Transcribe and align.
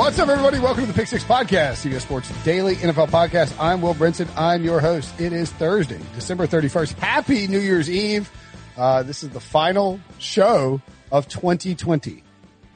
What's 0.00 0.18
up, 0.18 0.30
everybody? 0.30 0.58
Welcome 0.58 0.86
to 0.86 0.92
the 0.92 0.98
Pick 0.98 1.08
Six 1.08 1.22
Podcast, 1.24 1.86
CBS 1.86 2.00
Sports 2.00 2.32
Daily 2.42 2.74
NFL 2.76 3.10
Podcast. 3.10 3.54
I'm 3.60 3.82
Will 3.82 3.94
Brinson. 3.94 4.30
I'm 4.34 4.64
your 4.64 4.80
host. 4.80 5.20
It 5.20 5.34
is 5.34 5.52
Thursday, 5.52 6.00
December 6.14 6.46
31st. 6.46 6.94
Happy 6.94 7.46
New 7.46 7.58
Year's 7.58 7.90
Eve. 7.90 8.30
Uh, 8.78 9.02
this 9.02 9.22
is 9.22 9.28
the 9.28 9.40
final 9.40 10.00
show 10.16 10.80
of 11.12 11.28
2020. 11.28 12.24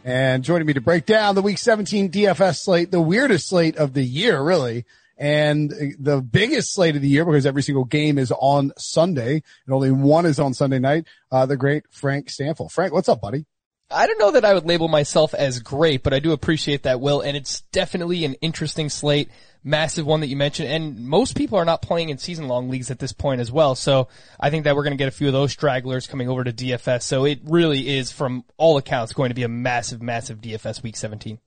And 0.05 0.45
joining 0.45 0.67
me 0.67 0.75
to 0.75 0.83
break 0.83 1.07
down 1.07 1.35
the 1.35 1.41
Week 1.41 1.57
17 1.57 2.11
DFS 2.11 2.63
slate, 2.63 2.91
the 2.91 3.01
weirdest 3.01 3.49
slate 3.49 3.79
of 3.79 3.95
the 3.95 4.05
year, 4.05 4.39
really, 4.43 4.85
and 5.17 5.71
the 5.99 6.21
biggest 6.21 6.75
slate 6.75 6.95
of 6.95 7.01
the 7.01 7.09
year 7.09 7.25
because 7.25 7.47
every 7.47 7.63
single 7.63 7.87
game 7.87 8.19
is 8.19 8.33
on 8.39 8.71
Sunday 8.77 9.43
and 9.65 9.75
only 9.75 9.91
one 9.91 10.27
is 10.27 10.39
on 10.39 10.53
Sunday 10.53 10.79
night. 10.79 11.07
Uh, 11.33 11.47
the 11.47 11.57
great 11.57 11.85
Frank 11.91 12.27
Stampfl. 12.27 12.71
Frank, 12.71 12.93
what's 12.93 13.09
up, 13.09 13.23
buddy? 13.23 13.47
I 13.95 14.07
don't 14.07 14.19
know 14.19 14.33
that 14.33 14.45
I 14.45 14.55
would 14.55 14.67
label 14.67 14.89
myself 14.89 15.35
as 15.35 15.61
great, 15.61 16.03
but 16.03 16.13
I 16.13 16.19
do 16.19 16.33
appreciate 16.33 16.83
that, 16.83 17.01
Will, 17.01 17.21
and 17.21 17.37
it's 17.37 17.61
definitely 17.73 18.25
an 18.25 18.35
interesting 18.35 18.89
slate, 18.89 19.31
massive 19.63 20.05
one 20.05 20.21
that 20.21 20.27
you 20.27 20.37
mentioned, 20.37 20.69
and 20.69 21.07
most 21.07 21.37
people 21.37 21.59
are 21.59 21.65
not 21.65 21.81
playing 21.81 22.09
in 22.09 22.19
season 22.19 22.49
long 22.49 22.69
leagues 22.69 22.91
at 22.91 22.99
this 22.99 23.13
point 23.13 23.41
as 23.41 23.53
well, 23.53 23.75
so 23.75 24.09
I 24.39 24.51
think 24.51 24.65
that 24.65 24.75
we're 24.75 24.83
going 24.83 24.93
to 24.93 24.99
get 24.99 25.09
a 25.09 25.13
few 25.13 25.29
of 25.29 25.33
those 25.33 25.53
stragglers 25.53 26.07
coming 26.07 26.29
over 26.29 26.45
to 26.45 26.53
DFS, 26.53 27.03
so 27.03 27.25
it 27.25 27.41
really 27.45 27.97
is, 27.97 28.11
from 28.11 28.45
all 28.57 28.77
accounts, 28.77 29.13
going 29.13 29.31
to 29.31 29.35
be 29.35 29.45
a 29.45 29.49
massive, 29.49 30.03
massive 30.03 30.41
DFS 30.41 30.83
week 30.83 30.97
17. 30.97 31.39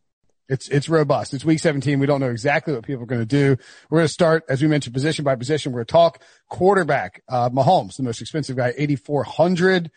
It's, 0.50 0.70
it's 0.70 0.88
robust. 0.88 1.34
It's 1.34 1.44
week 1.44 1.60
17. 1.60 2.00
We 2.00 2.06
don't 2.06 2.22
know 2.22 2.30
exactly 2.30 2.74
what 2.74 2.86
people 2.86 3.04
are 3.04 3.08
going 3.08 3.20
to 3.20 3.26
do. 3.26 3.58
We're 3.90 4.00
going 4.00 4.08
to 4.08 4.14
start, 4.14 4.46
as 4.48 4.62
we 4.62 4.70
mentioned, 4.70 4.94
position 4.94 5.26
by 5.26 5.36
position. 5.36 5.74
We're 5.74 5.80
going 5.80 5.88
to 5.88 5.92
talk 5.92 6.22
quarterback, 6.48 7.22
uh, 7.28 7.50
Mahomes, 7.50 7.98
the 7.98 8.04
most 8.04 8.22
expensive 8.22 8.56
guy, 8.56 8.74
8,400. 8.78 9.92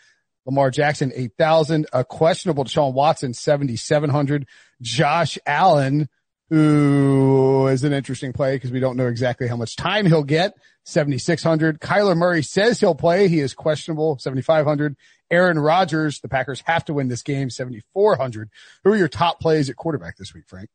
Lamar 0.47 0.71
Jackson, 0.71 1.13
8,000. 1.15 1.87
A 1.93 2.05
questionable 2.05 2.65
Deshaun 2.65 2.93
Watson, 2.93 3.35
7,700. 3.35 4.47
Josh 4.81 5.39
Allen, 5.47 6.09
who 6.49 7.69
is 7.69 7.85
an 7.85 7.93
interesting 7.93 8.33
play 8.33 8.57
because 8.57 8.73
we 8.73 8.81
don't 8.81 8.97
know 8.97 9.07
exactly 9.07 9.47
how 9.47 9.57
much 9.57 9.77
time 9.77 10.07
he'll 10.07 10.25
get, 10.25 10.55
7,600. 10.85 11.81
Kyler 11.81 12.17
Murray 12.17 12.43
says 12.43 12.81
he'll 12.81 12.95
play. 12.95 13.29
He 13.29 13.41
is 13.41 13.55
questionable, 13.55 14.19
7,500. 14.19 14.97
Aaron 15.31 15.59
Rodgers, 15.59 16.21
the 16.21 16.29
Packers 16.29 16.63
have 16.67 16.85
to 16.87 16.95
win 16.95 17.09
this 17.09 17.23
game, 17.23 17.51
7,400. 17.51 18.51
Who 18.83 18.93
are 18.93 18.97
your 18.97 19.09
top 19.09 19.39
plays 19.41 19.71
at 19.71 19.77
quarterback 19.77 20.17
this 20.17 20.35
week, 20.35 20.45
Frank? 20.49 20.69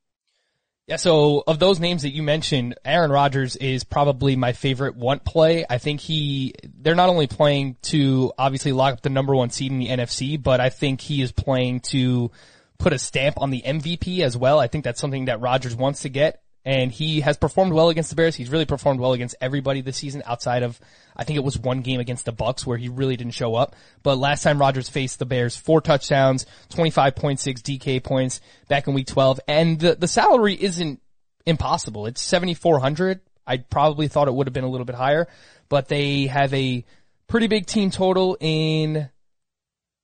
Yeah, 0.88 0.98
so 0.98 1.44
of 1.48 1.58
those 1.58 1.80
names 1.80 2.04
that 2.04 2.14
you 2.14 2.22
mentioned, 2.22 2.76
Aaron 2.86 3.12
Rodgers 3.12 3.56
is 3.56 3.84
probably 3.84 4.36
my 4.36 4.54
favorite 4.54 4.96
want 4.96 5.26
play. 5.26 5.66
I 5.68 5.80
think 5.80 6.00
he, 6.00 6.54
they're 6.80 6.94
not 6.94 7.10
only 7.10 7.26
playing 7.26 7.78
to 7.84 8.32
obviously 8.38 8.72
lock 8.72 8.94
up 8.94 9.02
the 9.02 9.10
number 9.10 9.36
one 9.36 9.50
seed 9.50 9.72
in 9.72 9.80
the 9.80 9.88
NFC, 9.88 10.42
but 10.42 10.62
I 10.62 10.70
think 10.70 11.02
he 11.02 11.24
is 11.24 11.32
playing 11.32 11.80
to 11.92 12.30
put 12.78 12.94
a 12.94 13.00
stamp 13.00 13.42
on 13.42 13.50
the 13.50 13.64
MVP 13.66 14.20
as 14.20 14.38
well. 14.38 14.60
I 14.60 14.68
think 14.68 14.84
that's 14.84 15.02
something 15.02 15.26
that 15.26 15.42
Rodgers 15.42 15.76
wants 15.76 16.04
to 16.04 16.10
get 16.10 16.44
and 16.66 16.92
he 16.92 17.22
has 17.22 17.38
performed 17.38 17.74
well 17.74 17.90
against 17.90 18.10
the 18.10 18.16
Bears. 18.16 18.36
He's 18.36 18.50
really 18.50 18.66
performed 18.66 19.00
well 19.00 19.14
against 19.14 19.36
everybody 19.40 19.82
this 19.82 19.98
season 19.98 20.24
outside 20.26 20.64
of, 20.64 20.80
I 21.16 21.24
think 21.24 21.38
it 21.38 21.44
was 21.44 21.60
one 21.60 21.82
game 21.82 22.00
against 22.00 22.26
the 22.26 22.34
Bucs 22.34 22.66
where 22.66 22.78
he 22.78 22.90
really 22.90 23.16
didn't 23.16 23.36
show 23.36 23.54
up. 23.54 23.76
But 24.02 24.18
last 24.18 24.42
time 24.42 24.60
Rodgers 24.60 24.90
faced 24.90 25.20
the 25.20 25.28
Bears, 25.28 25.56
four 25.56 25.80
touchdowns, 25.80 26.48
25.6 26.72 27.38
DK 27.40 28.04
points 28.04 28.42
back 28.68 28.88
in 28.88 28.96
week 28.96 29.06
12. 29.06 29.40
And 29.48 29.80
the, 29.80 29.96
the 29.96 30.08
salary 30.08 30.56
isn't 30.60 31.00
impossible. 31.46 32.08
It's 32.08 32.22
7,400. 32.22 33.22
I 33.46 33.58
probably 33.58 34.08
thought 34.08 34.28
it 34.28 34.34
would 34.34 34.48
have 34.48 34.54
been 34.54 34.64
a 34.64 34.70
little 34.70 34.86
bit 34.86 34.96
higher, 34.96 35.28
but 35.70 35.88
they 35.88 36.26
have 36.26 36.52
a 36.52 36.84
pretty 37.28 37.46
big 37.46 37.68
team 37.68 37.92
total 37.92 38.38
in 38.40 39.08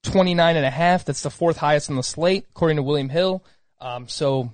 29 0.03 0.55
and 0.55 0.65
a 0.65 0.69
half. 0.69 1.05
That's 1.05 1.23
the 1.23 1.31
fourth 1.31 1.57
highest 1.57 1.89
on 1.89 1.95
the 1.95 2.03
slate, 2.03 2.45
according 2.51 2.77
to 2.77 2.83
William 2.83 3.09
Hill. 3.09 3.43
Um, 3.79 4.07
so 4.07 4.51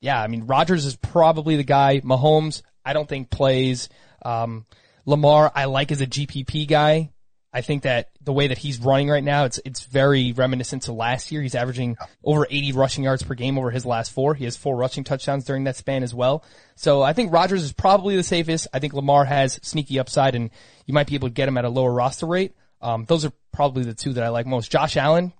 yeah, 0.00 0.20
I 0.20 0.26
mean, 0.28 0.46
Rodgers 0.46 0.84
is 0.84 0.96
probably 0.96 1.56
the 1.56 1.64
guy. 1.64 2.00
Mahomes, 2.00 2.62
I 2.84 2.92
don't 2.92 3.08
think 3.08 3.30
plays. 3.30 3.88
Um, 4.24 4.66
Lamar, 5.06 5.50
I 5.54 5.64
like 5.64 5.90
as 5.92 6.00
a 6.00 6.06
GPP 6.06 6.68
guy. 6.68 7.10
I 7.50 7.62
think 7.62 7.84
that 7.84 8.10
the 8.20 8.32
way 8.32 8.48
that 8.48 8.58
he's 8.58 8.78
running 8.78 9.08
right 9.08 9.24
now, 9.24 9.46
it's 9.46 9.58
it's 9.64 9.82
very 9.82 10.32
reminiscent 10.32 10.82
to 10.82 10.92
last 10.92 11.32
year. 11.32 11.40
He's 11.40 11.54
averaging 11.54 11.96
over 12.22 12.46
80 12.48 12.72
rushing 12.72 13.04
yards 13.04 13.22
per 13.22 13.34
game 13.34 13.56
over 13.56 13.70
his 13.70 13.86
last 13.86 14.12
four. 14.12 14.34
He 14.34 14.44
has 14.44 14.56
four 14.56 14.76
rushing 14.76 15.02
touchdowns 15.02 15.44
during 15.44 15.64
that 15.64 15.74
span 15.74 16.02
as 16.02 16.14
well. 16.14 16.44
So 16.76 17.00
I 17.00 17.14
think 17.14 17.32
Rodgers 17.32 17.64
is 17.64 17.72
probably 17.72 18.16
the 18.16 18.22
safest. 18.22 18.68
I 18.74 18.80
think 18.80 18.92
Lamar 18.92 19.24
has 19.24 19.58
sneaky 19.62 19.98
upside, 19.98 20.34
and 20.34 20.50
you 20.84 20.92
might 20.92 21.06
be 21.06 21.14
able 21.14 21.28
to 21.28 21.34
get 21.34 21.48
him 21.48 21.56
at 21.56 21.64
a 21.64 21.70
lower 21.70 21.92
roster 21.92 22.26
rate. 22.26 22.52
Um, 22.82 23.06
those 23.06 23.24
are 23.24 23.32
probably 23.50 23.82
the 23.82 23.94
two 23.94 24.12
that 24.12 24.24
I 24.24 24.28
like 24.28 24.46
most. 24.46 24.70
Josh 24.70 24.98
Allen, 24.98 25.32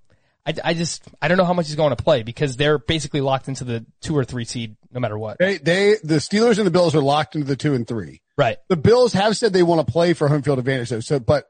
I, 0.49 0.69
I 0.69 0.73
just 0.73 1.03
I 1.21 1.27
don't 1.27 1.37
know 1.37 1.45
how 1.45 1.53
much 1.53 1.67
he's 1.67 1.75
going 1.75 1.95
to 1.95 2.01
play 2.01 2.23
because 2.23 2.57
they're 2.57 2.79
basically 2.79 3.21
locked 3.21 3.47
into 3.47 3.63
the 3.63 3.85
two 4.01 4.17
or 4.17 4.25
three 4.25 4.45
seed 4.45 4.75
no 4.91 4.99
matter 4.99 5.17
what. 5.17 5.37
They 5.37 5.57
they 5.57 5.95
the 6.03 6.15
Steelers 6.15 6.57
and 6.57 6.65
the 6.65 6.71
Bills 6.71 6.95
are 6.95 7.01
locked 7.01 7.35
into 7.35 7.45
the 7.45 7.55
two 7.55 7.75
and 7.75 7.87
three. 7.87 8.21
Right. 8.37 8.57
The 8.67 8.77
Bills 8.77 9.13
have 9.13 9.37
said 9.37 9.53
they 9.53 9.63
want 9.63 9.85
to 9.85 9.91
play 9.91 10.13
for 10.13 10.27
home 10.27 10.41
field 10.41 10.57
advantage 10.57 10.89
though. 10.89 11.01
So, 11.01 11.19
but 11.19 11.49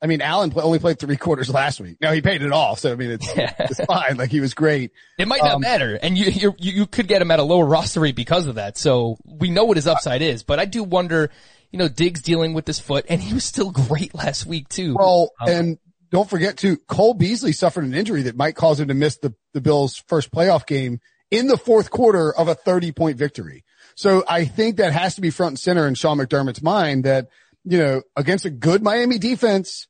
I 0.00 0.06
mean, 0.06 0.20
Allen 0.20 0.50
play, 0.50 0.62
only 0.62 0.78
played 0.78 1.00
three 1.00 1.16
quarters 1.18 1.50
last 1.50 1.80
week. 1.80 1.96
Now 2.00 2.12
he 2.12 2.22
paid 2.22 2.42
it 2.42 2.52
off, 2.52 2.78
so 2.78 2.92
I 2.92 2.94
mean, 2.94 3.10
it's 3.10 3.26
it's 3.36 3.84
fine. 3.84 4.16
Like 4.16 4.30
he 4.30 4.40
was 4.40 4.54
great. 4.54 4.92
It 5.18 5.26
might 5.26 5.42
not 5.42 5.54
um, 5.54 5.60
matter, 5.60 5.98
and 6.00 6.16
you, 6.16 6.26
you 6.30 6.54
you 6.58 6.86
could 6.86 7.08
get 7.08 7.20
him 7.20 7.32
at 7.32 7.40
a 7.40 7.44
lower 7.44 7.66
roster 7.66 8.00
rate 8.00 8.14
because 8.14 8.46
of 8.46 8.54
that. 8.54 8.78
So 8.78 9.16
we 9.24 9.50
know 9.50 9.64
what 9.64 9.76
his 9.76 9.88
upside 9.88 10.22
is, 10.22 10.42
but 10.42 10.58
I 10.58 10.64
do 10.64 10.84
wonder. 10.84 11.30
You 11.70 11.78
know, 11.78 11.88
Diggs 11.88 12.22
dealing 12.22 12.54
with 12.54 12.64
this 12.64 12.78
foot, 12.78 13.04
and 13.10 13.20
he 13.20 13.34
was 13.34 13.44
still 13.44 13.70
great 13.70 14.14
last 14.14 14.46
week 14.46 14.70
too. 14.70 14.94
Well, 14.98 15.32
um, 15.38 15.48
and 15.50 15.78
don't 16.10 16.28
forget 16.28 16.58
to 16.58 16.76
Cole 16.88 17.14
Beasley 17.14 17.52
suffered 17.52 17.84
an 17.84 17.94
injury 17.94 18.22
that 18.22 18.36
might 18.36 18.54
cause 18.54 18.80
him 18.80 18.88
to 18.88 18.94
miss 18.94 19.18
the, 19.18 19.34
the 19.52 19.60
Bills 19.60 20.02
first 20.06 20.30
playoff 20.30 20.66
game 20.66 21.00
in 21.30 21.46
the 21.46 21.58
fourth 21.58 21.90
quarter 21.90 22.32
of 22.32 22.48
a 22.48 22.54
30 22.54 22.92
point 22.92 23.18
victory. 23.18 23.64
So 23.94 24.24
I 24.28 24.44
think 24.44 24.76
that 24.76 24.92
has 24.92 25.16
to 25.16 25.20
be 25.20 25.30
front 25.30 25.52
and 25.52 25.58
center 25.58 25.86
in 25.86 25.94
Sean 25.94 26.18
McDermott's 26.18 26.62
mind 26.62 27.04
that, 27.04 27.28
you 27.64 27.78
know, 27.78 28.02
against 28.16 28.44
a 28.44 28.50
good 28.50 28.82
Miami 28.82 29.18
defense, 29.18 29.88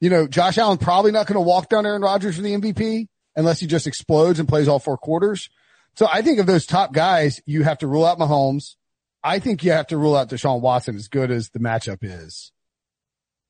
you 0.00 0.10
know, 0.10 0.26
Josh 0.26 0.58
Allen 0.58 0.78
probably 0.78 1.12
not 1.12 1.26
going 1.26 1.36
to 1.36 1.40
walk 1.40 1.68
down 1.68 1.86
Aaron 1.86 2.02
Rodgers 2.02 2.36
for 2.36 2.42
the 2.42 2.54
MVP 2.54 3.06
unless 3.34 3.60
he 3.60 3.66
just 3.66 3.86
explodes 3.86 4.38
and 4.38 4.48
plays 4.48 4.68
all 4.68 4.78
four 4.78 4.98
quarters. 4.98 5.48
So 5.94 6.06
I 6.12 6.22
think 6.22 6.38
of 6.38 6.46
those 6.46 6.66
top 6.66 6.92
guys, 6.92 7.40
you 7.46 7.62
have 7.62 7.78
to 7.78 7.86
rule 7.86 8.04
out 8.04 8.18
Mahomes. 8.18 8.74
I 9.22 9.38
think 9.38 9.64
you 9.64 9.72
have 9.72 9.86
to 9.88 9.96
rule 9.96 10.14
out 10.14 10.28
Deshaun 10.28 10.60
Watson 10.60 10.96
as 10.96 11.08
good 11.08 11.30
as 11.30 11.50
the 11.50 11.58
matchup 11.58 11.98
is. 12.02 12.52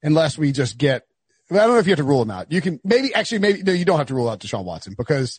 Unless 0.02 0.38
we 0.38 0.52
just 0.52 0.78
get 0.78 1.05
I 1.50 1.54
don't 1.54 1.68
know 1.68 1.78
if 1.78 1.86
you 1.86 1.92
have 1.92 1.98
to 1.98 2.04
rule 2.04 2.22
him 2.22 2.30
out. 2.30 2.50
You 2.50 2.60
can 2.60 2.80
maybe 2.84 3.14
actually 3.14 3.38
maybe 3.38 3.62
no, 3.62 3.72
you 3.72 3.84
don't 3.84 3.98
have 3.98 4.08
to 4.08 4.14
rule 4.14 4.28
out 4.28 4.40
Deshaun 4.40 4.64
Watson 4.64 4.94
because 4.96 5.38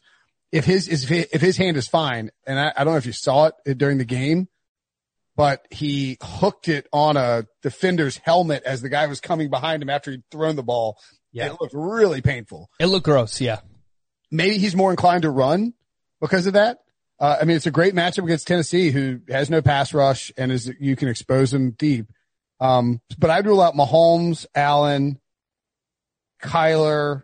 if 0.52 0.66
his 0.66 0.88
is 0.88 1.10
if 1.12 1.42
his 1.42 1.58
hand 1.58 1.76
is 1.78 1.88
fine, 1.88 2.32
and 2.46 2.60
I, 2.60 2.72
I 2.76 2.84
don't 2.84 2.94
know 2.94 2.98
if 2.98 3.06
you 3.06 3.12
saw 3.12 3.50
it 3.66 3.78
during 3.78 3.98
the 3.98 4.06
game, 4.06 4.48
but 5.36 5.66
he 5.70 6.18
hooked 6.22 6.70
it 6.70 6.88
on 6.94 7.18
a 7.18 7.46
defender's 7.62 8.18
helmet 8.18 8.64
as 8.66 8.82
the 8.82 8.90
guy 8.90 9.08
was 9.08 9.20
coming 9.20 9.50
behind 9.50 9.84
him 9.84 9.90
after 9.90 10.12
he'd 10.12 10.24
thrown 10.32 10.56
the 10.56 10.64
ball. 10.64 10.98
Yeah, 11.34 11.48
it 11.48 11.58
looked 11.60 11.74
really 11.76 12.22
painful. 12.22 12.70
It 12.80 12.86
looked 12.88 13.06
gross. 13.06 13.42
Yeah. 13.42 13.60
maybe 14.32 14.58
he's 14.58 14.76
more 14.76 14.92
inclined 14.92 15.24
to 15.24 15.30
run 15.30 15.74
because 16.22 16.48
of 16.48 16.54
that. 16.54 16.80
Uh, 17.20 17.38
I 17.42 17.46
mean, 17.46 17.58
it's 17.58 17.66
a 17.66 17.72
great 17.72 17.94
matchup 17.96 18.24
against 18.24 18.48
Tennessee, 18.48 18.92
who 18.92 19.20
has 19.28 19.50
no 19.50 19.62
pass 19.62 19.94
rush 19.94 20.32
and 20.38 20.52
is 20.52 20.72
you 20.80 20.96
can 20.96 21.08
expose 21.10 21.52
them 21.52 21.72
deep. 21.72 22.08
Um, 22.60 23.02
but 23.18 23.30
I'd 23.30 23.46
rule 23.46 23.62
out 23.62 23.74
Mahomes, 23.76 24.46
Allen, 24.56 25.20
Kyler. 26.42 27.24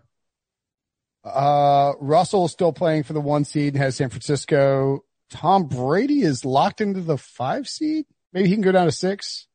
Uh, 1.23 1.93
Russell 1.99 2.45
is 2.45 2.51
still 2.51 2.73
playing 2.73 3.03
for 3.03 3.13
the 3.13 3.21
one 3.21 3.45
seed 3.45 3.73
and 3.73 3.83
has 3.83 3.95
San 3.95 4.09
Francisco. 4.09 5.03
Tom 5.29 5.67
Brady 5.67 6.21
is 6.21 6.45
locked 6.45 6.81
into 6.81 7.01
the 7.01 7.17
five 7.17 7.67
seed. 7.67 8.05
Maybe 8.33 8.49
he 8.49 8.55
can 8.55 8.61
go 8.61 8.71
down 8.71 8.85
to 8.85 8.91
six. 8.91 9.47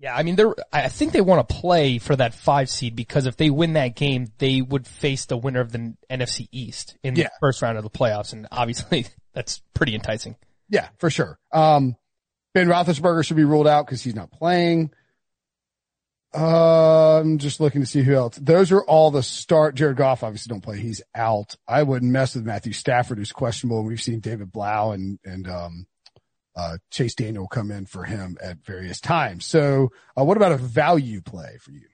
Yeah, 0.00 0.14
I 0.14 0.22
mean, 0.22 0.36
they're, 0.36 0.54
I 0.72 0.88
think 0.88 1.12
they 1.12 1.20
want 1.20 1.48
to 1.48 1.54
play 1.54 1.98
for 1.98 2.14
that 2.14 2.32
five 2.32 2.70
seed 2.70 2.94
because 2.94 3.26
if 3.26 3.36
they 3.36 3.50
win 3.50 3.72
that 3.72 3.96
game, 3.96 4.28
they 4.38 4.60
would 4.60 4.86
face 4.86 5.24
the 5.24 5.36
winner 5.36 5.60
of 5.60 5.72
the 5.72 5.94
NFC 6.08 6.48
East 6.52 6.96
in 7.02 7.14
the 7.14 7.30
first 7.40 7.62
round 7.62 7.78
of 7.78 7.82
the 7.82 7.90
playoffs. 7.90 8.32
And 8.32 8.46
obviously 8.52 9.06
that's 9.34 9.60
pretty 9.74 9.96
enticing. 9.96 10.36
Yeah, 10.68 10.88
for 10.98 11.10
sure. 11.10 11.40
Um, 11.52 11.96
Ben 12.54 12.68
Roethlisberger 12.68 13.24
should 13.24 13.36
be 13.36 13.44
ruled 13.44 13.66
out 13.66 13.86
because 13.86 14.02
he's 14.02 14.14
not 14.14 14.30
playing. 14.30 14.92
Uh, 16.40 17.20
I'm 17.20 17.38
just 17.38 17.60
looking 17.60 17.80
to 17.80 17.86
see 17.86 18.02
who 18.02 18.14
else. 18.14 18.36
Those 18.36 18.70
are 18.72 18.82
all 18.82 19.10
the 19.10 19.22
start. 19.22 19.74
Jared 19.74 19.96
Goff 19.96 20.22
obviously 20.22 20.50
don't 20.50 20.60
play. 20.60 20.78
He's 20.78 21.02
out. 21.14 21.56
I 21.66 21.82
wouldn't 21.82 22.12
mess 22.12 22.34
with 22.34 22.44
Matthew 22.46 22.72
Stafford, 22.72 23.18
who's 23.18 23.32
questionable. 23.32 23.82
We've 23.82 24.00
seen 24.00 24.20
David 24.20 24.52
Blough 24.52 24.92
and, 24.92 25.18
and, 25.24 25.48
um, 25.48 25.86
uh, 26.56 26.78
Chase 26.90 27.14
Daniel 27.14 27.46
come 27.46 27.70
in 27.70 27.86
for 27.86 28.04
him 28.04 28.36
at 28.42 28.64
various 28.64 29.00
times. 29.00 29.44
So, 29.46 29.90
uh, 30.18 30.24
what 30.24 30.36
about 30.36 30.50
a 30.52 30.56
value 30.56 31.20
play 31.20 31.56
for 31.60 31.70
you? 31.70 31.86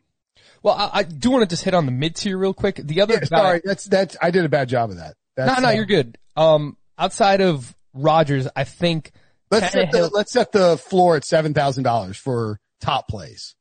Well, 0.62 0.74
I, 0.74 1.00
I 1.00 1.02
do 1.02 1.30
want 1.30 1.42
to 1.42 1.46
just 1.46 1.64
hit 1.64 1.74
on 1.74 1.84
the 1.84 1.92
mid 1.92 2.16
tier 2.16 2.38
real 2.38 2.54
quick. 2.54 2.76
The 2.76 3.02
other 3.02 3.14
Yeah, 3.14 3.20
guy, 3.20 3.26
sorry. 3.26 3.60
That's, 3.62 3.84
that's, 3.84 4.16
I 4.22 4.30
did 4.30 4.46
a 4.46 4.48
bad 4.48 4.70
job 4.70 4.90
of 4.90 4.96
that. 4.96 5.16
no, 5.36 5.46
That's, 5.46 5.60
no, 5.60 5.68
uh, 5.68 5.72
you're 5.72 5.84
good. 5.84 6.16
Um, 6.34 6.78
outside 6.98 7.42
of 7.42 7.76
Rodgers, 7.92 8.48
I 8.56 8.64
think 8.64 9.12
Let's 9.50 9.72
set 9.72 9.92
the, 9.92 10.08
let's 10.08 10.32
set 10.32 10.52
the 10.52 10.78
floor 10.78 11.16
at 11.16 11.22
$7,000 11.24 12.16
for 12.16 12.58
top 12.80 13.06
plays. 13.08 13.54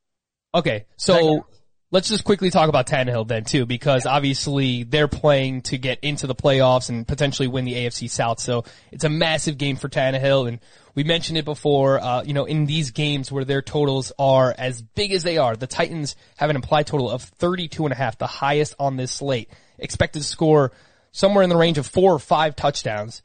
Okay, 0.55 0.85
so 0.97 1.47
let's 1.93 2.09
just 2.09 2.23
quickly 2.23 2.49
talk 2.49 2.69
about 2.69 2.87
Tannehill 2.87 3.27
then 3.27 3.43
too, 3.43 3.65
because 3.65 4.05
obviously 4.05 4.83
they're 4.83 5.07
playing 5.07 5.61
to 5.63 5.77
get 5.77 5.99
into 6.01 6.27
the 6.27 6.35
playoffs 6.35 6.89
and 6.89 7.07
potentially 7.07 7.47
win 7.47 7.65
the 7.65 7.73
AFC 7.73 8.09
South. 8.09 8.39
So 8.39 8.63
it's 8.91 9.03
a 9.03 9.09
massive 9.09 9.57
game 9.57 9.77
for 9.77 9.89
Tannehill, 9.89 10.47
and 10.47 10.59
we 10.93 11.03
mentioned 11.03 11.37
it 11.37 11.45
before. 11.45 11.99
Uh, 11.99 12.23
you 12.23 12.33
know, 12.33 12.45
in 12.45 12.67
these 12.67 12.91
games 12.91 13.31
where 13.31 13.45
their 13.45 13.63
totals 13.63 14.11
are 14.19 14.53
as 14.57 14.81
big 14.81 15.11
as 15.11 15.23
they 15.23 15.37
are, 15.37 15.55
the 15.55 15.67
Titans 15.67 16.15
have 16.37 16.51
an 16.51 16.55
implied 16.55 16.85
total 16.87 17.09
of 17.09 17.23
32 17.23 17.85
and 17.85 17.93
a 17.93 17.95
half, 17.95 18.17
the 18.19 18.27
highest 18.27 18.75
on 18.79 18.95
this 18.95 19.11
slate. 19.11 19.49
Expected 19.79 20.19
to 20.21 20.27
score 20.27 20.71
somewhere 21.11 21.43
in 21.43 21.49
the 21.49 21.57
range 21.57 21.79
of 21.79 21.87
four 21.87 22.13
or 22.13 22.19
five 22.19 22.55
touchdowns. 22.55 23.23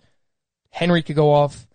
Henry 0.70 1.02
could 1.02 1.16
go 1.16 1.32
off. 1.32 1.66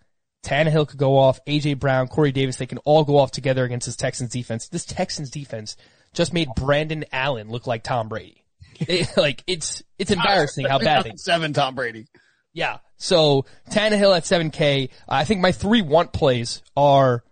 Tannehill 0.44 0.86
could 0.88 0.98
go 0.98 1.18
off. 1.18 1.40
AJ 1.46 1.78
Brown, 1.80 2.06
Corey 2.08 2.32
Davis, 2.32 2.56
they 2.56 2.66
can 2.66 2.78
all 2.78 3.04
go 3.04 3.18
off 3.18 3.30
together 3.32 3.64
against 3.64 3.86
this 3.86 3.96
Texans 3.96 4.30
defense. 4.30 4.68
This 4.68 4.84
Texans 4.84 5.30
defense 5.30 5.76
just 6.12 6.32
made 6.32 6.48
Brandon 6.54 7.04
Allen 7.12 7.48
look 7.48 7.66
like 7.66 7.82
Tom 7.82 8.08
Brady. 8.08 8.44
They- 8.86 9.06
like 9.16 9.42
it's 9.46 9.82
it's 10.00 10.10
embarrassing 10.10 10.66
how 10.66 10.78
bad 10.80 11.04
they. 11.04 11.12
Seven 11.16 11.52
Tom 11.52 11.74
Brady. 11.76 12.06
Yeah. 12.52 12.78
So 12.96 13.46
Tannehill 13.70 14.16
at 14.16 14.24
7K. 14.24 14.90
I 15.08 15.24
think 15.24 15.40
my 15.40 15.52
three 15.52 15.82
want 15.82 16.12
plays 16.12 16.60
are 16.76 17.22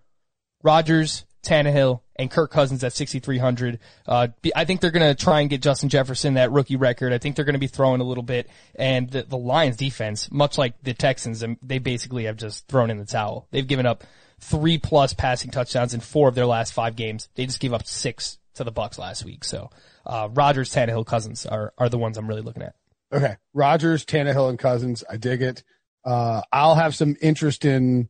Rodgers, 0.63 1.25
Tannehill, 1.45 2.02
and 2.17 2.31
Kirk 2.31 2.51
Cousins 2.51 2.85
at 2.85 2.93
6,300. 2.93 3.79
Uh, 4.07 4.29
I 4.55 4.65
think 4.65 4.81
they're 4.81 4.91
going 4.91 5.15
to 5.15 5.21
try 5.21 5.41
and 5.41 5.51
get 5.51 5.63
Justin 5.63 5.89
Jefferson 5.89 6.35
that 6.35 6.53
rookie 6.53 6.77
record. 6.77 7.13
I 7.13 7.19
think 7.19 7.37
they're 7.37 7.45
going 7.45 7.55
to 7.55 7.59
be 7.59 7.67
throwing 7.67 8.01
a 8.01 8.05
little 8.05 8.23
bit. 8.23 8.49
And 8.75 9.11
the, 9.11 9.23
the 9.23 9.39
Lions 9.39 9.77
defense, 9.77 10.31
much 10.31 10.59
like 10.59 10.83
the 10.83 10.95
Texans, 10.95 11.43
um, 11.43 11.59
they 11.63 11.79
basically 11.79 12.25
have 12.25 12.37
just 12.37 12.67
thrown 12.69 12.91
in 12.91 12.99
the 12.99 13.07
towel. 13.07 13.49
They've 13.51 13.67
given 13.67 13.87
up 13.87 14.05
three 14.41 14.79
plus 14.79 15.15
passing 15.15 15.51
touchdowns 15.51 15.95
in 15.95 16.01
four 16.01 16.29
of 16.29 16.35
their 16.35 16.47
last 16.47 16.73
five 16.73 16.97
games. 16.97 17.29
They 17.35 17.47
just 17.47 17.61
gave 17.61 17.73
up 17.73 17.87
six 17.87 18.39
to 18.55 18.65
the 18.65 18.73
Bucs 18.73 18.99
last 18.99 19.25
week. 19.25 19.45
So, 19.45 19.71
uh, 20.05 20.29
Rodgers, 20.33 20.73
Tannehill, 20.73 21.07
Cousins 21.07 21.47
are, 21.47 21.73
are 21.79 21.89
the 21.89 21.99
ones 21.99 22.19
I'm 22.19 22.29
really 22.29 22.43
looking 22.43 22.63
at. 22.63 22.75
Okay. 23.13 23.37
Rodgers, 23.53 24.05
Tannehill, 24.05 24.49
and 24.49 24.59
Cousins. 24.59 25.05
I 25.09 25.17
dig 25.17 25.43
it. 25.43 25.63
Uh, 26.05 26.43
I'll 26.53 26.75
have 26.75 26.95
some 26.95 27.17
interest 27.21 27.65
in, 27.65 28.09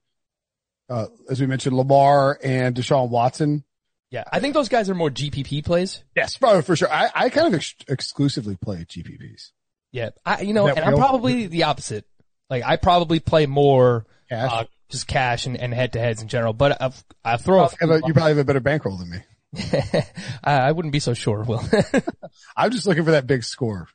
uh, 0.88 1.06
as 1.28 1.40
we 1.40 1.46
mentioned, 1.46 1.76
Lamar 1.76 2.38
and 2.42 2.74
Deshaun 2.74 3.10
Watson. 3.10 3.64
Yeah. 4.12 4.24
I 4.30 4.40
think 4.40 4.52
those 4.52 4.68
guys 4.68 4.90
are 4.90 4.94
more 4.94 5.08
GPP 5.10 5.64
plays. 5.64 6.04
Yes, 6.14 6.36
bro, 6.36 6.60
for 6.60 6.76
sure. 6.76 6.92
I, 6.92 7.10
I 7.14 7.28
kind 7.30 7.46
of 7.48 7.54
ex- 7.54 7.74
exclusively 7.88 8.56
play 8.56 8.84
GPPs. 8.84 9.52
Yeah, 9.90 10.10
I, 10.24 10.42
you 10.42 10.52
know, 10.52 10.68
and 10.68 10.78
I'm 10.78 10.96
probably 10.96 11.46
the 11.46 11.64
opposite. 11.64 12.04
Like, 12.50 12.62
I 12.62 12.76
probably 12.76 13.20
play 13.20 13.46
more, 13.46 14.04
Cash. 14.28 14.50
uh, 14.52 14.64
just 14.90 15.06
cash 15.06 15.46
and, 15.46 15.56
and 15.56 15.72
head 15.72 15.94
to 15.94 15.98
heads 15.98 16.20
in 16.20 16.28
general, 16.28 16.52
but 16.52 16.80
I've, 16.80 17.02
I 17.24 17.38
throw 17.38 17.60
a 17.62 17.70
a- 17.80 18.06
you 18.06 18.12
probably 18.12 18.28
have 18.32 18.38
a 18.38 18.44
better 18.44 18.60
bankroll 18.60 18.98
than 18.98 19.10
me. 19.10 19.18
I 20.44 20.52
I 20.68 20.72
wouldn't 20.72 20.92
be 20.92 21.00
so 21.00 21.14
sure, 21.14 21.42
Will. 21.44 21.62
I'm 22.56 22.70
just 22.70 22.86
looking 22.86 23.04
for 23.04 23.12
that 23.12 23.26
big 23.26 23.44
score. 23.44 23.88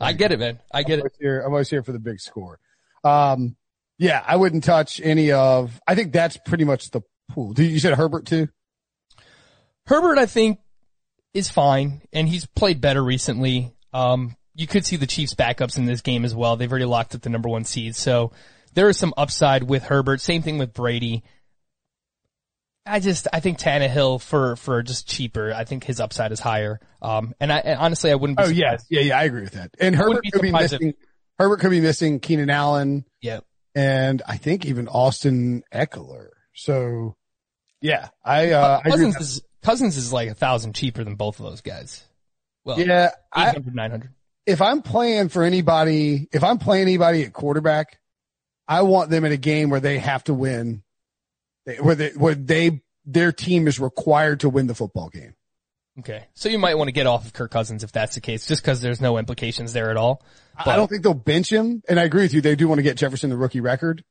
I 0.00 0.12
get 0.12 0.30
it, 0.32 0.38
man. 0.38 0.60
I 0.72 0.84
get 0.84 1.00
I'm 1.00 1.06
it. 1.06 1.12
here, 1.20 1.40
I'm 1.40 1.52
always 1.52 1.68
here 1.68 1.82
for 1.82 1.92
the 1.92 1.98
big 1.98 2.20
score. 2.20 2.58
Um, 3.04 3.56
yeah, 3.98 4.22
I 4.24 4.36
wouldn't 4.36 4.62
touch 4.64 5.00
any 5.02 5.32
of, 5.32 5.80
I 5.86 5.94
think 5.96 6.12
that's 6.12 6.36
pretty 6.38 6.64
much 6.64 6.90
the 6.90 7.02
pool. 7.30 7.52
Did 7.52 7.70
you 7.70 7.78
said 7.80 7.94
Herbert 7.94 8.26
too? 8.26 8.48
Herbert, 9.90 10.18
I 10.18 10.26
think, 10.26 10.60
is 11.34 11.50
fine, 11.50 12.00
and 12.12 12.28
he's 12.28 12.46
played 12.46 12.80
better 12.80 13.02
recently. 13.02 13.72
Um, 13.92 14.36
you 14.54 14.66
could 14.66 14.86
see 14.86 14.96
the 14.96 15.06
Chiefs 15.06 15.34
backups 15.34 15.76
in 15.78 15.84
this 15.84 16.00
game 16.00 16.24
as 16.24 16.34
well. 16.34 16.56
They've 16.56 16.70
already 16.70 16.84
locked 16.86 17.14
up 17.14 17.22
the 17.22 17.28
number 17.28 17.48
one 17.48 17.64
seed, 17.64 17.96
so 17.96 18.32
there 18.74 18.88
is 18.88 18.96
some 18.96 19.12
upside 19.16 19.64
with 19.64 19.82
Herbert. 19.82 20.20
Same 20.20 20.42
thing 20.42 20.58
with 20.58 20.72
Brady. 20.72 21.24
I 22.86 22.98
just, 23.00 23.28
I 23.32 23.40
think 23.40 23.58
Tannehill 23.58 24.20
for, 24.22 24.56
for 24.56 24.82
just 24.82 25.06
cheaper. 25.08 25.52
I 25.52 25.64
think 25.64 25.84
his 25.84 26.00
upside 26.00 26.32
is 26.32 26.40
higher. 26.40 26.80
Um, 27.02 27.34
and 27.38 27.52
I, 27.52 27.58
and 27.58 27.78
honestly, 27.78 28.10
I 28.10 28.14
wouldn't 28.14 28.38
be 28.38 28.44
Oh 28.44 28.46
surprised. 28.46 28.86
yeah, 28.88 29.00
yeah. 29.00 29.18
I 29.18 29.24
agree 29.24 29.42
with 29.42 29.52
that. 29.52 29.70
And 29.78 29.94
Herbert 29.94 30.22
be 30.22 30.30
could 30.30 30.42
be 30.42 30.48
surprised 30.48 30.72
if- 30.74 30.80
missing. 30.80 30.94
Herbert 31.38 31.60
could 31.60 31.70
be 31.70 31.80
missing 31.80 32.20
Keenan 32.20 32.50
Allen. 32.50 33.04
Yeah. 33.20 33.40
and 33.74 34.22
I 34.26 34.36
think 34.38 34.66
even 34.66 34.88
Austin 34.88 35.62
Ekeler. 35.72 36.28
So 36.54 37.16
yeah, 37.80 38.08
I, 38.24 38.50
uh, 38.52 38.76
I 38.84 38.88
agree. 38.88 38.90
Cousins 38.90 39.16
is, 39.20 39.42
Cousins 39.62 39.96
is 39.96 40.12
like 40.12 40.28
a 40.28 40.34
thousand 40.34 40.74
cheaper 40.74 41.04
than 41.04 41.14
both 41.16 41.38
of 41.38 41.46
those 41.46 41.60
guys. 41.60 42.04
Well, 42.64 42.78
Yeah, 42.80 43.10
I, 43.32 43.54
900. 43.72 44.10
if 44.46 44.60
I'm 44.62 44.82
playing 44.82 45.28
for 45.28 45.42
anybody, 45.42 46.28
if 46.32 46.44
I'm 46.44 46.58
playing 46.58 46.82
anybody 46.82 47.24
at 47.24 47.32
quarterback, 47.32 47.98
I 48.68 48.82
want 48.82 49.10
them 49.10 49.24
in 49.24 49.32
a 49.32 49.36
game 49.36 49.70
where 49.70 49.80
they 49.80 49.98
have 49.98 50.24
to 50.24 50.34
win, 50.34 50.82
where 51.80 51.94
they, 51.94 52.10
where 52.10 52.34
they, 52.34 52.82
their 53.04 53.32
team 53.32 53.66
is 53.66 53.80
required 53.80 54.40
to 54.40 54.48
win 54.48 54.66
the 54.66 54.74
football 54.74 55.08
game. 55.08 55.34
Okay. 55.98 56.24
So 56.34 56.48
you 56.48 56.58
might 56.58 56.76
want 56.76 56.88
to 56.88 56.92
get 56.92 57.06
off 57.06 57.26
of 57.26 57.32
Kirk 57.32 57.50
Cousins 57.50 57.82
if 57.82 57.92
that's 57.92 58.14
the 58.14 58.20
case, 58.20 58.46
just 58.46 58.62
because 58.62 58.80
there's 58.80 59.00
no 59.00 59.18
implications 59.18 59.72
there 59.72 59.90
at 59.90 59.96
all. 59.96 60.22
I 60.56 60.76
don't 60.76 60.88
think 60.88 61.02
they'll 61.02 61.14
bench 61.14 61.50
him. 61.50 61.82
And 61.88 61.98
I 61.98 62.04
agree 62.04 62.22
with 62.22 62.32
you. 62.34 62.40
They 62.40 62.54
do 62.54 62.68
want 62.68 62.78
to 62.78 62.82
get 62.82 62.96
Jefferson 62.96 63.28
the 63.30 63.36
rookie 63.36 63.60
record. 63.60 64.04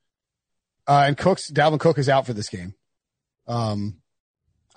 Uh, 0.87 1.03
and 1.07 1.17
Cooks, 1.17 1.51
Dalvin 1.51 1.79
Cook 1.79 1.97
is 1.99 2.09
out 2.09 2.25
for 2.25 2.33
this 2.33 2.49
game. 2.49 2.73
Um, 3.47 4.01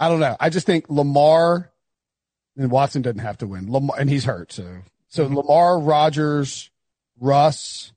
I 0.02 0.09
don't 0.09 0.18
know. 0.21 0.37
I 0.40 0.50
just 0.50 0.66
think 0.66 0.87
Lamar 0.88 1.71
and 2.56 2.71
Watson 2.71 3.02
doesn't 3.02 3.21
have 3.21 3.38
to 3.38 3.47
win. 3.47 3.71
Lamar, 3.71 3.97
and 3.99 4.11
he's 4.11 4.25
hurt. 4.25 4.50
So, 4.52 4.78
so 5.09 5.25
mm-hmm. 5.25 5.37
Lamar, 5.37 5.78
Rodgers, 5.78 6.71
Russ, 7.21 7.92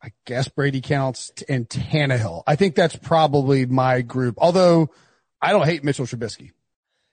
I 0.00 0.12
guess 0.26 0.46
Brady 0.48 0.80
counts 0.80 1.32
and 1.48 1.68
Tannehill. 1.68 2.44
I 2.46 2.54
think 2.54 2.76
that's 2.76 2.94
probably 2.94 3.66
my 3.66 4.02
group. 4.02 4.36
Although 4.38 4.90
I 5.42 5.50
don't 5.50 5.66
hate 5.66 5.82
Mitchell 5.82 6.06
Trubisky. 6.06 6.52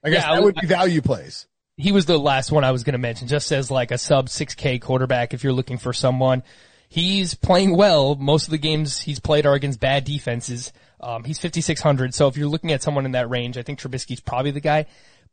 I 0.04 0.12
guess 0.12 0.22
Yeah, 0.24 0.36
that 0.36 0.44
would- 0.44 0.56
would 0.56 0.62
be 0.62 0.68
value 0.68 1.02
plays. 1.02 1.48
he 1.76 1.92
was 1.92 2.06
the 2.06 2.20
last 2.20 2.52
one 2.52 2.64
I 2.64 2.72
was 2.72 2.84
going 2.84 2.94
to 2.94 3.00
mention, 3.00 3.28
just 3.28 3.52
as 3.52 3.72
like 3.72 3.90
a 3.90 3.98
sub 3.98 4.28
6K 4.30 4.80
quarterback 4.80 5.34
if 5.34 5.44
you're 5.44 5.54
looking 5.54 5.80
for 5.80 5.94
someone. 5.94 6.44
He's 6.90 7.34
playing 7.34 7.76
well. 7.76 8.14
Most 8.14 8.46
of 8.46 8.52
the 8.52 8.60
games 8.60 9.00
he's 9.02 9.20
played 9.20 9.48
are 9.48 9.56
against 9.56 9.80
bad 9.80 10.04
defenses. 10.04 10.72
Um, 11.04 11.24
he's 11.24 11.40
5,600. 11.40 12.14
So 12.14 12.28
if 12.28 12.38
you're 12.38 12.48
looking 12.48 12.72
at 12.72 12.82
someone 12.82 13.06
in 13.06 13.12
that 13.12 13.30
range, 13.30 13.58
I 13.58 13.62
think 13.62 13.80
Trubisky's 13.80 14.22
probably 14.22 14.52
the 14.52 14.62
guy. 14.62 14.86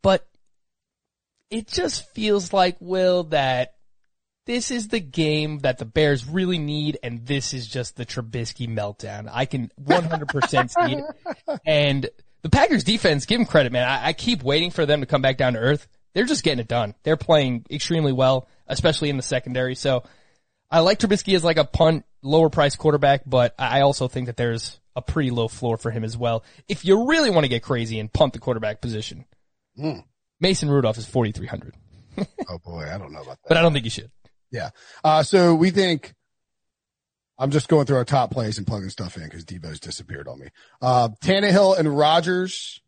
But 0.03 0.27
it 1.51 1.69
just 1.69 2.11
feels 2.11 2.53
like, 2.53 2.77
Will, 2.81 3.25
that 3.25 3.75
this 4.47 4.73
is 4.73 4.89
the 4.89 5.01
game 5.01 5.61
that 5.61 5.79
the 5.79 5.85
Bears 5.85 6.27
really 6.27 6.59
need, 6.59 6.99
and 7.05 7.25
this 7.25 7.55
is 7.55 7.69
just 7.69 7.97
the 7.97 8.05
Trubisky 8.05 8.69
meltdown. 8.69 9.29
I 9.31 9.45
can 9.45 9.71
100% 9.81 10.71
see 10.71 10.97
it. 10.97 11.61
And 11.65 12.09
the 12.43 12.51
Packers 12.51 12.83
defense, 12.83 13.27
give 13.27 13.39
them 13.39 13.47
credit, 13.47 13.71
man. 13.71 13.87
I, 13.87 14.09
I 14.09 14.13
keep 14.13 14.43
waiting 14.43 14.73
for 14.73 14.87
them 14.87 15.01
to 15.01 15.07
come 15.07 15.23
back 15.23 15.37
down 15.37 15.53
to 15.53 15.61
earth. 15.61 15.87
They're 16.15 16.25
just 16.25 16.43
getting 16.43 16.59
it 16.59 16.69
done. 16.69 16.95
They're 17.05 17.17
playing 17.17 17.67
extremely 17.71 18.13
well, 18.13 18.49
especially 18.67 19.11
in 19.11 19.17
the 19.17 19.23
secondary. 19.23 19.77
So 19.77 20.03
I 20.69 20.81
like 20.81 20.99
Trubisky 20.99 21.37
as 21.37 21.45
like 21.45 21.59
a 21.59 21.65
punt, 21.65 22.05
lower 22.23 22.51
price 22.51 22.75
quarterback, 22.75 23.23
but 23.27 23.55
I 23.59 23.83
also 23.83 24.09
think 24.09 24.27
that 24.27 24.37
there's 24.37 24.80
a 24.97 25.03
pretty 25.03 25.31
low 25.31 25.49
floor 25.49 25.77
for 25.77 25.91
him 25.91 26.05
as 26.05 26.17
well. 26.17 26.45
If 26.69 26.85
you 26.85 27.07
really 27.09 27.31
want 27.31 27.45
to 27.45 27.49
get 27.49 27.63
crazy 27.63 27.99
and 28.01 28.13
punt 28.13 28.33
the 28.33 28.39
quarterback 28.39 28.81
position, 28.81 29.25
Hmm. 29.77 30.01
Mason 30.41 30.69
Rudolph 30.71 30.99
is 30.99 31.07
4,300, 31.07 31.75
Oh 32.49 32.59
boy. 32.59 32.89
I 32.93 32.99
don't 32.99 33.13
know 33.13 33.21
about 33.23 33.39
that. 33.43 33.49
but 33.49 33.57
I 33.57 33.63
don't 33.63 33.73
think 33.73 33.85
you 33.85 33.91
should. 33.91 34.11
Yeah. 34.51 34.71
Uh, 35.05 35.23
so 35.23 35.55
we 35.55 35.71
think, 35.71 36.15
I'm 37.39 37.51
just 37.51 37.69
going 37.69 37.87
through 37.87 37.97
our 37.97 38.05
top 38.05 38.31
plays 38.33 38.59
and 38.59 38.67
plugging 38.67 38.91
stuff 38.91 39.17
in 39.17 39.25
because 39.25 39.45
Debo's 39.45 39.81
disappeared 39.81 40.29
on 40.29 40.39
me. 40.41 40.49
Uh, 40.83 41.11
Tannehill 41.23 41.79
and 41.79 41.97
Rodgers. 41.97 42.81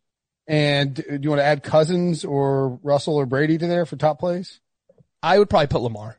And 0.49 0.95
do 0.97 1.19
you 1.23 1.31
want 1.31 1.39
to 1.41 1.45
add 1.45 1.63
Cousins 1.63 2.25
or 2.25 2.81
Russell 2.83 3.15
or 3.15 3.27
Brady 3.27 3.57
to 3.59 3.67
there 3.67 3.87
for 3.87 3.97
top 3.97 4.19
plays? 4.19 4.61
I 5.23 5.39
would 5.39 5.49
probably 5.49 5.69
put 5.69 5.83
Lamar. 5.83 6.19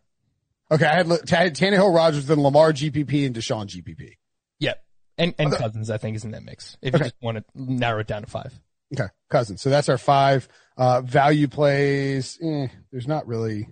Okay. 0.71 0.85
I 0.85 0.95
had, 0.95 1.11
I 1.11 1.35
had 1.43 1.55
Tannehill, 1.55 1.93
Rodgers, 1.93 2.25
then 2.25 2.41
Lamar 2.41 2.71
GPP 2.71 3.25
and 3.25 3.35
Deshaun 3.35 3.67
GPP. 3.67 4.13
Yep. 4.59 4.81
And, 5.17 5.35
and 5.37 5.51
Cousins, 5.51 5.89
I 5.89 5.97
think, 5.97 6.15
is 6.15 6.25
in 6.25 6.31
that 6.31 6.43
mix. 6.43 6.77
If 6.81 6.93
you 6.93 6.97
Okay. 6.97 7.05
just 7.09 7.15
want 7.21 7.37
to 7.37 7.43
narrow 7.55 7.99
it 7.99 8.07
down 8.07 8.23
to 8.23 8.29
five. 8.29 8.57
Okay. 8.93 9.07
Cousins. 9.29 9.61
So 9.61 9.69
that's 9.69 9.89
our 9.89 9.97
five, 9.97 10.47
uh, 10.77 11.01
value 11.01 11.47
plays. 11.47 12.37
Eh, 12.41 12.67
there's 12.91 13.07
not 13.07 13.27
really, 13.27 13.67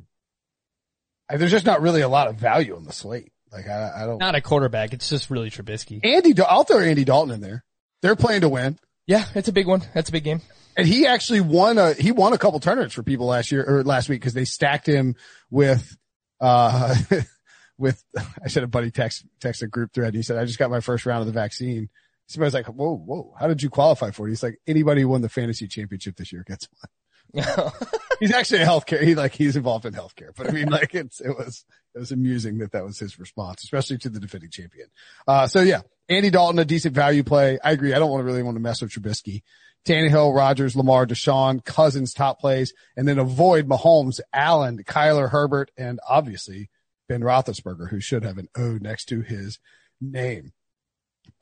there's 1.30 1.52
just 1.52 1.66
not 1.66 1.82
really 1.82 2.02
a 2.02 2.10
lot 2.10 2.28
of 2.28 2.36
value 2.36 2.76
on 2.76 2.84
the 2.84 2.94
slate. 2.94 3.32
Like 3.52 3.68
I, 3.68 4.04
I 4.04 4.06
don't, 4.06 4.20
Not 4.20 4.36
a 4.36 4.42
quarterback. 4.42 4.94
It's 4.94 5.10
just 5.10 5.30
really 5.30 5.50
Trubisky. 5.50 6.00
Andy, 6.04 6.34
I'll 6.42 6.64
throw 6.64 6.80
Andy 6.80 7.04
Dalton 7.04 7.34
in 7.36 7.42
there. 7.42 7.64
They're 8.02 8.16
playing 8.16 8.42
to 8.42 8.50
win. 8.50 8.78
Yeah, 9.08 9.26
it's 9.36 9.48
a 9.48 9.52
big 9.52 9.68
one. 9.68 9.82
That's 9.94 10.10
a 10.10 10.12
big 10.12 10.24
game. 10.24 10.42
And 10.78 10.88
he 10.88 11.06
actually 11.06 11.42
won 11.42 11.78
a, 11.78 11.94
he 11.94 12.12
won 12.12 12.34
a 12.34 12.38
couple 12.38 12.60
tournaments 12.60 12.96
for 12.96 13.04
people 13.04 13.26
last 13.26 13.52
year 13.52 13.64
or 13.68 13.84
last 13.84 14.08
week 14.10 14.22
because 14.22 14.34
they 14.34 14.46
stacked 14.46 14.88
him 14.88 15.16
with, 15.50 15.98
uh, 16.40 16.96
with, 17.82 18.04
I 18.44 18.48
said 18.48 18.64
a 18.64 18.68
buddy 18.68 18.92
text, 18.92 19.26
text 19.40 19.64
a 19.64 19.68
group 19.68 19.94
thread. 19.94 20.16
He 20.16 20.22
said, 20.22 20.38
I 20.38 20.46
just 20.46 20.60
got 20.60 20.72
my 20.72 20.80
first 20.80 21.06
round 21.06 21.22
of 21.22 21.28
the 21.28 21.34
vaccine. 21.34 21.90
Somebody's 22.28 22.54
like, 22.54 22.68
whoa, 22.68 22.96
whoa, 22.96 23.34
how 23.38 23.48
did 23.48 23.62
you 23.62 23.70
qualify 23.70 24.12
for 24.12 24.28
it? 24.28 24.32
He's 24.32 24.44
like, 24.44 24.60
anybody 24.66 25.02
who 25.02 25.10
won 25.10 25.22
the 25.22 25.30
fantasy 25.30 25.68
championship 25.68 26.16
this 26.16 26.32
year 26.32 26.46
gets 26.48 26.68
one. 26.80 26.92
He's 28.20 28.34
actually 28.34 28.62
a 28.62 28.66
healthcare. 28.66 29.02
He 29.02 29.16
like, 29.16 29.34
he's 29.34 29.56
involved 29.56 29.86
in 29.86 29.94
healthcare, 29.94 30.36
but 30.36 30.48
I 30.48 30.52
mean, 30.52 30.68
like 30.68 30.94
it's, 30.94 31.22
it 31.22 31.30
was, 31.30 31.66
it 31.96 32.00
was 32.00 32.12
amusing 32.12 32.60
that 32.60 32.74
that 32.74 32.84
was 32.84 33.00
his 33.00 33.18
response, 33.18 33.64
especially 33.64 33.98
to 34.00 34.10
the 34.10 34.20
defending 34.20 34.52
champion. 34.52 34.88
Uh, 35.28 35.48
so 35.48 35.62
yeah, 35.62 35.82
Andy 36.08 36.30
Dalton, 36.30 36.60
a 36.60 36.66
decent 36.66 36.94
value 36.94 37.24
play. 37.24 37.58
I 37.64 37.72
agree. 37.72 37.94
I 37.94 38.00
don't 38.00 38.12
want 38.12 38.22
to 38.22 38.26
really 38.26 38.44
want 38.44 38.58
to 38.58 38.62
mess 38.62 38.82
with 38.82 38.92
Trubisky. 38.92 39.44
Tannehill, 39.86 40.36
Rodgers, 40.36 40.76
Lamar, 40.76 41.08
Deshaun, 41.08 41.64
Cousins, 41.64 42.14
top 42.14 42.40
plays, 42.40 42.74
and 42.96 43.08
then 43.08 43.18
avoid 43.18 43.68
Mahomes, 43.68 44.20
Allen, 44.32 44.84
Kyler, 44.84 45.30
Herbert, 45.30 45.72
and 45.78 46.00
obviously 46.08 46.70
Ben 47.12 47.20
Roethlisberger, 47.20 47.90
who 47.90 48.00
should 48.00 48.24
have 48.24 48.38
an 48.38 48.48
O 48.56 48.78
next 48.80 49.10
to 49.10 49.20
his 49.20 49.60
name. 50.00 50.54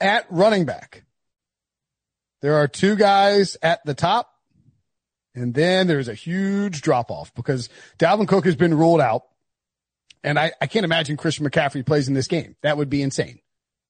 At 0.01 0.25
running 0.31 0.65
back, 0.65 1.03
there 2.41 2.55
are 2.55 2.67
two 2.67 2.95
guys 2.95 3.55
at 3.61 3.85
the 3.85 3.93
top, 3.93 4.31
and 5.35 5.53
then 5.53 5.85
there's 5.85 6.07
a 6.07 6.15
huge 6.15 6.81
drop 6.81 7.11
off 7.11 7.31
because 7.35 7.69
Dalvin 7.99 8.27
Cook 8.27 8.45
has 8.45 8.55
been 8.55 8.75
ruled 8.75 8.99
out, 8.99 9.25
and 10.23 10.39
I, 10.39 10.53
I 10.59 10.65
can't 10.65 10.85
imagine 10.85 11.17
Christian 11.17 11.47
McCaffrey 11.47 11.85
plays 11.85 12.07
in 12.07 12.15
this 12.15 12.27
game. 12.27 12.55
That 12.63 12.77
would 12.77 12.89
be 12.89 13.03
insane. 13.03 13.37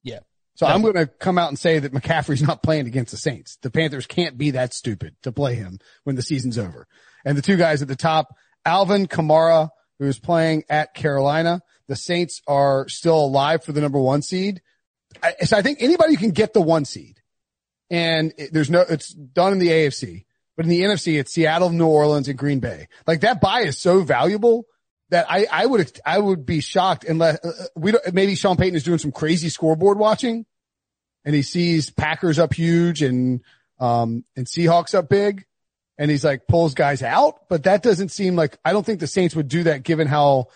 Yeah. 0.03 0.19
So 0.55 0.65
I'm 0.65 0.81
going 0.81 0.95
to 0.95 1.07
come 1.07 1.37
out 1.37 1.47
and 1.47 1.57
say 1.57 1.79
that 1.79 1.93
McCaffrey's 1.93 2.43
not 2.43 2.61
playing 2.61 2.87
against 2.87 3.11
the 3.11 3.17
Saints. 3.17 3.57
The 3.61 3.71
Panthers 3.71 4.05
can't 4.05 4.37
be 4.37 4.51
that 4.51 4.73
stupid 4.73 5.15
to 5.23 5.31
play 5.31 5.55
him 5.55 5.79
when 6.03 6.17
the 6.17 6.23
season's 6.23 6.57
over. 6.57 6.87
And 7.23 7.37
the 7.37 7.41
two 7.41 7.55
guys 7.55 7.81
at 7.81 7.87
the 7.87 7.95
top, 7.95 8.35
Alvin 8.65 9.07
Kamara, 9.07 9.69
who 9.99 10.05
is 10.05 10.17
playing 10.17 10.63
at 10.69 10.93
Carolina. 10.93 11.61
The 11.87 11.95
Saints 11.95 12.41
are 12.47 12.87
still 12.87 13.19
alive 13.19 13.63
for 13.63 13.73
the 13.73 13.81
number 13.81 13.99
one 13.99 14.21
seed. 14.21 14.61
I, 15.21 15.33
so 15.43 15.57
I 15.57 15.61
think 15.61 15.81
anybody 15.81 16.15
can 16.15 16.31
get 16.31 16.53
the 16.53 16.61
one 16.61 16.85
seed 16.85 17.19
and 17.89 18.33
it, 18.37 18.53
there's 18.53 18.69
no, 18.69 18.81
it's 18.81 19.09
done 19.09 19.53
in 19.53 19.59
the 19.59 19.69
AFC, 19.69 20.25
but 20.55 20.65
in 20.65 20.69
the 20.69 20.81
NFC, 20.81 21.19
it's 21.19 21.33
Seattle, 21.33 21.69
New 21.69 21.87
Orleans 21.87 22.27
and 22.27 22.37
Green 22.37 22.59
Bay. 22.59 22.87
Like 23.07 23.21
that 23.21 23.41
buy 23.41 23.61
is 23.61 23.79
so 23.79 24.03
valuable 24.03 24.65
that 25.09 25.25
I, 25.29 25.47
I 25.51 25.65
would, 25.65 25.99
I 26.05 26.19
would 26.19 26.45
be 26.45 26.61
shocked 26.61 27.03
unless 27.03 27.43
uh, 27.43 27.65
we 27.75 27.91
don't, 27.91 28.13
maybe 28.13 28.35
Sean 28.35 28.57
Payton 28.57 28.75
is 28.75 28.83
doing 28.83 28.99
some 28.99 29.11
crazy 29.11 29.49
scoreboard 29.49 29.97
watching 29.97 30.45
and 31.25 31.33
he 31.33 31.41
sees 31.41 31.89
Packers 31.89 32.37
up 32.37 32.53
huge 32.53 33.01
and, 33.01 33.41
um, 33.79 34.23
and 34.35 34.45
Seahawks 34.45 34.93
up 34.93 35.09
big 35.09 35.45
and 35.99 36.09
he's 36.09 36.23
like 36.23 36.47
pulls 36.47 36.73
guys 36.73 37.03
out, 37.03 37.49
but 37.49 37.63
that 37.63 37.83
doesn't 37.83 38.09
seem 38.09 38.37
like, 38.37 38.57
I 38.63 38.71
don't 38.71 38.85
think 38.85 39.01
the 39.01 39.05
Saints 39.05 39.35
would 39.35 39.49
do 39.49 39.63
that 39.63 39.83
given 39.83 40.07
how 40.07 40.47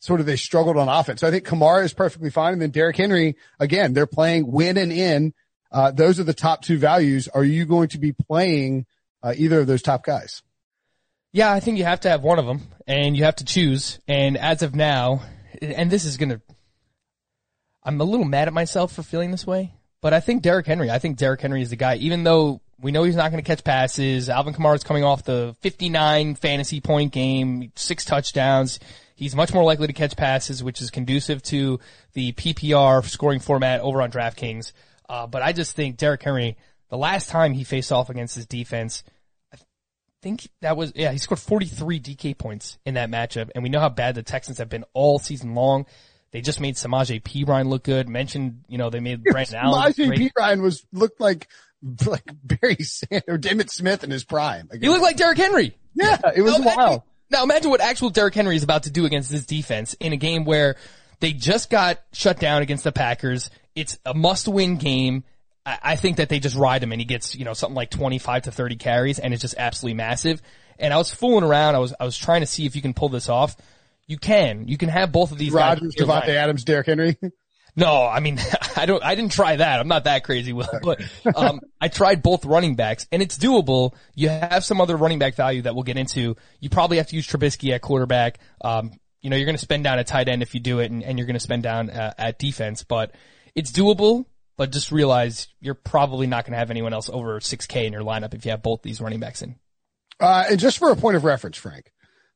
sort 0.00 0.20
of 0.20 0.26
they 0.26 0.36
struggled 0.36 0.78
on 0.78 0.88
offense. 0.88 1.20
So 1.20 1.28
I 1.28 1.30
think 1.30 1.46
Kamara 1.46 1.84
is 1.84 1.92
perfectly 1.92 2.30
fine. 2.30 2.54
And 2.54 2.62
then 2.62 2.70
Derrick 2.70 2.96
Henry, 2.96 3.36
again, 3.60 3.92
they're 3.92 4.06
playing 4.06 4.50
win 4.50 4.78
and 4.78 4.90
in. 4.90 5.34
Uh, 5.70 5.90
those 5.90 6.18
are 6.18 6.24
the 6.24 6.32
top 6.32 6.62
two 6.62 6.78
values. 6.78 7.28
Are 7.28 7.44
you 7.44 7.66
going 7.66 7.88
to 7.88 7.98
be 7.98 8.12
playing, 8.12 8.86
uh, 9.22 9.34
either 9.36 9.60
of 9.60 9.66
those 9.66 9.82
top 9.82 10.02
guys? 10.02 10.42
Yeah, 11.32 11.52
I 11.52 11.60
think 11.60 11.76
you 11.76 11.84
have 11.84 12.00
to 12.00 12.08
have 12.08 12.22
one 12.22 12.38
of 12.38 12.46
them 12.46 12.62
and 12.86 13.14
you 13.14 13.24
have 13.24 13.36
to 13.36 13.44
choose. 13.44 14.00
And 14.08 14.38
as 14.38 14.62
of 14.62 14.74
now, 14.74 15.20
and 15.60 15.90
this 15.90 16.06
is 16.06 16.16
going 16.16 16.30
to, 16.30 16.40
I'm 17.84 18.00
a 18.00 18.04
little 18.04 18.24
mad 18.24 18.48
at 18.48 18.54
myself 18.54 18.92
for 18.92 19.02
feeling 19.02 19.30
this 19.30 19.46
way, 19.46 19.74
but 20.00 20.14
I 20.14 20.20
think 20.20 20.42
Derrick 20.42 20.66
Henry, 20.66 20.90
I 20.90 20.98
think 20.98 21.18
Derrick 21.18 21.42
Henry 21.42 21.60
is 21.60 21.68
the 21.68 21.76
guy, 21.76 21.96
even 21.96 22.24
though 22.24 22.62
we 22.80 22.92
know 22.92 23.04
he's 23.04 23.16
not 23.16 23.30
going 23.30 23.42
to 23.42 23.46
catch 23.46 23.64
passes. 23.64 24.28
Alvin 24.28 24.54
Kamara 24.54 24.76
is 24.76 24.84
coming 24.84 25.04
off 25.04 25.24
the 25.24 25.56
59 25.60 26.34
fantasy 26.34 26.80
point 26.80 27.12
game, 27.12 27.72
six 27.74 28.04
touchdowns. 28.04 28.78
He's 29.14 29.34
much 29.34 29.54
more 29.54 29.64
likely 29.64 29.86
to 29.86 29.94
catch 29.94 30.14
passes, 30.16 30.62
which 30.62 30.82
is 30.82 30.90
conducive 30.90 31.42
to 31.44 31.80
the 32.12 32.32
PPR 32.32 33.04
scoring 33.04 33.40
format 33.40 33.80
over 33.80 34.02
on 34.02 34.10
DraftKings. 34.10 34.72
Uh, 35.08 35.26
but 35.26 35.42
I 35.42 35.52
just 35.52 35.74
think 35.74 35.96
Derrick 35.96 36.22
Henry, 36.22 36.58
the 36.90 36.98
last 36.98 37.30
time 37.30 37.54
he 37.54 37.64
faced 37.64 37.92
off 37.92 38.10
against 38.10 38.34
his 38.34 38.46
defense, 38.46 39.04
I 39.54 39.56
think 40.20 40.48
that 40.60 40.76
was, 40.76 40.92
yeah, 40.94 41.12
he 41.12 41.18
scored 41.18 41.40
43 41.40 41.98
DK 42.00 42.36
points 42.36 42.78
in 42.84 42.94
that 42.94 43.10
matchup. 43.10 43.50
And 43.54 43.64
we 43.64 43.70
know 43.70 43.80
how 43.80 43.88
bad 43.88 44.16
the 44.16 44.22
Texans 44.22 44.58
have 44.58 44.68
been 44.68 44.84
all 44.92 45.18
season 45.18 45.54
long. 45.54 45.86
They 46.32 46.42
just 46.42 46.60
made 46.60 46.74
Samaje 46.74 47.22
Perine 47.22 47.68
look 47.68 47.84
good. 47.84 48.10
Mentioned, 48.10 48.64
you 48.68 48.76
know, 48.76 48.90
they 48.90 49.00
made 49.00 49.24
Brandon 49.24 49.54
Allen. 49.54 49.80
Elijah. 49.80 50.10
P. 50.10 50.30
Ryan 50.36 50.60
was, 50.60 50.84
looked 50.92 51.20
like, 51.20 51.48
like 52.06 52.24
Barry 52.42 52.76
Sand 52.82 53.24
or 53.28 53.38
David 53.38 53.70
Smith 53.70 54.04
in 54.04 54.10
his 54.10 54.24
prime. 54.24 54.68
He 54.80 54.88
looked 54.88 55.02
like 55.02 55.16
Derrick 55.16 55.38
Henry. 55.38 55.76
yeah, 55.94 56.18
it 56.34 56.42
was 56.42 56.58
Now 56.58 56.64
wild. 56.64 56.78
imagine, 56.78 57.02
now 57.30 57.42
imagine 57.44 57.70
what 57.70 57.80
actual 57.80 58.10
Derrick 58.10 58.34
Henry 58.34 58.56
is 58.56 58.62
about 58.62 58.84
to 58.84 58.90
do 58.90 59.04
against 59.04 59.30
this 59.30 59.44
defense 59.46 59.94
in 59.94 60.12
a 60.12 60.16
game 60.16 60.44
where 60.44 60.76
they 61.20 61.32
just 61.32 61.70
got 61.70 62.00
shut 62.12 62.38
down 62.38 62.62
against 62.62 62.84
the 62.84 62.92
Packers. 62.92 63.50
It's 63.74 63.98
a 64.04 64.14
must-win 64.14 64.76
game. 64.76 65.24
I, 65.64 65.78
I 65.82 65.96
think 65.96 66.18
that 66.18 66.28
they 66.28 66.40
just 66.40 66.56
ride 66.56 66.82
him 66.82 66.92
and 66.92 67.00
he 67.00 67.04
gets, 67.04 67.34
you 67.34 67.44
know, 67.44 67.54
something 67.54 67.74
like 67.76 67.90
25 67.90 68.42
to 68.44 68.52
30 68.52 68.76
carries 68.76 69.18
and 69.18 69.32
it's 69.32 69.42
just 69.42 69.54
absolutely 69.58 69.94
massive. 69.94 70.42
And 70.78 70.92
I 70.92 70.98
was 70.98 71.12
fooling 71.12 71.44
around. 71.44 71.74
I 71.74 71.78
was, 71.78 71.94
I 71.98 72.04
was 72.04 72.16
trying 72.18 72.40
to 72.40 72.46
see 72.46 72.66
if 72.66 72.76
you 72.76 72.82
can 72.82 72.92
pull 72.94 73.08
this 73.08 73.28
off. 73.28 73.56
You 74.06 74.18
can. 74.18 74.68
You 74.68 74.76
can 74.76 74.88
have 74.90 75.10
both 75.10 75.32
of 75.32 75.38
these 75.38 75.52
guys. 75.52 75.80
Davante. 75.80 76.28
Adams, 76.28 76.64
Derrick 76.64 76.86
Henry. 76.86 77.16
No, 77.76 78.06
I 78.06 78.20
mean, 78.20 78.40
I 78.76 78.86
don't, 78.86 79.04
I 79.04 79.14
didn't 79.14 79.32
try 79.32 79.56
that. 79.56 79.80
I'm 79.80 79.88
not 79.88 80.04
that 80.04 80.24
crazy, 80.24 80.52
Will, 80.52 80.68
but, 80.82 81.00
um, 81.36 81.60
I 81.80 81.88
tried 81.88 82.22
both 82.22 82.44
running 82.44 82.74
backs 82.74 83.06
and 83.12 83.22
it's 83.22 83.36
doable. 83.38 83.94
You 84.14 84.30
have 84.30 84.64
some 84.64 84.80
other 84.80 84.96
running 84.96 85.18
back 85.18 85.34
value 85.34 85.62
that 85.62 85.74
we'll 85.74 85.84
get 85.84 85.98
into. 85.98 86.36
You 86.60 86.70
probably 86.70 86.96
have 86.96 87.08
to 87.08 87.16
use 87.16 87.26
Trubisky 87.26 87.74
at 87.74 87.82
quarterback. 87.82 88.38
Um, 88.62 88.92
you 89.20 89.30
know, 89.30 89.36
you're 89.36 89.46
going 89.46 89.56
to 89.56 89.62
spend 89.62 89.84
down 89.84 89.98
at 89.98 90.06
tight 90.06 90.28
end 90.28 90.42
if 90.42 90.54
you 90.54 90.60
do 90.60 90.78
it 90.78 90.90
and, 90.90 91.02
and 91.02 91.18
you're 91.18 91.26
going 91.26 91.34
to 91.34 91.40
spend 91.40 91.62
down 91.62 91.90
uh, 91.90 92.14
at 92.16 92.38
defense, 92.38 92.82
but 92.82 93.14
it's 93.54 93.70
doable. 93.70 94.24
But 94.58 94.72
just 94.72 94.90
realize 94.90 95.48
you're 95.60 95.74
probably 95.74 96.26
not 96.26 96.46
going 96.46 96.52
to 96.52 96.58
have 96.58 96.70
anyone 96.70 96.94
else 96.94 97.10
over 97.10 97.40
6K 97.40 97.84
in 97.84 97.92
your 97.92 98.00
lineup 98.00 98.32
if 98.32 98.46
you 98.46 98.52
have 98.52 98.62
both 98.62 98.80
these 98.80 99.02
running 99.02 99.20
backs 99.20 99.42
in. 99.42 99.56
Uh, 100.18 100.44
and 100.48 100.58
just 100.58 100.78
for 100.78 100.90
a 100.90 100.96
point 100.96 101.14
of 101.14 101.24
reference, 101.24 101.58
Frank, 101.58 101.92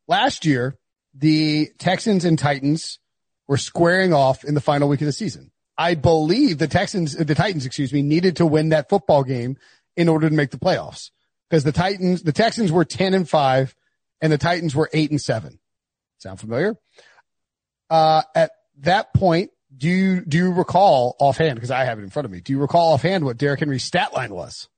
last 0.06 0.44
year, 0.44 0.76
the 1.14 1.68
Texans 1.78 2.26
and 2.26 2.38
Titans 2.38 2.98
were 3.50 3.56
squaring 3.56 4.14
off 4.14 4.44
in 4.44 4.54
the 4.54 4.60
final 4.60 4.88
week 4.88 5.00
of 5.00 5.06
the 5.06 5.12
season. 5.12 5.50
I 5.76 5.96
believe 5.96 6.58
the 6.58 6.68
Texans, 6.68 7.16
the 7.16 7.34
Titans, 7.34 7.66
excuse 7.66 7.92
me, 7.92 8.00
needed 8.00 8.36
to 8.36 8.46
win 8.46 8.68
that 8.68 8.88
football 8.88 9.24
game 9.24 9.56
in 9.96 10.08
order 10.08 10.28
to 10.28 10.34
make 10.34 10.52
the 10.52 10.56
playoffs 10.56 11.10
because 11.48 11.64
the 11.64 11.72
Titans, 11.72 12.22
the 12.22 12.30
Texans 12.30 12.70
were 12.70 12.84
10 12.84 13.12
and 13.12 13.28
five 13.28 13.74
and 14.20 14.32
the 14.32 14.38
Titans 14.38 14.76
were 14.76 14.88
eight 14.92 15.10
and 15.10 15.20
seven. 15.20 15.58
Sound 16.18 16.38
familiar? 16.38 16.76
Uh, 17.90 18.22
at 18.36 18.52
that 18.82 19.12
point, 19.14 19.50
do 19.76 19.88
you, 19.88 20.24
do 20.24 20.36
you 20.36 20.52
recall 20.52 21.16
offhand? 21.18 21.58
Cause 21.58 21.72
I 21.72 21.86
have 21.86 21.98
it 21.98 22.02
in 22.02 22.10
front 22.10 22.26
of 22.26 22.30
me. 22.30 22.40
Do 22.40 22.52
you 22.52 22.60
recall 22.60 22.92
offhand 22.92 23.24
what 23.24 23.36
Derrick 23.36 23.58
Henry's 23.58 23.82
stat 23.82 24.14
line 24.14 24.32
was? 24.32 24.68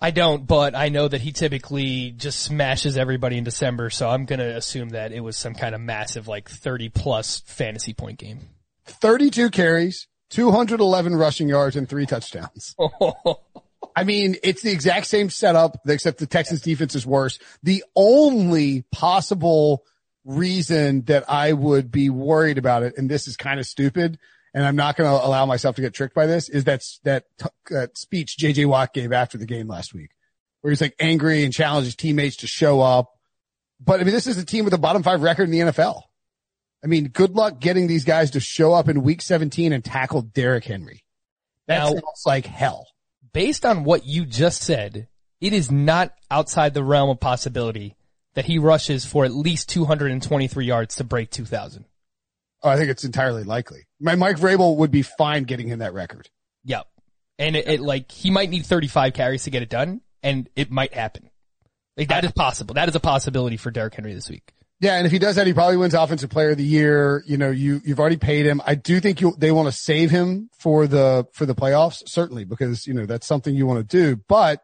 I 0.00 0.10
don't, 0.10 0.46
but 0.46 0.74
I 0.74 0.88
know 0.88 1.06
that 1.06 1.20
he 1.20 1.32
typically 1.32 2.12
just 2.12 2.40
smashes 2.40 2.96
everybody 2.96 3.36
in 3.36 3.44
December, 3.44 3.90
so 3.90 4.08
I'm 4.08 4.24
gonna 4.24 4.48
assume 4.48 4.90
that 4.90 5.12
it 5.12 5.20
was 5.20 5.36
some 5.36 5.54
kind 5.54 5.74
of 5.74 5.80
massive, 5.80 6.26
like 6.26 6.48
30 6.48 6.88
plus 6.88 7.40
fantasy 7.40 7.92
point 7.92 8.18
game. 8.18 8.40
32 8.86 9.50
carries, 9.50 10.08
211 10.30 11.14
rushing 11.14 11.48
yards 11.48 11.76
and 11.76 11.88
three 11.88 12.06
touchdowns. 12.06 12.74
I 13.96 14.04
mean, 14.04 14.36
it's 14.42 14.62
the 14.62 14.70
exact 14.70 15.06
same 15.06 15.28
setup, 15.28 15.80
except 15.86 16.18
the 16.18 16.26
Texans 16.26 16.62
defense 16.62 16.94
is 16.94 17.06
worse. 17.06 17.38
The 17.62 17.84
only 17.94 18.84
possible 18.92 19.84
reason 20.24 21.02
that 21.02 21.28
I 21.28 21.52
would 21.52 21.90
be 21.90 22.08
worried 22.08 22.58
about 22.58 22.82
it, 22.84 22.94
and 22.96 23.10
this 23.10 23.28
is 23.28 23.36
kind 23.36 23.58
of 23.58 23.66
stupid, 23.66 24.18
and 24.54 24.64
I'm 24.64 24.76
not 24.76 24.96
going 24.96 25.08
to 25.08 25.26
allow 25.26 25.46
myself 25.46 25.76
to 25.76 25.82
get 25.82 25.94
tricked 25.94 26.14
by 26.14 26.26
this, 26.26 26.48
is 26.48 26.64
that, 26.64 26.82
that, 27.04 27.24
that 27.70 27.96
speech 27.96 28.36
JJ 28.38 28.66
Watt 28.66 28.92
gave 28.92 29.12
after 29.12 29.38
the 29.38 29.46
game 29.46 29.68
last 29.68 29.94
week, 29.94 30.10
where 30.60 30.70
he's 30.70 30.80
like 30.80 30.94
angry 30.98 31.44
and 31.44 31.52
challenged 31.52 31.86
his 31.86 31.96
teammates 31.96 32.36
to 32.36 32.46
show 32.46 32.80
up. 32.80 33.12
But 33.78 34.00
I 34.00 34.04
mean, 34.04 34.12
this 34.14 34.26
is 34.26 34.38
a 34.38 34.44
team 34.44 34.64
with 34.64 34.74
a 34.74 34.78
bottom 34.78 35.02
five 35.02 35.22
record 35.22 35.44
in 35.44 35.50
the 35.50 35.72
NFL. 35.72 36.02
I 36.82 36.86
mean, 36.86 37.08
good 37.08 37.32
luck 37.32 37.60
getting 37.60 37.86
these 37.86 38.04
guys 38.04 38.32
to 38.32 38.40
show 38.40 38.72
up 38.72 38.88
in 38.88 39.02
week 39.02 39.22
17 39.22 39.72
and 39.72 39.84
tackle 39.84 40.22
Derrick 40.22 40.64
Henry. 40.64 41.04
That 41.66 41.78
Now- 41.78 41.88
sounds 41.90 42.22
like 42.26 42.46
hell. 42.46 42.86
Based 43.32 43.64
on 43.64 43.84
what 43.84 44.06
you 44.06 44.26
just 44.26 44.62
said, 44.62 45.06
it 45.40 45.52
is 45.52 45.70
not 45.70 46.14
outside 46.30 46.74
the 46.74 46.82
realm 46.82 47.10
of 47.10 47.20
possibility 47.20 47.94
that 48.34 48.44
he 48.46 48.58
rushes 48.58 49.04
for 49.04 49.24
at 49.24 49.32
least 49.32 49.68
223 49.68 50.66
yards 50.66 50.96
to 50.96 51.04
break 51.04 51.30
2000. 51.30 51.84
Oh, 52.62 52.68
I 52.68 52.76
think 52.76 52.90
it's 52.90 53.04
entirely 53.04 53.44
likely. 53.44 53.86
My 54.00 54.14
Mike 54.14 54.36
Vrabel 54.36 54.76
would 54.76 54.90
be 54.90 55.02
fine 55.02 55.44
getting 55.44 55.68
him 55.68 55.78
that 55.78 55.94
record. 55.94 56.28
Yep. 56.64 56.86
And 57.38 57.56
it, 57.56 57.68
it 57.68 57.80
like, 57.80 58.12
he 58.12 58.30
might 58.30 58.50
need 58.50 58.66
35 58.66 59.14
carries 59.14 59.44
to 59.44 59.50
get 59.50 59.62
it 59.62 59.70
done 59.70 60.02
and 60.22 60.48
it 60.56 60.70
might 60.70 60.92
happen. 60.92 61.30
Like 61.96 62.08
that 62.08 62.24
is 62.24 62.32
possible. 62.32 62.74
That 62.74 62.88
is 62.88 62.94
a 62.94 63.00
possibility 63.00 63.56
for 63.56 63.70
Derrick 63.70 63.94
Henry 63.94 64.14
this 64.14 64.28
week. 64.28 64.52
Yeah, 64.80 64.96
and 64.96 65.04
if 65.04 65.12
he 65.12 65.18
does 65.18 65.36
that, 65.36 65.46
he 65.46 65.52
probably 65.52 65.76
wins 65.76 65.92
Offensive 65.92 66.30
Player 66.30 66.50
of 66.50 66.56
the 66.56 66.64
Year. 66.64 67.22
You 67.26 67.36
know, 67.36 67.50
you 67.50 67.82
you've 67.84 68.00
already 68.00 68.16
paid 68.16 68.46
him. 68.46 68.62
I 68.64 68.74
do 68.74 68.98
think 68.98 69.20
you 69.20 69.34
they 69.36 69.52
want 69.52 69.68
to 69.68 69.72
save 69.72 70.10
him 70.10 70.48
for 70.58 70.86
the 70.86 71.26
for 71.32 71.44
the 71.44 71.54
playoffs, 71.54 72.02
certainly 72.06 72.46
because 72.46 72.86
you 72.86 72.94
know 72.94 73.04
that's 73.04 73.26
something 73.26 73.54
you 73.54 73.66
want 73.66 73.86
to 73.86 73.96
do. 73.96 74.22
But 74.26 74.62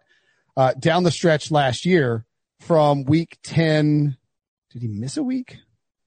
uh, 0.56 0.72
down 0.72 1.02
the 1.02 1.10
stretch 1.10 1.50
last 1.50 1.84
year, 1.84 2.24
from 2.60 3.04
week 3.04 3.36
ten, 3.42 4.16
did 4.70 4.80
he 4.80 4.88
miss 4.88 5.18
a 5.18 5.22
week? 5.22 5.58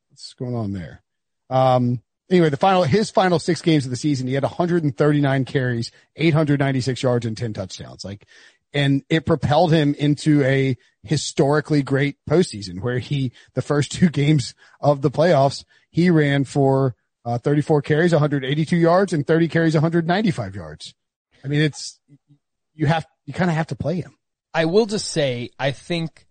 What's 0.09 0.33
going 0.33 0.55
on 0.55 0.73
there? 0.73 1.03
Um, 1.49 2.01
anyway, 2.29 2.49
the 2.49 2.57
final 2.57 2.83
his 2.83 3.09
final 3.09 3.39
six 3.39 3.61
games 3.61 3.85
of 3.85 3.91
the 3.91 3.97
season, 3.97 4.27
he 4.27 4.33
had 4.33 4.43
139 4.43 5.45
carries, 5.45 5.91
896 6.15 7.01
yards, 7.03 7.25
and 7.25 7.37
10 7.37 7.53
touchdowns. 7.53 8.05
Like 8.05 8.25
and 8.73 9.03
it 9.09 9.25
propelled 9.25 9.71
him 9.71 9.95
into 9.95 10.43
a 10.43 10.77
historically 11.03 11.81
great 11.81 12.17
postseason 12.29 12.81
where 12.81 12.99
he, 12.99 13.31
the 13.53 13.61
first 13.61 13.91
two 13.93 14.09
games 14.09 14.53
of 14.79 15.01
the 15.01 15.11
playoffs, 15.11 15.63
he 15.89 16.09
ran 16.09 16.43
for 16.43 16.95
uh, 17.25 17.37
34 17.37 17.81
carries, 17.81 18.11
182 18.11 18.75
yards 18.77 19.13
and 19.13 19.25
30 19.25 19.47
carries, 19.47 19.73
195 19.73 20.55
yards. 20.55 20.93
I 21.43 21.47
mean, 21.47 21.61
it's, 21.61 21.99
you 22.73 22.85
have, 22.85 23.05
you 23.25 23.33
kind 23.33 23.49
of 23.49 23.55
have 23.55 23.67
to 23.67 23.75
play 23.75 24.01
him. 24.01 24.15
I 24.53 24.65
will 24.65 24.85
just 24.85 25.07
say, 25.07 25.49
I 25.59 25.71
think 25.71 26.25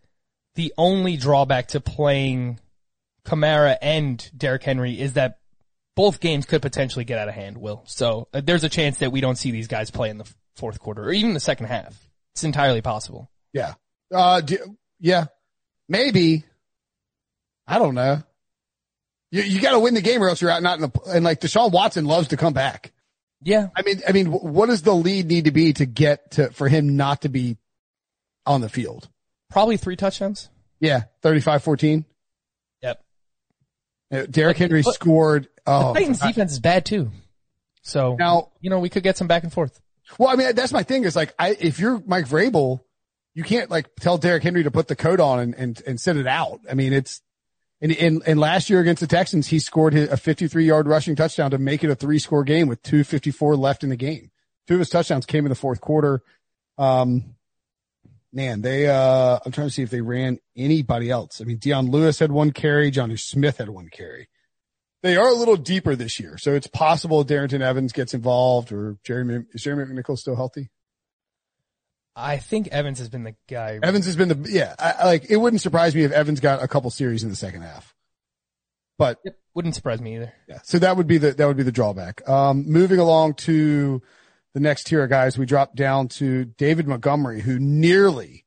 the 0.54 0.72
only 0.76 1.16
drawback 1.16 1.68
to 1.68 1.80
playing 1.80 2.58
Kamara 3.24 3.76
and 3.80 4.30
Derrick 4.36 4.62
Henry 4.62 4.98
is 4.98 5.14
that 5.14 5.38
both 5.98 6.20
games 6.20 6.46
could 6.46 6.62
potentially 6.62 7.04
get 7.04 7.18
out 7.18 7.28
of 7.28 7.34
hand, 7.34 7.58
Will. 7.58 7.82
So 7.86 8.28
uh, 8.32 8.40
there's 8.40 8.62
a 8.62 8.68
chance 8.68 8.98
that 8.98 9.10
we 9.10 9.20
don't 9.20 9.36
see 9.36 9.50
these 9.50 9.66
guys 9.66 9.90
play 9.90 10.10
in 10.10 10.18
the 10.18 10.32
fourth 10.54 10.78
quarter 10.78 11.02
or 11.02 11.12
even 11.12 11.34
the 11.34 11.40
second 11.40 11.66
half. 11.66 11.98
It's 12.34 12.44
entirely 12.44 12.82
possible. 12.82 13.28
Yeah. 13.52 13.74
Uh, 14.14 14.40
do, 14.40 14.76
yeah. 15.00 15.26
Maybe. 15.88 16.44
I 17.66 17.78
don't 17.78 17.96
know. 17.96 18.22
You, 19.32 19.42
you 19.42 19.60
got 19.60 19.72
to 19.72 19.80
win 19.80 19.94
the 19.94 20.00
game 20.00 20.22
or 20.22 20.28
else 20.28 20.40
you're 20.40 20.52
out 20.52 20.62
not 20.62 20.78
in 20.78 20.82
the, 20.82 21.00
and 21.08 21.24
like 21.24 21.40
Deshaun 21.40 21.72
Watson 21.72 22.04
loves 22.04 22.28
to 22.28 22.36
come 22.36 22.52
back. 22.52 22.92
Yeah. 23.42 23.68
I 23.76 23.82
mean, 23.82 24.00
I 24.08 24.12
mean, 24.12 24.26
what 24.26 24.66
does 24.66 24.82
the 24.82 24.94
lead 24.94 25.26
need 25.26 25.46
to 25.46 25.50
be 25.50 25.72
to 25.72 25.84
get 25.84 26.32
to, 26.32 26.50
for 26.50 26.68
him 26.68 26.96
not 26.96 27.22
to 27.22 27.28
be 27.28 27.56
on 28.46 28.60
the 28.60 28.68
field? 28.68 29.08
Probably 29.50 29.76
three 29.76 29.96
touchdowns. 29.96 30.48
Yeah. 30.80 31.02
35 31.22 31.62
14. 31.64 32.04
Derrick 34.10 34.56
Henry 34.56 34.82
but- 34.82 34.94
scored. 34.94 35.48
Oh, 35.66 35.92
Titans 35.92 36.20
defense 36.20 36.52
is 36.52 36.60
bad 36.60 36.86
too. 36.86 37.10
So, 37.82 38.16
now, 38.18 38.50
you 38.60 38.70
know, 38.70 38.80
we 38.80 38.88
could 38.88 39.02
get 39.02 39.16
some 39.16 39.28
back 39.28 39.42
and 39.42 39.52
forth. 39.52 39.80
well, 40.18 40.28
I 40.28 40.36
mean, 40.36 40.54
that's 40.54 40.72
my 40.72 40.82
thing 40.82 41.04
is 41.04 41.16
like, 41.16 41.34
I, 41.38 41.56
if 41.58 41.78
you're 41.78 42.02
Mike 42.06 42.26
Vrabel, 42.26 42.80
you 43.34 43.44
can't 43.44 43.70
like 43.70 43.94
tell 43.96 44.18
Derrick 44.18 44.42
Henry 44.42 44.62
to 44.64 44.70
put 44.70 44.88
the 44.88 44.96
coat 44.96 45.20
on 45.20 45.38
and, 45.40 45.54
and, 45.54 45.82
and 45.86 46.00
sit 46.00 46.16
it 46.16 46.26
out. 46.26 46.60
I 46.70 46.74
mean, 46.74 46.92
it's, 46.92 47.20
and, 47.80 47.92
and, 47.92 48.22
in 48.26 48.38
last 48.38 48.68
year 48.68 48.80
against 48.80 49.00
the 49.00 49.06
Texans, 49.06 49.46
he 49.46 49.58
scored 49.58 49.92
his- 49.92 50.10
a 50.10 50.16
53 50.16 50.64
yard 50.64 50.86
rushing 50.88 51.16
touchdown 51.16 51.50
to 51.52 51.58
make 51.58 51.84
it 51.84 51.90
a 51.90 51.94
three 51.94 52.18
score 52.18 52.44
game 52.44 52.66
with 52.66 52.82
254 52.82 53.56
left 53.56 53.84
in 53.84 53.90
the 53.90 53.96
game. 53.96 54.30
Two 54.66 54.74
of 54.74 54.80
his 54.80 54.90
touchdowns 54.90 55.24
came 55.24 55.44
in 55.46 55.50
the 55.50 55.54
fourth 55.54 55.80
quarter. 55.80 56.22
Um, 56.76 57.36
man, 58.32 58.60
they, 58.60 58.86
uh, 58.86 59.38
I'm 59.44 59.52
trying 59.52 59.68
to 59.68 59.72
see 59.72 59.82
if 59.82 59.90
they 59.90 60.00
ran 60.00 60.38
anybody 60.56 61.10
else. 61.10 61.40
I 61.40 61.44
mean, 61.44 61.58
Dion 61.58 61.90
Lewis 61.90 62.18
had 62.18 62.32
one 62.32 62.52
carry. 62.52 62.90
Jonnu 62.90 63.18
Smith 63.18 63.58
had 63.58 63.68
one 63.68 63.88
carry. 63.90 64.28
They 65.02 65.16
are 65.16 65.28
a 65.28 65.34
little 65.34 65.56
deeper 65.56 65.94
this 65.94 66.18
year. 66.18 66.38
So 66.38 66.54
it's 66.54 66.66
possible 66.66 67.24
Darrynton 67.24 67.60
Evans 67.60 67.92
gets 67.92 68.14
involved 68.14 68.72
or 68.72 68.98
Jeremy, 69.04 69.44
is 69.52 69.62
Jeremy 69.62 69.84
McNichols 69.84 70.18
still 70.18 70.36
healthy? 70.36 70.70
I 72.16 72.38
think 72.38 72.68
Evans 72.68 72.98
has 72.98 73.08
been 73.08 73.22
the 73.22 73.36
guy. 73.48 73.78
Evans 73.80 74.06
has 74.06 74.16
been 74.16 74.28
the, 74.28 74.50
yeah, 74.50 74.74
I, 74.76 75.06
like, 75.06 75.30
it 75.30 75.36
wouldn't 75.36 75.62
surprise 75.62 75.94
me 75.94 76.02
if 76.02 76.10
Evans 76.10 76.40
got 76.40 76.62
a 76.62 76.66
couple 76.66 76.90
series 76.90 77.22
in 77.22 77.30
the 77.30 77.36
second 77.36 77.62
half, 77.62 77.94
but 78.98 79.18
Yep, 79.24 79.36
Wouldn't 79.54 79.76
surprise 79.76 80.00
me 80.00 80.16
either. 80.16 80.32
Yeah. 80.48 80.58
So 80.64 80.80
that 80.80 80.96
would 80.96 81.06
be 81.06 81.18
the, 81.18 81.32
that 81.32 81.46
would 81.46 81.56
be 81.56 81.62
the 81.62 81.70
drawback. 81.70 82.28
Um, 82.28 82.64
moving 82.68 82.98
along 82.98 83.34
to 83.34 84.02
the 84.58 84.64
next 84.64 84.88
tier 84.88 85.04
of 85.04 85.08
guys, 85.08 85.38
we 85.38 85.46
dropped 85.46 85.76
down 85.76 86.08
to 86.08 86.44
David 86.44 86.88
Montgomery, 86.88 87.40
who 87.40 87.60
nearly 87.60 88.44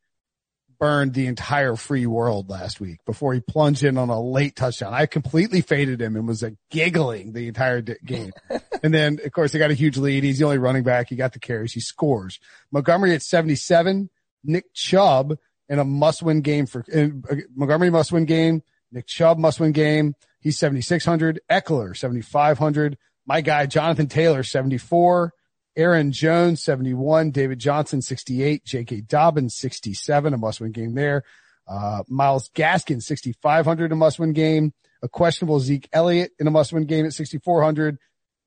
burned 0.77 1.13
the 1.13 1.27
entire 1.27 1.77
free 1.77 2.05
world 2.05 2.49
last 2.49 2.81
week 2.81 2.97
before 3.05 3.33
he 3.33 3.39
plunged 3.39 3.81
in 3.83 3.97
on 3.97 4.09
a 4.09 4.19
late 4.19 4.57
touchdown. 4.57 4.93
I 4.93 5.05
completely 5.05 5.61
faded 5.61 6.01
him 6.01 6.17
and 6.17 6.27
was 6.27 6.43
like 6.43 6.55
giggling 6.69 7.31
the 7.31 7.47
entire 7.47 7.81
game. 7.81 8.33
and 8.83 8.93
then 8.93 9.19
of 9.23 9.31
course 9.31 9.53
they 9.53 9.59
got 9.59 9.71
a 9.71 9.75
huge 9.75 9.97
lead. 9.97 10.25
He's 10.25 10.39
the 10.39 10.43
only 10.43 10.57
running 10.57 10.83
back. 10.83 11.07
He 11.07 11.15
got 11.15 11.31
the 11.31 11.39
carries. 11.39 11.71
He 11.71 11.79
scores. 11.79 12.39
Montgomery 12.71 13.15
at 13.15 13.21
77, 13.21 14.09
Nick 14.43 14.73
Chubb 14.73 15.37
in 15.69 15.79
a 15.79 15.85
must 15.85 16.21
win 16.21 16.41
game 16.41 16.65
for 16.65 16.83
uh, 16.93 17.07
Montgomery 17.55 17.89
must 17.89 18.11
win 18.11 18.25
game. 18.25 18.63
Nick 18.91 19.07
Chubb 19.07 19.37
must 19.37 19.61
win 19.61 19.71
game. 19.71 20.15
He's 20.41 20.59
7,600. 20.59 21.39
Ekeler, 21.49 21.95
7,500. 21.95 22.97
My 23.25 23.39
guy, 23.39 23.65
Jonathan 23.65 24.07
Taylor, 24.07 24.43
74. 24.43 25.33
Aaron 25.75 26.11
Jones, 26.11 26.63
71. 26.63 27.31
David 27.31 27.59
Johnson, 27.59 28.01
68. 28.01 28.65
J.K. 28.65 29.01
Dobbins, 29.01 29.55
67. 29.55 30.33
A 30.33 30.37
must 30.37 30.61
win 30.61 30.71
game 30.71 30.93
there. 30.93 31.23
Uh, 31.67 32.03
Myles 32.07 32.49
Gaskin, 32.53 33.01
6,500. 33.01 33.91
A 33.91 33.95
must 33.95 34.19
win 34.19 34.33
game. 34.33 34.73
A 35.03 35.09
questionable 35.09 35.59
Zeke 35.59 35.89
Elliott 35.93 36.31
in 36.39 36.47
a 36.47 36.51
must 36.51 36.73
win 36.73 36.85
game 36.85 37.05
at 37.05 37.13
6,400. 37.13 37.97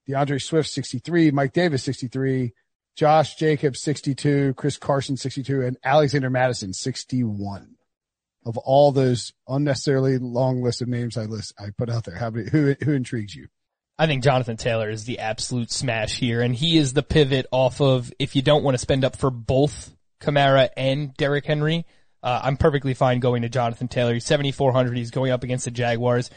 D'Andre 0.07 0.39
Swift, 0.39 0.69
63. 0.69 1.31
Mike 1.31 1.53
Davis, 1.53 1.83
63. 1.85 2.53
Josh 2.97 3.37
Jacobs, 3.37 3.81
62. 3.81 4.55
Chris 4.55 4.77
Carson, 4.77 5.17
62. 5.17 5.63
And 5.63 5.77
Alexander 5.83 6.31
Mattison, 6.31 6.73
61 6.73 7.77
of 8.47 8.59
all 8.59 8.93
those 8.93 9.33
unnecessarily 9.49 10.19
long 10.19 10.63
list 10.63 10.83
of 10.83 10.89
names 10.89 11.17
I 11.17 11.25
list, 11.25 11.55
I 11.59 11.71
put 11.77 11.91
out 11.91 12.05
there. 12.05 12.17
How 12.17 12.31
many, 12.31 12.51
who, 12.51 12.75
who 12.85 12.93
intrigues 12.93 13.35
you? 13.35 13.49
I 13.99 14.07
think 14.07 14.23
Jonathan 14.25 14.57
Taylor 14.57 14.89
is 14.91 15.05
the 15.05 15.21
absolute 15.21 15.71
smash 15.71 16.19
here, 16.19 16.41
and 16.41 16.53
he 16.55 16.79
is 16.79 16.95
the 16.95 17.03
pivot 17.03 17.47
off 17.53 17.81
of 17.81 18.13
if 18.19 18.35
you 18.35 18.43
don't 18.43 18.65
want 18.65 18.75
to 18.75 18.79
spend 18.79 19.05
up 19.05 19.15
for 19.17 19.31
both 19.31 19.95
Kamara 20.21 20.71
and 20.77 21.17
Derrick 21.17 21.47
Henry. 21.47 21.87
Uh, 22.21 22.41
I'm 22.43 22.57
perfectly 22.57 22.95
fine 22.95 23.21
going 23.21 23.43
to 23.43 23.49
Jonathan 23.49 23.87
Taylor. 23.87 24.13
He's 24.15 24.25
7,400. 24.25 24.97
He's 24.97 25.13
going 25.13 25.31
up 25.31 25.45
against 25.45 25.67
the 25.67 25.71
Jaguars. 25.71 26.29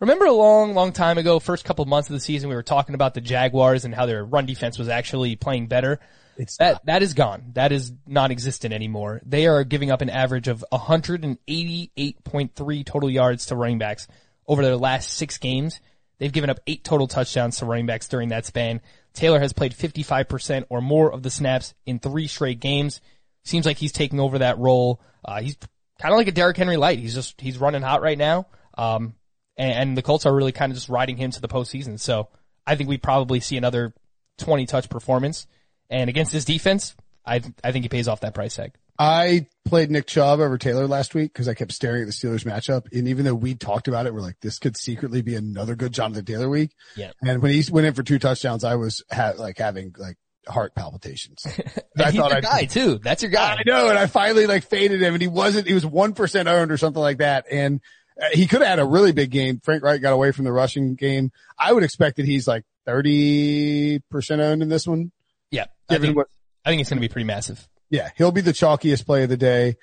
Remember 0.00 0.24
a 0.24 0.32
long, 0.32 0.72
long 0.74 0.92
time 0.92 1.18
ago, 1.18 1.38
first 1.38 1.66
couple 1.66 1.84
months 1.84 2.08
of 2.08 2.14
the 2.14 2.20
season, 2.20 2.48
we 2.48 2.54
were 2.54 2.62
talking 2.62 2.94
about 2.94 3.12
the 3.14 3.20
Jaguars 3.20 3.84
and 3.84 3.94
how 3.94 4.06
their 4.06 4.24
run 4.24 4.46
defense 4.46 4.78
was 4.78 4.88
actually 4.88 5.36
playing 5.36 5.66
better. 5.66 6.00
It's 6.38 6.56
That 6.56 6.80
that 6.86 7.02
is 7.02 7.12
gone. 7.12 7.50
That 7.54 7.72
is 7.72 7.92
non-existent 8.06 8.72
anymore. 8.72 9.20
They 9.26 9.46
are 9.46 9.64
giving 9.64 9.90
up 9.90 10.00
an 10.00 10.08
average 10.08 10.48
of 10.48 10.64
188.3 10.72 12.86
total 12.86 13.10
yards 13.10 13.44
to 13.46 13.54
running 13.54 13.78
backs 13.78 14.08
over 14.48 14.62
their 14.62 14.76
last 14.76 15.10
six 15.10 15.36
games. 15.38 15.78
They've 16.22 16.30
given 16.30 16.50
up 16.50 16.60
eight 16.68 16.84
total 16.84 17.08
touchdowns 17.08 17.56
to 17.56 17.66
running 17.66 17.86
backs 17.86 18.06
during 18.06 18.28
that 18.28 18.46
span. 18.46 18.80
Taylor 19.12 19.40
has 19.40 19.52
played 19.52 19.74
55% 19.74 20.66
or 20.68 20.80
more 20.80 21.12
of 21.12 21.24
the 21.24 21.30
snaps 21.30 21.74
in 21.84 21.98
three 21.98 22.28
straight 22.28 22.60
games. 22.60 23.00
Seems 23.42 23.66
like 23.66 23.76
he's 23.76 23.90
taking 23.90 24.20
over 24.20 24.38
that 24.38 24.56
role. 24.56 25.00
Uh, 25.24 25.40
he's 25.40 25.56
kind 26.00 26.14
of 26.14 26.18
like 26.18 26.28
a 26.28 26.32
Derrick 26.32 26.56
Henry 26.56 26.76
light. 26.76 27.00
He's 27.00 27.14
just, 27.14 27.40
he's 27.40 27.58
running 27.58 27.82
hot 27.82 28.02
right 28.02 28.16
now. 28.16 28.46
Um, 28.78 29.14
and, 29.56 29.72
and 29.72 29.98
the 29.98 30.02
Colts 30.02 30.24
are 30.24 30.32
really 30.32 30.52
kind 30.52 30.70
of 30.70 30.76
just 30.76 30.88
riding 30.88 31.16
him 31.16 31.32
to 31.32 31.40
the 31.40 31.48
postseason. 31.48 31.98
So 31.98 32.28
I 32.64 32.76
think 32.76 32.88
we 32.88 32.98
probably 32.98 33.40
see 33.40 33.56
another 33.56 33.92
20 34.38 34.64
touch 34.66 34.88
performance. 34.88 35.48
And 35.90 36.08
against 36.08 36.30
this 36.30 36.44
defense, 36.44 36.94
I, 37.26 37.42
I 37.64 37.72
think 37.72 37.84
he 37.84 37.88
pays 37.88 38.06
off 38.06 38.20
that 38.20 38.32
price 38.32 38.54
tag. 38.54 38.74
I 39.02 39.46
played 39.64 39.90
Nick 39.90 40.06
Chubb 40.06 40.38
over 40.38 40.56
Taylor 40.58 40.86
last 40.86 41.12
week 41.14 41.32
because 41.32 41.48
I 41.48 41.54
kept 41.54 41.72
staring 41.72 42.02
at 42.02 42.06
the 42.06 42.12
Steelers 42.12 42.44
matchup. 42.44 42.86
And 42.96 43.08
even 43.08 43.24
though 43.24 43.34
we 43.34 43.54
talked 43.56 43.88
about 43.88 44.06
it, 44.06 44.14
we're 44.14 44.20
like, 44.20 44.38
this 44.40 44.60
could 44.60 44.76
secretly 44.76 45.22
be 45.22 45.34
another 45.34 45.74
good 45.74 45.92
Jonathan 45.92 46.24
Taylor 46.24 46.48
week. 46.48 46.70
Yeah. 46.96 47.10
And 47.20 47.42
when 47.42 47.52
he 47.52 47.64
went 47.72 47.86
in 47.88 47.94
for 47.94 48.04
two 48.04 48.20
touchdowns, 48.20 48.62
I 48.62 48.76
was 48.76 49.02
ha- 49.10 49.32
like 49.36 49.58
having 49.58 49.92
like 49.98 50.18
heart 50.46 50.76
palpitations. 50.76 51.44
I 51.98 52.10
he's 52.10 52.20
thought 52.20 52.28
your 52.30 52.36
I'd- 52.36 52.46
guy 52.46 52.64
too. 52.66 53.00
That's 53.02 53.22
your 53.24 53.32
guy. 53.32 53.54
I 53.58 53.62
know. 53.66 53.88
And 53.88 53.98
I 53.98 54.06
finally 54.06 54.46
like 54.46 54.62
faded 54.64 55.02
him 55.02 55.14
and 55.14 55.22
he 55.22 55.28
wasn't, 55.28 55.66
he 55.66 55.74
was 55.74 55.84
1% 55.84 56.46
owned 56.46 56.70
or 56.70 56.76
something 56.76 57.02
like 57.02 57.18
that. 57.18 57.46
And 57.50 57.80
uh, 58.22 58.26
he 58.32 58.46
could 58.46 58.60
have 58.60 58.68
had 58.68 58.78
a 58.78 58.86
really 58.86 59.10
big 59.10 59.30
game. 59.30 59.60
Frank 59.64 59.82
Reich 59.82 60.00
got 60.00 60.12
away 60.12 60.30
from 60.30 60.44
the 60.44 60.52
rushing 60.52 60.94
game. 60.94 61.32
I 61.58 61.72
would 61.72 61.82
expect 61.82 62.18
that 62.18 62.26
he's 62.26 62.46
like 62.46 62.62
30% 62.86 64.00
owned 64.40 64.62
in 64.62 64.68
this 64.68 64.86
one. 64.86 65.10
Yeah. 65.50 65.66
I 65.88 65.98
think, 65.98 66.16
what, 66.16 66.28
I 66.64 66.70
think 66.70 66.80
it's 66.80 66.90
going 66.90 66.98
to 67.00 67.08
be 67.08 67.12
pretty 67.12 67.26
massive. 67.26 67.66
Yeah, 67.92 68.08
he'll 68.16 68.32
be 68.32 68.40
the 68.40 68.52
chalkiest 68.52 69.04
play 69.04 69.22
of 69.22 69.28
the 69.28 69.36
day. 69.36 69.76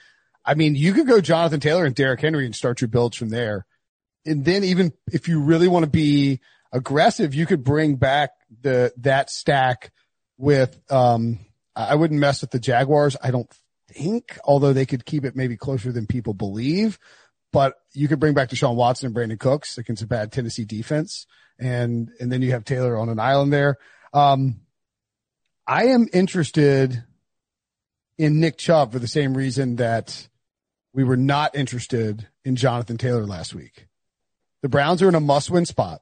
I 0.43 0.55
mean, 0.55 0.73
you 0.73 0.93
could 0.93 1.05
go 1.05 1.21
Jonathan 1.21 1.59
Taylor 1.59 1.85
and 1.85 1.93
Derrick 1.93 2.19
Henry 2.19 2.45
and 2.45 2.55
start 2.55 2.81
your 2.81 2.87
builds 2.87 3.15
from 3.15 3.29
there. 3.29 3.67
and 4.25 4.43
then 4.43 4.63
even 4.63 4.93
if 5.11 5.27
you 5.27 5.41
really 5.41 5.67
want 5.67 5.85
to 5.85 5.89
be 5.91 6.39
aggressive, 6.71 7.35
you 7.35 7.45
could 7.45 7.63
bring 7.63 7.95
back 7.97 8.31
the, 8.61 8.91
that 8.97 9.29
stack 9.29 9.91
with, 10.37 10.79
um, 10.91 11.39
I 11.75 11.95
wouldn't 11.95 12.19
mess 12.19 12.41
with 12.41 12.49
the 12.49 12.59
Jaguars. 12.59 13.15
I 13.21 13.29
don't 13.31 13.49
think, 13.91 14.39
although 14.43 14.73
they 14.73 14.87
could 14.87 15.05
keep 15.05 15.23
it 15.23 15.35
maybe 15.35 15.55
closer 15.55 15.91
than 15.91 16.07
people 16.07 16.33
believe, 16.33 16.97
but 17.53 17.75
you 17.93 18.07
could 18.07 18.19
bring 18.19 18.33
back 18.33 18.49
Deshaun 18.49 18.75
Watson 18.75 19.07
and 19.07 19.15
Brandin 19.15 19.39
Cooks 19.39 19.77
against 19.77 20.01
a 20.03 20.07
bad 20.07 20.31
Tennessee 20.31 20.65
defense. 20.65 21.27
And, 21.59 22.09
and 22.19 22.31
then 22.31 22.41
you 22.41 22.51
have 22.51 22.65
Taylor 22.65 22.97
on 22.97 23.09
an 23.09 23.19
island 23.19 23.53
there. 23.53 23.77
Um, 24.13 24.61
I 25.67 25.87
am 25.87 26.07
interested 26.11 27.03
in 28.19 28.41
Nick 28.41 28.57
Chubb 28.57 28.91
for 28.91 28.99
the 28.99 29.07
same 29.07 29.35
reason 29.35 29.77
that 29.77 30.27
we 30.93 31.05
were 31.05 31.17
not 31.17 31.55
interested 31.55 32.27
in 32.43 32.57
Jonathan 32.57 32.97
Taylor 32.97 33.25
last 33.25 33.55
week. 33.55 33.87
The 34.61 34.69
Browns 34.69 35.01
are 35.01 35.07
in 35.07 35.15
a 35.15 35.21
must 35.21 35.49
win 35.49 35.65
spot. 35.65 36.01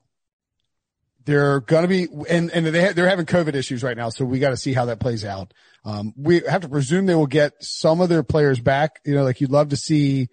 They're 1.25 1.60
going 1.60 1.84
to 1.84 1.88
be, 1.88 2.08
and, 2.30 2.49
and 2.51 2.65
they, 2.65 2.93
they're 2.93 3.08
having 3.08 3.27
COVID 3.27 3.53
issues 3.53 3.84
right 3.84 3.95
now. 3.95 4.10
So 4.10 4.25
we 4.25 4.39
got 4.39 4.49
to 4.49 4.58
see 4.58 4.73
how 4.73 4.86
that 4.86 4.99
plays 4.99 5.23
out. 5.23 5.53
Um, 5.86 6.13
we 6.17 6.41
have 6.49 6.62
to 6.62 6.69
presume 6.69 7.06
they 7.06 7.15
will 7.15 7.27
get 7.27 7.53
some 7.62 8.01
of 8.01 8.10
their 8.10 8.23
players 8.23 8.60
back. 8.60 8.99
You 9.06 9.13
know, 9.13 9.23
like 9.23 9.39
you'd 9.39 9.51
love 9.51 9.69
to 9.69 9.77
see, 9.77 10.30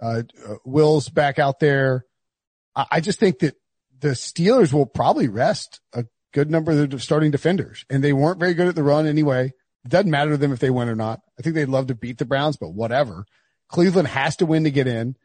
uh, 0.00 0.22
Wills 0.64 1.08
back 1.10 1.38
out 1.38 1.60
there. 1.60 2.06
I, 2.74 2.86
I 2.92 3.00
just 3.00 3.20
think 3.20 3.40
that 3.40 3.54
the 4.00 4.10
Steelers 4.10 4.72
will 4.72 4.86
probably 4.86 5.28
rest 5.28 5.80
a 5.92 6.06
good 6.32 6.50
number 6.50 6.72
of 6.72 6.90
the 6.90 6.98
starting 6.98 7.30
defenders 7.30 7.84
and 7.88 8.02
they 8.02 8.12
weren't 8.12 8.40
very 8.40 8.54
good 8.54 8.66
at 8.66 8.74
the 8.74 8.82
run 8.82 9.06
anyway. 9.06 9.52
It 9.84 9.90
doesn't 9.90 10.10
matter 10.10 10.32
to 10.32 10.36
them 10.36 10.52
if 10.52 10.58
they 10.58 10.70
win 10.70 10.88
or 10.88 10.96
not. 10.96 11.20
I 11.38 11.42
think 11.42 11.54
they'd 11.54 11.68
love 11.68 11.86
to 11.88 11.94
beat 11.94 12.18
the 12.18 12.24
Browns, 12.24 12.56
but 12.56 12.74
whatever. 12.74 13.24
Cleveland 13.68 14.08
has 14.08 14.36
to 14.36 14.46
win 14.46 14.64
to 14.64 14.70
get 14.70 14.86
in 14.86 15.16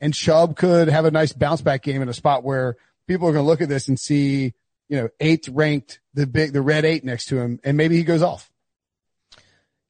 and 0.00 0.14
Chubb 0.14 0.56
could 0.56 0.88
have 0.88 1.04
a 1.04 1.10
nice 1.10 1.32
bounce 1.32 1.62
back 1.62 1.82
game 1.82 2.02
in 2.02 2.08
a 2.08 2.14
spot 2.14 2.44
where 2.44 2.76
people 3.06 3.28
are 3.28 3.32
going 3.32 3.44
to 3.44 3.48
look 3.48 3.60
at 3.60 3.68
this 3.68 3.88
and 3.88 3.98
see 3.98 4.52
you 4.88 5.00
know, 5.00 5.08
eighth 5.20 5.48
ranked, 5.48 6.00
the 6.12 6.26
big, 6.26 6.52
the 6.52 6.62
red 6.62 6.84
eight 6.84 7.04
next 7.04 7.26
to 7.26 7.38
him, 7.38 7.58
and 7.64 7.76
maybe 7.76 7.96
he 7.96 8.04
goes 8.04 8.22
off. 8.22 8.50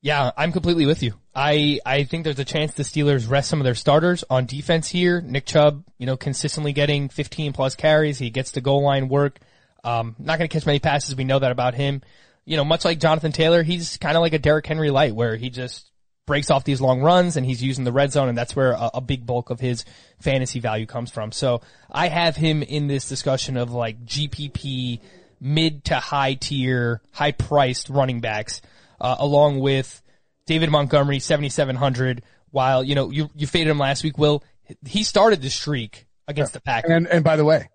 Yeah, 0.00 0.30
I'm 0.36 0.52
completely 0.52 0.86
with 0.86 1.02
you. 1.02 1.14
I, 1.34 1.80
I 1.84 2.04
think 2.04 2.24
there's 2.24 2.38
a 2.38 2.44
chance 2.44 2.74
the 2.74 2.82
Steelers 2.82 3.28
rest 3.28 3.48
some 3.48 3.58
of 3.58 3.64
their 3.64 3.74
starters 3.74 4.22
on 4.28 4.46
defense 4.46 4.88
here. 4.88 5.20
Nick 5.22 5.46
Chubb, 5.46 5.84
you 5.98 6.06
know, 6.06 6.16
consistently 6.16 6.72
getting 6.72 7.08
15 7.08 7.54
plus 7.54 7.74
carries. 7.74 8.18
He 8.18 8.30
gets 8.30 8.50
the 8.50 8.60
goal 8.60 8.82
line 8.82 9.08
work. 9.08 9.40
Um, 9.82 10.14
not 10.18 10.38
going 10.38 10.48
to 10.48 10.52
catch 10.52 10.66
many 10.66 10.78
passes. 10.78 11.16
We 11.16 11.24
know 11.24 11.38
that 11.38 11.52
about 11.52 11.74
him. 11.74 12.02
You 12.44 12.56
know, 12.56 12.64
much 12.64 12.84
like 12.84 13.00
Jonathan 13.00 13.32
Taylor, 13.32 13.62
he's 13.62 13.96
kind 13.96 14.16
of 14.16 14.20
like 14.20 14.34
a 14.34 14.38
Derrick 14.38 14.66
Henry 14.66 14.90
light 14.90 15.14
where 15.14 15.36
he 15.36 15.50
just 15.50 15.90
breaks 16.26 16.50
off 16.50 16.64
these 16.64 16.80
long 16.80 17.00
runs 17.00 17.36
and 17.36 17.44
he's 17.44 17.62
using 17.62 17.84
the 17.84 17.92
red 17.92 18.12
zone 18.12 18.28
and 18.28 18.38
that's 18.38 18.56
where 18.56 18.72
a, 18.72 18.90
a, 18.94 19.00
big 19.00 19.26
bulk 19.26 19.50
of 19.50 19.60
his 19.60 19.84
fantasy 20.20 20.58
value 20.58 20.86
comes 20.86 21.10
from. 21.10 21.32
So 21.32 21.60
I 21.90 22.08
have 22.08 22.34
him 22.34 22.62
in 22.62 22.86
this 22.86 23.08
discussion 23.08 23.56
of 23.56 23.72
like 23.72 24.04
GPP 24.04 25.00
mid 25.40 25.84
to 25.84 25.96
high 25.96 26.34
tier, 26.34 27.02
high 27.12 27.32
priced 27.32 27.90
running 27.90 28.20
backs, 28.20 28.62
uh, 29.00 29.16
along 29.18 29.60
with 29.60 30.02
David 30.46 30.70
Montgomery, 30.70 31.18
7,700. 31.18 32.22
While, 32.50 32.84
you 32.84 32.94
know, 32.94 33.10
you, 33.10 33.30
you 33.34 33.46
faded 33.46 33.70
him 33.70 33.78
last 33.78 34.04
week, 34.04 34.16
Will. 34.16 34.42
He 34.86 35.02
started 35.02 35.42
the 35.42 35.50
streak 35.50 36.06
against 36.28 36.52
yeah. 36.52 36.58
the 36.58 36.62
Packers. 36.62 36.90
And, 36.92 37.06
and 37.08 37.24
by 37.24 37.36
the 37.36 37.44
way, 37.44 37.68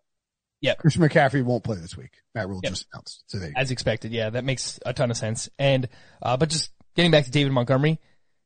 yeah, 0.62 0.76
Christian 0.76 1.02
McCaffrey 1.02 1.43
won't 1.43 1.63
play 1.63 1.78
this 1.78 1.95
week. 1.95 2.12
Matt 2.36 2.48
Rhule 2.50 2.60
yep. 2.63 2.74
just 2.74 2.88
announced 2.91 3.24
today. 3.30 3.54
As 3.56 3.72
expected. 3.72 4.12
Yeah, 4.12 4.30
that 4.32 4.43
makes 4.43 4.80
a 4.86 4.93
ton 4.93 5.12
of 5.12 5.17
sense. 5.17 5.50
And, 5.58 5.88
uh, 6.22 6.38
but 6.38 6.50
just 6.50 6.72
getting 6.95 7.12
back 7.12 7.26
to 7.26 7.32
David 7.32 7.54
Montgomery, 7.54 8.00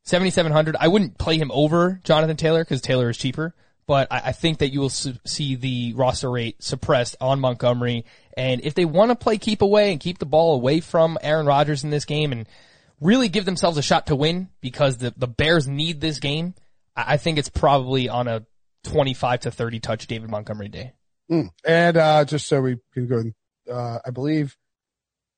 7,700. 0.03 0.75
I 0.79 0.89
wouldn't 0.89 1.17
play 1.17 1.37
him 1.37 1.51
over 1.51 1.99
Jonathan 2.03 2.37
Taylor 2.37 2.63
because 2.63 2.81
Taylor 2.81 3.09
is 3.09 3.17
cheaper, 3.17 3.55
but 3.87 4.11
I, 4.11 4.21
I, 4.25 4.31
think 4.33 4.59
that 4.59 4.69
you 4.73 4.81
will 4.81 4.89
su- 4.89 5.17
see 5.25 5.55
the 5.55 5.93
roster 5.95 6.29
rate 6.29 6.61
suppressed 6.61 7.15
on 7.21 7.39
Montgomery. 7.39 8.05
And 8.35 8.61
if 8.61 8.75
they 8.75 8.85
want 8.85 9.11
to 9.11 9.15
play 9.15 9.37
keep 9.37 9.61
away 9.61 9.91
and 9.91 10.01
keep 10.01 10.19
the 10.19 10.25
ball 10.25 10.55
away 10.55 10.81
from 10.81 11.17
Aaron 11.21 11.45
Rodgers 11.45 11.83
in 11.83 11.89
this 11.89 12.05
game 12.05 12.31
and 12.31 12.47
really 12.99 13.29
give 13.29 13.45
themselves 13.45 13.77
a 13.77 13.81
shot 13.81 14.07
to 14.07 14.15
win 14.15 14.49
because 14.61 14.97
the, 14.97 15.13
the 15.15 15.27
Bears 15.27 15.67
need 15.67 16.01
this 16.01 16.19
game, 16.19 16.53
I, 16.95 17.13
I 17.13 17.17
think 17.17 17.37
it's 17.37 17.49
probably 17.49 18.09
on 18.09 18.27
a 18.27 18.45
25 18.83 19.41
to 19.41 19.51
30 19.51 19.79
touch 19.79 20.07
David 20.07 20.29
Montgomery 20.29 20.67
day. 20.67 20.93
Mm. 21.31 21.49
And, 21.65 21.97
uh, 21.97 22.25
just 22.25 22.47
so 22.47 22.61
we 22.61 22.77
can 22.93 23.07
go, 23.07 23.23
uh, 23.71 23.99
I 24.05 24.09
believe 24.11 24.57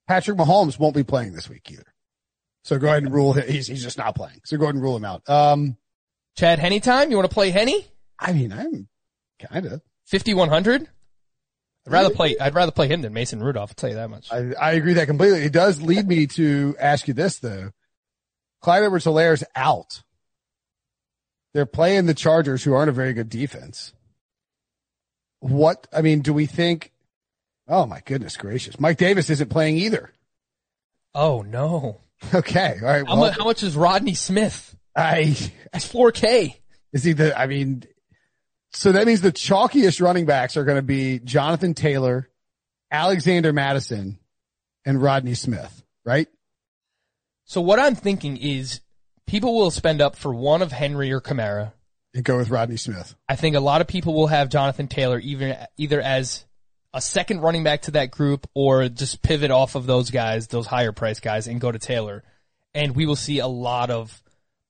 Patrick 0.08 0.38
Mahomes 0.38 0.80
won't 0.80 0.96
be 0.96 1.04
playing 1.04 1.34
this 1.34 1.50
week 1.50 1.70
either. 1.72 1.94
So 2.64 2.80
go 2.80 2.88
ahead 2.88 3.04
and 3.04 3.14
rule 3.14 3.34
him. 3.34 3.48
He's, 3.48 3.68
he's 3.68 3.84
just 3.84 3.98
not 3.98 4.16
playing. 4.16 4.42
So 4.46 4.58
go 4.58 4.64
ahead 4.64 4.76
and 4.76 4.84
rule 4.84 4.96
him 4.96 5.06
out. 5.06 5.28
Um, 5.30 5.78
Chad 6.36 6.60
Henne 6.60 6.82
time? 6.82 7.12
You 7.12 7.18
want 7.18 7.30
to 7.30 7.34
play 7.34 7.52
Henne? 7.52 7.84
I 8.20 8.34
mean, 8.34 8.52
I'm 8.52 8.88
kind 9.40 9.66
of 9.66 9.82
5100. 10.06 10.88
I'd 11.88 11.92
rather 11.92 12.10
play, 12.10 12.36
I'd 12.40 12.56
rather 12.56 12.72
play 12.72 12.88
him 12.88 13.02
than 13.04 13.14
Mason 13.14 13.42
Rudolph. 13.42 13.70
I'll 13.72 13.76
tell 13.76 13.90
you 13.90 13.96
that 13.96 14.10
much. 14.10 14.32
I, 14.32 14.54
I 14.60 14.72
agree 14.72 14.94
that 14.94 15.06
completely. 15.06 15.44
It 15.44 15.54
does 15.54 15.82
lead 15.82 16.08
me 16.08 16.26
to 16.28 16.76
ask 16.80 17.08
you 17.08 17.14
this 17.14 17.38
though. 17.40 17.72
Clyde 18.62 18.84
Edwards 18.84 19.06
Helaire's 19.06 19.44
out. 19.56 20.02
They're 21.54 21.68
playing 21.68 22.08
the 22.08 22.16
Chargers 22.16 22.64
who 22.64 22.74
aren't 22.74 22.90
a 22.90 22.94
very 22.94 23.14
good 23.14 23.30
defense. 23.30 23.94
What, 25.40 25.88
I 25.94 26.02
mean, 26.02 26.22
do 26.22 26.34
we 26.34 26.46
think, 26.46 26.92
oh 27.68 27.86
my 27.86 28.02
goodness 28.06 28.38
gracious, 28.38 28.80
Mike 28.80 28.98
Davis 28.98 29.30
isn't 29.30 29.50
playing 29.50 29.78
either. 29.78 30.12
Oh 31.14 31.42
no. 31.42 32.02
Okay. 32.34 32.78
All 32.82 32.88
right. 32.88 33.06
How, 33.06 33.14
well, 33.14 33.18
much, 33.18 33.38
how 33.38 33.44
much 33.44 33.62
is 33.62 33.76
Rodney 33.76 34.16
Smith? 34.16 34.76
I, 34.96 35.36
that's 35.72 35.92
4K. 35.92 36.56
Is 36.94 37.04
he 37.04 37.12
the, 37.12 37.38
I 37.38 37.46
mean, 37.46 37.84
so 38.72 38.94
that 38.94 39.06
means 39.06 39.22
the 39.22 39.32
chalkiest 39.32 40.02
running 40.02 40.26
backs 40.26 40.58
are 40.58 40.64
going 40.64 40.78
to 40.78 40.82
be 40.82 41.20
Jonathan 41.20 41.74
Taylor, 41.74 42.30
Alexander 42.90 43.54
Mattison, 43.54 44.18
and 44.86 45.02
Rodney 45.02 45.34
Smith, 45.34 45.84
right? 46.04 46.28
So 47.44 47.62
what 47.62 47.80
I'm 47.80 47.96
thinking 47.96 48.38
is 48.38 48.82
people 49.28 49.56
will 49.56 49.72
spend 49.72 50.02
up 50.02 50.16
for 50.16 50.34
one 50.34 50.62
of 50.62 50.72
Henry 50.72 51.12
or 51.12 51.22
Kamara. 51.22 51.74
And 52.16 52.24
go 52.24 52.38
with 52.38 52.50
Rodney 52.50 52.78
Smith. 52.78 53.14
I 53.28 53.36
think 53.36 53.58
a 53.58 53.60
lot 53.60 53.82
of 53.82 53.88
people 53.88 54.14
will 54.14 54.28
have 54.28 54.48
Jonathan 54.48 54.88
Taylor 54.88 55.20
even 55.20 55.58
either 55.76 56.00
as 56.00 56.46
a 56.94 57.02
second 57.02 57.42
running 57.42 57.66
back 57.66 57.82
to 57.84 57.92
that 57.92 58.10
group 58.10 58.48
or 58.54 58.88
just 58.88 59.22
pivot 59.22 59.52
off 59.52 59.76
of 59.76 59.86
those 59.86 60.12
guys, 60.12 60.48
those 60.48 60.66
higher 60.66 60.94
price 60.94 61.20
guys 61.20 61.48
and 61.48 61.60
go 61.60 61.70
to 61.70 61.78
Taylor. 61.78 62.24
And 62.74 62.96
we 62.96 63.06
will 63.06 63.18
see 63.18 63.40
a 63.40 63.48
lot 63.48 63.90
of 63.92 64.24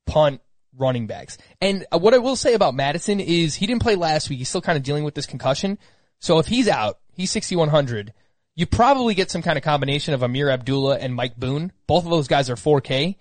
punt 0.08 0.41
running 0.75 1.05
backs. 1.05 1.38
And 1.62 1.86
uh, 1.91 1.99
what 1.99 2.15
I 2.15 2.17
will 2.17 2.36
say 2.36 2.55
about 2.55 2.73
Mattison 2.73 3.19
is 3.19 3.53
he 3.53 3.67
didn't 3.67 3.84
play 3.84 3.95
last 3.95 4.27
week. 4.27 4.39
He's 4.39 4.49
still 4.49 4.62
kind 4.62 4.75
of 4.75 4.84
dealing 4.84 5.03
with 5.03 5.13
this 5.13 5.27
concussion. 5.27 5.77
So 6.19 6.39
if 6.39 6.47
he's 6.47 6.67
out, 6.67 6.97
he's 7.13 7.29
6,100. 7.29 8.12
You 8.55 8.65
probably 8.65 9.13
get 9.13 9.29
some 9.29 9.43
kind 9.43 9.55
of 9.55 9.63
combination 9.63 10.15
of 10.15 10.23
Ameer 10.23 10.49
Abdullah 10.49 10.97
and 10.97 11.13
Mike 11.13 11.38
Boone. 11.38 11.71
Both 11.86 12.05
of 12.05 12.10
those 12.10 12.27
guys 12.27 12.49
are 12.49 12.55
4K. 12.55 13.17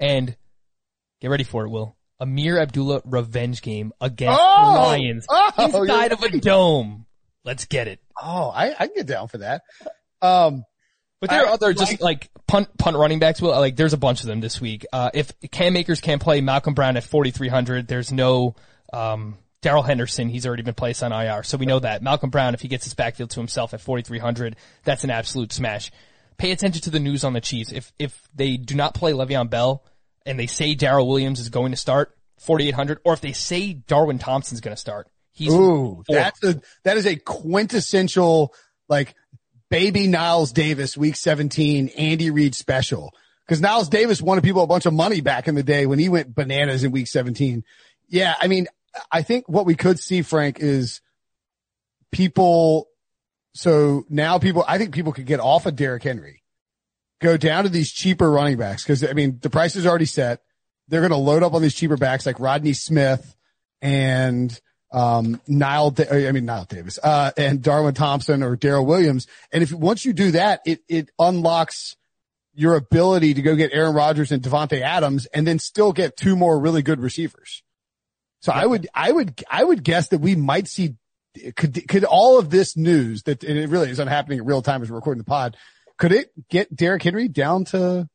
And 0.00 0.36
get 1.20 1.30
ready 1.30 1.44
for 1.44 1.64
it, 1.64 1.68
Will. 1.68 1.94
Ameer 2.20 2.60
Abdullah 2.60 3.02
revenge 3.04 3.62
game 3.62 3.92
against 4.00 4.40
oh, 4.40 4.72
the 4.72 4.78
Lions 4.78 5.26
oh, 5.28 5.82
inside 5.82 6.12
of 6.12 6.22
a 6.22 6.38
dome. 6.38 7.06
Let's 7.44 7.64
get 7.64 7.88
it. 7.88 8.00
Oh, 8.20 8.48
I, 8.48 8.72
I 8.72 8.86
can 8.86 8.94
get 8.96 9.06
down 9.06 9.28
for 9.28 9.38
that. 9.38 9.62
Um, 10.20 10.64
but 11.20 11.30
there 11.30 11.46
are 11.46 11.52
other 11.52 11.72
just 11.72 11.92
like, 11.92 12.00
like 12.00 12.30
punt 12.46 12.76
punt 12.78 12.96
running 12.96 13.18
backs. 13.18 13.40
Will 13.40 13.50
like 13.50 13.76
there's 13.76 13.92
a 13.92 13.98
bunch 13.98 14.20
of 14.20 14.26
them 14.26 14.40
this 14.40 14.60
week. 14.60 14.86
Uh, 14.92 15.10
if 15.14 15.32
Cam 15.50 15.76
Akers 15.76 16.00
can't 16.00 16.22
play, 16.22 16.40
Malcolm 16.40 16.74
Brown 16.74 16.96
at 16.96 17.04
4,300. 17.04 17.88
There's 17.88 18.12
no 18.12 18.54
um, 18.92 19.36
Darrell 19.60 19.82
Henderson. 19.82 20.28
He's 20.28 20.46
already 20.46 20.62
been 20.62 20.74
placed 20.74 21.02
on 21.02 21.12
IR, 21.12 21.42
so 21.42 21.56
we 21.58 21.66
know 21.66 21.80
that 21.80 22.02
Malcolm 22.02 22.30
Brown, 22.30 22.54
if 22.54 22.60
he 22.60 22.68
gets 22.68 22.84
his 22.84 22.94
backfield 22.94 23.30
to 23.30 23.40
himself 23.40 23.74
at 23.74 23.80
4,300, 23.80 24.56
that's 24.84 25.04
an 25.04 25.10
absolute 25.10 25.52
smash. 25.52 25.90
Pay 26.36 26.52
attention 26.52 26.82
to 26.82 26.90
the 26.90 27.00
news 27.00 27.24
on 27.24 27.32
the 27.32 27.40
Chiefs. 27.40 27.72
If 27.72 27.92
if 27.98 28.28
they 28.34 28.56
do 28.56 28.74
not 28.74 28.94
play 28.94 29.12
Le'Veon 29.12 29.50
Bell 29.50 29.82
and 30.28 30.38
they 30.38 30.46
say 30.46 30.74
Darrel 30.74 31.08
Williams 31.08 31.40
is 31.40 31.48
going 31.48 31.72
to 31.72 31.76
start 31.76 32.14
4,800, 32.38 33.00
or 33.04 33.14
if 33.14 33.20
they 33.20 33.32
say 33.32 33.72
Darwin 33.72 34.18
Thompson's 34.18 34.60
going 34.60 34.74
to 34.76 34.80
start, 34.80 35.08
He's 35.32 35.54
Ooh, 35.54 36.02
that's 36.08 36.42
a, 36.42 36.60
that 36.82 36.96
is 36.96 37.06
a 37.06 37.14
quintessential, 37.14 38.52
like, 38.88 39.14
baby 39.70 40.08
Knile 40.08 40.52
Davis 40.52 40.96
week 40.96 41.14
17, 41.14 41.90
Andy 41.90 42.30
Reid 42.30 42.56
special. 42.56 43.14
Cause 43.48 43.60
Knile 43.60 43.88
Davis 43.88 44.20
wanted 44.20 44.42
people 44.42 44.62
a 44.62 44.66
bunch 44.66 44.84
of 44.84 44.92
money 44.92 45.20
back 45.20 45.46
in 45.46 45.54
the 45.54 45.62
day 45.62 45.86
when 45.86 46.00
he 46.00 46.08
went 46.08 46.34
bananas 46.34 46.82
in 46.82 46.90
week 46.90 47.06
17. 47.06 47.64
Yeah. 48.08 48.34
I 48.38 48.48
mean, 48.48 48.66
I 49.12 49.22
think 49.22 49.48
what 49.48 49.64
we 49.64 49.76
could 49.76 49.98
see, 49.98 50.22
Frank, 50.22 50.58
is 50.58 51.00
people. 52.10 52.88
So 53.54 54.04
now 54.10 54.38
people, 54.38 54.64
I 54.66 54.76
think 54.76 54.92
people 54.92 55.12
could 55.12 55.24
get 55.24 55.40
off 55.40 55.66
of 55.66 55.76
Derrick 55.76 56.02
Henry, 56.02 56.37
go 57.20 57.36
down 57.36 57.64
to 57.64 57.70
these 57.70 57.90
cheaper 57.90 58.30
running 58.30 58.56
backs. 58.56 58.84
Cause 58.84 59.04
I 59.04 59.12
mean, 59.12 59.38
the 59.40 59.50
price 59.50 59.76
is 59.76 59.86
already 59.86 60.06
set. 60.06 60.40
They're 60.88 61.00
going 61.00 61.10
to 61.10 61.16
load 61.16 61.42
up 61.42 61.54
on 61.54 61.62
these 61.62 61.74
cheaper 61.74 61.96
backs 61.96 62.24
like 62.24 62.40
Rodney 62.40 62.72
Smith 62.72 63.36
and, 63.82 64.58
um, 64.90 65.40
Knile, 65.48 66.28
I 66.28 66.32
mean, 66.32 66.46
Knile 66.46 66.66
Davis, 66.66 66.98
uh, 67.02 67.30
and 67.36 67.60
Darwin 67.62 67.92
Thompson 67.92 68.42
or 68.42 68.56
Darrel 68.56 68.86
Williams. 68.86 69.26
And 69.52 69.62
if 69.62 69.70
once 69.70 70.04
you 70.04 70.14
do 70.14 70.30
that, 70.30 70.60
it, 70.64 70.80
it 70.88 71.10
unlocks 71.18 71.96
your 72.54 72.74
ability 72.74 73.34
to 73.34 73.42
go 73.42 73.54
get 73.54 73.72
Aaron 73.74 73.94
Rodgers 73.94 74.32
and 74.32 74.42
Davante 74.42 74.80
Adams 74.80 75.26
and 75.26 75.46
then 75.46 75.58
still 75.58 75.92
get 75.92 76.16
two 76.16 76.36
more 76.36 76.58
really 76.58 76.82
good 76.82 77.00
receivers. 77.00 77.62
So 78.40 78.52
yeah. 78.52 78.62
I 78.62 78.66
would, 78.66 78.88
I 78.94 79.12
would, 79.12 79.44
I 79.50 79.62
would 79.62 79.84
guess 79.84 80.08
that 80.08 80.20
we 80.20 80.36
might 80.36 80.68
see 80.68 80.96
could 81.56 81.86
could 81.88 82.04
all 82.04 82.38
of 82.38 82.50
this 82.50 82.76
news 82.76 83.22
that 83.24 83.44
and 83.44 83.58
it 83.58 83.68
really 83.68 83.90
is 83.90 83.98
not 83.98 84.08
happening 84.08 84.38
in 84.38 84.44
real 84.44 84.62
time 84.62 84.82
as 84.82 84.90
we're 84.90 84.96
recording 84.96 85.18
the 85.18 85.24
pod, 85.24 85.56
could 85.98 86.12
it 86.12 86.30
get 86.48 86.74
Derrick 86.74 87.02
Henry 87.02 87.28
down 87.28 87.64
to 87.66 88.08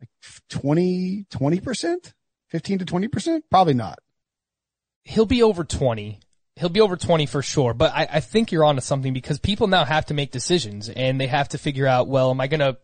like 0.00 0.08
20, 0.48 1.26
20%? 1.30 2.12
15 2.48 2.78
to 2.78 2.84
20%? 2.84 3.42
Probably 3.50 3.74
not. 3.74 3.98
He'll 5.04 5.26
be 5.26 5.42
over 5.42 5.64
20. 5.64 6.20
He'll 6.56 6.68
be 6.68 6.80
over 6.80 6.96
20 6.96 7.26
for 7.26 7.42
sure, 7.42 7.74
but 7.74 7.92
I, 7.92 8.08
I 8.12 8.20
think 8.20 8.52
you're 8.52 8.64
onto 8.64 8.80
something 8.80 9.12
because 9.12 9.40
people 9.40 9.66
now 9.66 9.84
have 9.84 10.06
to 10.06 10.14
make 10.14 10.30
decisions 10.30 10.88
and 10.88 11.20
they 11.20 11.26
have 11.26 11.48
to 11.48 11.58
figure 11.58 11.86
out, 11.86 12.06
well, 12.06 12.30
am 12.30 12.40
I 12.40 12.46
going 12.46 12.60
to 12.60 12.78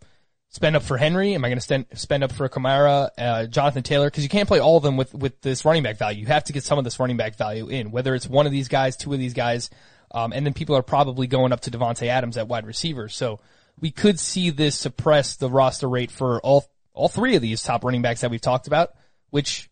spend 0.49 0.75
up 0.75 0.83
for 0.83 0.99
Henry? 0.99 1.35
Am 1.35 1.45
I 1.45 1.49
going 1.49 1.61
to 1.61 1.87
spend 1.95 2.25
up 2.25 2.33
for 2.33 2.49
Kamara, 2.49 3.11
uh, 3.17 3.47
Jonathan 3.47 3.85
Taylor? 3.85 4.11
Cause 4.11 4.25
you 4.25 4.29
can't 4.29 4.49
play 4.49 4.59
all 4.59 4.77
of 4.77 4.83
them 4.83 4.97
with, 4.97 5.15
with 5.15 5.41
this 5.41 5.65
running 5.65 5.85
back 5.85 5.99
value. 5.99 6.21
You 6.21 6.27
have 6.27 6.45
to 6.45 6.53
get 6.53 6.65
some 6.65 6.79
of 6.79 6.85
this 6.85 6.99
running 6.99 7.17
back 7.17 7.37
value 7.37 7.69
in, 7.69 7.93
whether 7.93 8.15
it's 8.17 8.27
one 8.27 8.45
of 8.45 8.53
these 8.53 8.67
guys, 8.67 8.97
two 8.97 9.13
of 9.13 9.21
these 9.21 9.35
guys. 9.35 9.71
Um, 10.13 10.33
and 10.33 10.45
then 10.45 10.53
people 10.53 10.77
are 10.77 10.83
probably 10.83 11.29
going 11.29 11.53
up 11.53 11.61
to 11.61 11.71
Davante 11.71 12.09
Adams 12.09 12.37
at 12.37 12.49
wide 12.49 12.67
receiver. 12.67 13.09
So 13.09 13.39
we 13.81 13.90
could 13.90 14.21
see 14.21 14.51
this 14.51 14.77
suppress 14.77 15.37
the 15.37 15.51
roster 15.51 15.88
rate 15.88 16.11
for 16.11 16.40
all, 16.40 16.64
all 16.93 17.09
three 17.09 17.37
of 17.37 17.43
these 17.43 17.62
top 17.62 17.85
running 17.85 18.03
backs 18.03 18.21
that 18.21 18.31
we've 18.31 18.40
talked 18.40 18.66
about, 18.66 18.90
which 19.31 19.71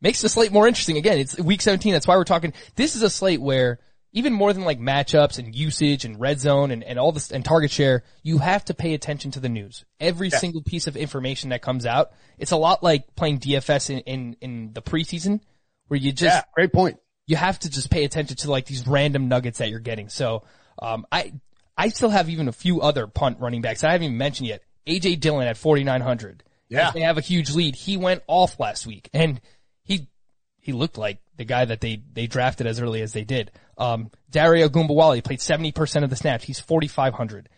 makes 0.00 0.20
the 0.20 0.28
slate 0.28 0.52
more 0.52 0.66
interesting. 0.66 0.96
Again, 0.96 1.18
it's 1.18 1.38
week 1.38 1.62
17. 1.62 1.92
That's 1.92 2.06
why 2.06 2.16
we're 2.16 2.24
talking. 2.24 2.52
This 2.76 2.96
is 2.96 3.02
a 3.02 3.10
slate 3.10 3.40
where 3.40 3.78
even 4.12 4.32
more 4.32 4.52
than 4.52 4.64
like 4.64 4.80
matchups 4.80 5.38
and 5.38 5.54
usage 5.54 6.04
and 6.04 6.18
red 6.18 6.40
zone 6.40 6.70
and, 6.70 6.82
and 6.82 6.98
all 6.98 7.12
this 7.12 7.30
and 7.30 7.44
target 7.44 7.70
share, 7.70 8.02
you 8.22 8.38
have 8.38 8.64
to 8.64 8.74
pay 8.74 8.94
attention 8.94 9.30
to 9.32 9.40
the 9.40 9.48
news. 9.48 9.84
Every 10.00 10.28
yeah. 10.28 10.38
single 10.38 10.62
piece 10.62 10.86
of 10.86 10.96
information 10.96 11.50
that 11.50 11.62
comes 11.62 11.86
out. 11.86 12.12
It's 12.38 12.52
a 12.52 12.56
lot 12.56 12.82
like 12.82 13.14
playing 13.14 13.40
DFS 13.40 13.90
in, 13.90 13.98
in, 14.00 14.36
in 14.40 14.72
the 14.72 14.82
preseason 14.82 15.40
where 15.88 15.98
you 15.98 16.12
just, 16.12 16.34
yeah, 16.34 16.42
great 16.54 16.72
point. 16.72 16.98
You 17.26 17.36
have 17.36 17.58
to 17.60 17.70
just 17.70 17.90
pay 17.90 18.04
attention 18.04 18.36
to 18.38 18.50
like 18.50 18.64
these 18.64 18.86
random 18.86 19.28
nuggets 19.28 19.58
that 19.58 19.68
you're 19.68 19.80
getting. 19.80 20.08
So, 20.08 20.44
um, 20.80 21.06
I, 21.12 21.34
I 21.78 21.90
still 21.90 22.10
have 22.10 22.28
even 22.28 22.48
a 22.48 22.52
few 22.52 22.80
other 22.80 23.06
punt 23.06 23.38
running 23.38 23.62
backs 23.62 23.84
I 23.84 23.92
haven't 23.92 24.06
even 24.06 24.18
mentioned 24.18 24.48
yet. 24.48 24.62
AJ 24.86 25.20
Dillon 25.20 25.46
at 25.46 25.56
4,900. 25.56 26.42
Yeah. 26.68 26.90
They 26.90 27.00
have 27.00 27.18
a 27.18 27.22
huge 27.22 27.54
lead. 27.54 27.76
He 27.76 27.96
went 27.96 28.22
off 28.26 28.58
last 28.58 28.86
week 28.86 29.08
and 29.14 29.40
he, 29.84 30.08
he 30.58 30.72
looked 30.72 30.98
like 30.98 31.20
the 31.36 31.44
guy 31.44 31.64
that 31.64 31.80
they, 31.80 32.02
they 32.12 32.26
drafted 32.26 32.66
as 32.66 32.80
early 32.80 33.00
as 33.00 33.12
they 33.12 33.22
did. 33.22 33.52
Um, 33.78 34.10
Dare 34.28 34.54
Ogunbowale 34.54 35.22
played 35.22 35.38
70% 35.38 36.02
of 36.02 36.10
the 36.10 36.16
snaps. 36.16 36.44
He's 36.44 36.58
4,500. 36.58 37.48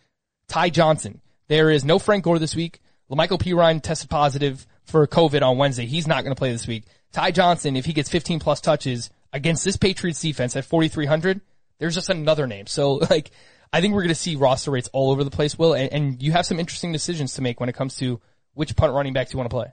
Ty 0.49 0.71
Johnson. 0.71 1.23
There 1.49 1.71
is 1.71 1.85
no 1.85 1.99
Frank 1.99 2.25
Gore 2.25 2.39
this 2.39 2.55
week. 2.55 2.81
La'Mical 3.11 3.41
Perine 3.41 3.83
tested 3.83 4.11
positive 4.11 4.67
for 4.85 5.07
COVID 5.07 5.43
on 5.43 5.57
Wednesday. 5.57 5.87
He's 5.87 6.07
not 6.07 6.23
going 6.23 6.35
to 6.35 6.39
play 6.39 6.53
this 6.53 6.67
week. 6.67 6.85
Ty 7.13 7.31
Johnson, 7.33 7.75
if 7.75 7.87
he 7.87 7.93
gets 7.93 8.11
15 8.11 8.39
plus 8.39 8.61
touches 8.61 9.11
against 9.33 9.65
this 9.65 9.77
Patriots 9.77 10.21
defense 10.21 10.55
at 10.57 10.65
4,300, 10.65 11.41
there's 11.79 11.95
just 11.95 12.11
another 12.11 12.47
name. 12.47 12.67
So 12.67 12.93
like, 13.11 13.31
I 13.73 13.81
think 13.81 13.95
we're 13.95 14.03
going 14.03 14.09
to 14.09 14.15
see 14.15 14.37
roster 14.37 14.71
rates 14.71 14.89
all 14.93 15.11
over 15.13 15.23
the 15.23 15.31
place, 15.31 15.59
Will, 15.59 15.75
and, 15.75 15.93
and, 15.93 16.23
you 16.23 16.33
have 16.33 16.45
some 16.45 16.59
interesting 16.59 16.93
decisions 16.93 17.35
to 17.35 17.43
make 17.43 17.61
when 17.61 17.69
it 17.69 17.75
comes 17.75 17.97
to 17.97 18.21
which 18.55 18.75
punt 18.75 18.93
running 18.93 19.13
back 19.13 19.33
you 19.33 19.39
want 19.39 19.49
to 19.49 19.55
play. 19.55 19.67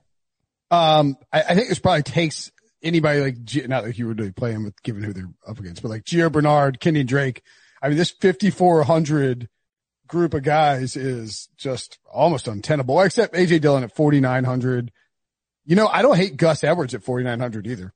Um, 0.70 1.18
I, 1.34 1.42
I 1.42 1.56
think 1.56 1.70
this 1.70 1.80
probably 1.80 2.04
takes 2.04 2.52
anybody 2.84 3.22
like, 3.22 3.68
not 3.68 3.84
like 3.84 3.98
you 3.98 4.08
were 4.08 4.14
really 4.14 4.32
playing 4.32 4.64
with 4.64 4.82
given 4.84 5.04
who 5.04 5.14
they're 5.14 5.30
up 5.48 5.60
against, 5.60 5.82
but 5.82 5.90
like 5.90 6.04
Gio 6.04 6.32
Bernard, 6.32 6.80
Kenny 6.80 7.04
Drake. 7.04 7.42
I 7.82 7.90
mean, 7.90 7.98
this 7.98 8.12
5,400 8.12 9.50
group 10.08 10.34
of 10.34 10.44
guys 10.44 10.96
is 10.96 11.50
just 11.58 12.00
almost 12.12 12.48
untenable, 12.48 13.02
except 13.02 13.36
AJ 13.36 13.62
Dillon 13.62 13.84
at 13.84 13.96
4,900. 13.96 14.92
You 15.66 15.76
know, 15.76 15.88
I 15.88 16.02
don't 16.02 16.16
hate 16.16 16.38
Gus 16.38 16.64
Edwards 16.64 16.94
at 16.94 17.04
4,900 17.04 17.68
either. 17.68 17.94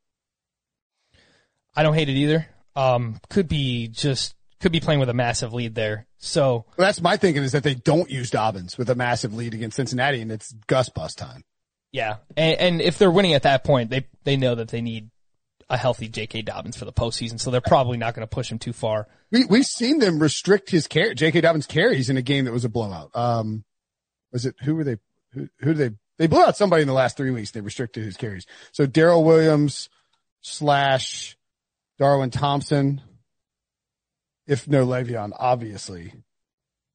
I 1.75 1.83
don't 1.83 1.93
hate 1.93 2.09
it 2.09 2.17
either. 2.17 2.47
Um, 2.75 3.19
could 3.29 3.47
be 3.47 3.87
just, 3.87 4.35
could 4.61 4.71
be 4.71 4.79
playing 4.79 4.99
with 4.99 5.09
a 5.09 5.13
massive 5.13 5.53
lead 5.53 5.75
there. 5.75 6.07
So 6.17 6.65
well, 6.77 6.87
that's 6.87 7.01
my 7.01 7.17
thinking 7.17 7.43
is 7.43 7.51
that 7.51 7.63
they 7.63 7.75
don't 7.75 8.09
use 8.09 8.29
Dobbins 8.29 8.77
with 8.77 8.89
a 8.89 8.95
massive 8.95 9.33
lead 9.33 9.53
against 9.53 9.75
Cincinnati 9.75 10.21
and 10.21 10.31
it's 10.31 10.53
Gus 10.67 10.89
bus 10.89 11.13
time. 11.13 11.43
Yeah, 11.91 12.17
and, 12.37 12.59
and 12.59 12.81
if 12.81 12.97
they're 12.97 13.11
winning 13.11 13.33
at 13.33 13.43
that 13.43 13.63
point, 13.63 13.89
they 13.89 14.07
they 14.23 14.37
know 14.37 14.55
that 14.55 14.69
they 14.69 14.81
need 14.81 15.09
a 15.69 15.77
healthy 15.77 16.07
J.K. 16.07 16.43
Dobbins 16.43 16.77
for 16.77 16.85
the 16.85 16.93
postseason, 16.93 17.39
so 17.39 17.51
they're 17.51 17.61
probably 17.61 17.97
not 17.97 18.13
going 18.13 18.27
to 18.27 18.33
push 18.33 18.51
him 18.51 18.59
too 18.59 18.73
far. 18.73 19.07
We 19.31 19.45
we've 19.45 19.65
seen 19.65 19.99
them 19.99 20.19
restrict 20.19 20.69
his 20.69 20.87
car- 20.87 21.13
J.K. 21.13 21.41
Dobbins 21.41 21.65
carries 21.65 22.09
in 22.09 22.17
a 22.17 22.21
game 22.21 22.45
that 22.45 22.53
was 22.53 22.65
a 22.65 22.69
blowout. 22.69 23.11
Um, 23.13 23.65
was 24.31 24.45
it 24.45 24.55
who 24.63 24.75
were 24.75 24.83
they? 24.83 24.97
Who 25.33 25.49
who 25.59 25.73
did 25.73 25.77
they? 25.77 25.97
They 26.17 26.27
blew 26.27 26.43
out 26.43 26.55
somebody 26.55 26.83
in 26.83 26.87
the 26.87 26.93
last 26.93 27.17
three 27.17 27.31
weeks. 27.31 27.51
They 27.51 27.61
restricted 27.61 28.05
his 28.05 28.15
carries. 28.15 28.45
So 28.73 28.85
Darrel 28.85 29.23
Williams 29.23 29.89
slash 30.41 31.35
Darwin 31.97 32.29
Thompson, 32.29 33.01
if 34.47 34.67
no 34.67 34.85
Le'Veon, 34.85 35.31
obviously. 35.37 36.13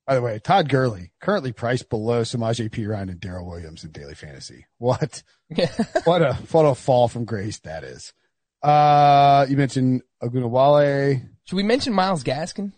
By 0.07 0.15
the 0.15 0.23
way, 0.23 0.39
Todd 0.39 0.69
Gurley 0.69 1.11
currently 1.21 1.53
priced 1.53 1.91
below 1.91 2.23
Samaje 2.23 2.71
Perine 2.71 3.11
and 3.11 3.21
Darrel 3.21 3.47
Williams 3.47 3.83
in 3.83 3.91
daily 3.91 4.15
fantasy. 4.15 4.67
What? 4.79 5.25
what 6.05 6.23
a 6.23 6.35
what 6.53 6.63
a 6.63 6.75
fall 6.75 7.09
from 7.09 7.25
grace 7.25 7.59
that 7.61 7.83
is. 7.83 8.13
Uh, 8.63 9.47
you 9.49 9.57
mentioned 9.57 10.03
Ogunbowale. 10.23 11.29
Should 11.45 11.57
we 11.57 11.63
mention 11.65 11.93
Myles 11.93 12.23
Gaskin? 12.23 12.73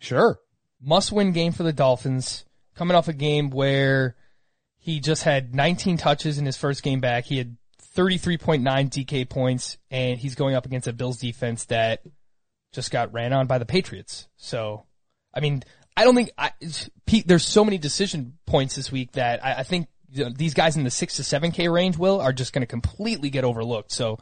Sure. 0.00 0.38
Must 0.80 1.12
win 1.12 1.32
game 1.32 1.52
for 1.52 1.62
the 1.62 1.72
Dolphins. 1.72 2.44
Coming 2.74 2.96
off 2.96 3.08
a 3.08 3.12
game 3.12 3.50
where 3.50 4.16
he 4.78 5.00
just 5.00 5.22
had 5.22 5.54
19 5.54 5.96
touches 5.96 6.38
in 6.38 6.46
his 6.46 6.56
first 6.56 6.82
game 6.82 7.00
back. 7.00 7.24
He 7.24 7.38
had 7.38 7.56
33.9 7.94 8.62
DK 8.62 9.28
points 9.28 9.78
and 9.90 10.18
he's 10.18 10.34
going 10.34 10.54
up 10.54 10.66
against 10.66 10.88
a 10.88 10.92
Bills 10.92 11.18
defense 11.18 11.66
that 11.66 12.02
just 12.72 12.90
got 12.90 13.12
ran 13.12 13.32
on 13.32 13.46
by 13.46 13.58
the 13.58 13.66
Patriots. 13.66 14.28
So, 14.36 14.84
I 15.34 15.40
mean, 15.40 15.62
I 15.96 16.04
don't 16.04 16.14
think 16.14 16.30
I, 16.38 16.52
Pete. 17.06 17.26
There's 17.26 17.44
so 17.44 17.64
many 17.64 17.78
decision 17.78 18.38
points 18.46 18.76
this 18.76 18.90
week 18.90 19.12
that 19.12 19.44
I, 19.44 19.56
I 19.58 19.62
think 19.62 19.88
you 20.10 20.24
know, 20.24 20.30
these 20.30 20.54
guys 20.54 20.76
in 20.76 20.84
the 20.84 20.90
six 20.90 21.16
to 21.16 21.24
seven 21.24 21.52
K 21.52 21.68
range 21.68 21.96
will 21.96 22.20
are 22.20 22.32
just 22.32 22.52
going 22.52 22.62
to 22.62 22.66
completely 22.66 23.30
get 23.30 23.44
overlooked. 23.44 23.92
So 23.92 24.18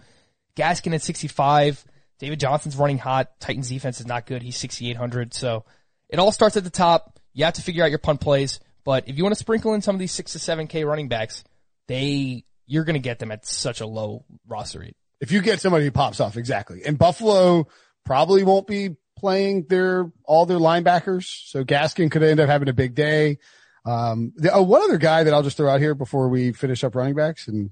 Gaskin 0.57 0.95
at 0.95 1.03
65, 1.03 1.85
David 2.19 2.41
Johnson's 2.41 2.77
running 2.77 2.99
hot. 2.99 3.39
Titans 3.41 3.69
defense 3.69 4.01
is 4.01 4.07
not 4.07 4.27
good. 4.27 4.43
He's 4.43 4.57
6,800. 4.57 5.35
So 5.35 5.65
it 6.09 6.19
all 6.19 6.33
starts 6.33 6.57
at 6.57 6.65
the 6.65 6.71
top. 6.71 7.19
You 7.33 7.45
have 7.45 7.55
to 7.55 7.63
figure 7.63 7.85
out 7.85 7.91
your 7.91 7.99
punt 7.99 8.21
plays, 8.21 8.61
but 8.85 9.09
if 9.09 9.17
you 9.17 9.23
want 9.23 9.35
to 9.35 9.39
sprinkle 9.39 9.75
in 9.75 9.83
some 9.83 9.95
of 9.95 10.01
these 10.01 10.13
six 10.13 10.33
to 10.33 10.39
seven 10.39 10.67
K 10.67 10.85
running 10.85 11.09
backs, 11.09 11.45
they 11.87 12.45
you're 12.67 12.85
going 12.85 12.95
to 12.95 13.01
get 13.01 13.19
them 13.19 13.31
at 13.31 13.47
such 13.47 13.81
a 13.81 13.87
low 13.87 14.25
roster 14.47 14.81
rate. 14.81 14.97
If 15.21 15.33
you 15.33 15.43
get 15.43 15.61
somebody 15.61 15.85
who 15.85 15.91
pops 15.91 16.21
off, 16.21 16.37
exactly. 16.37 16.83
And 16.85 16.99
Buffalo 16.99 17.67
probably 18.05 18.43
won't 18.43 18.67
be 18.67 18.97
playing 19.17 19.67
their 19.69 20.11
all 20.25 20.47
their 20.47 20.59
linebackers. 20.59 21.49
So 21.49 21.65
Gaskin 21.65 22.11
could 22.11 22.23
end 22.23 22.41
up 22.41 22.49
having 22.49 22.69
a 22.69 22.73
big 22.73 22.95
day. 22.95 23.39
Um, 23.85 24.33
the, 24.37 24.53
oh, 24.53 24.63
one 24.63 24.83
other 24.83 24.99
guy 24.99 25.25
that 25.25 25.33
I'll 25.33 25.43
just 25.43 25.57
throw 25.57 25.71
out 25.71 25.81
here 25.81 25.95
before 25.95 26.29
we 26.29 26.53
finish 26.53 26.85
up 26.85 26.95
running 26.95 27.15
backs, 27.15 27.49
and 27.49 27.71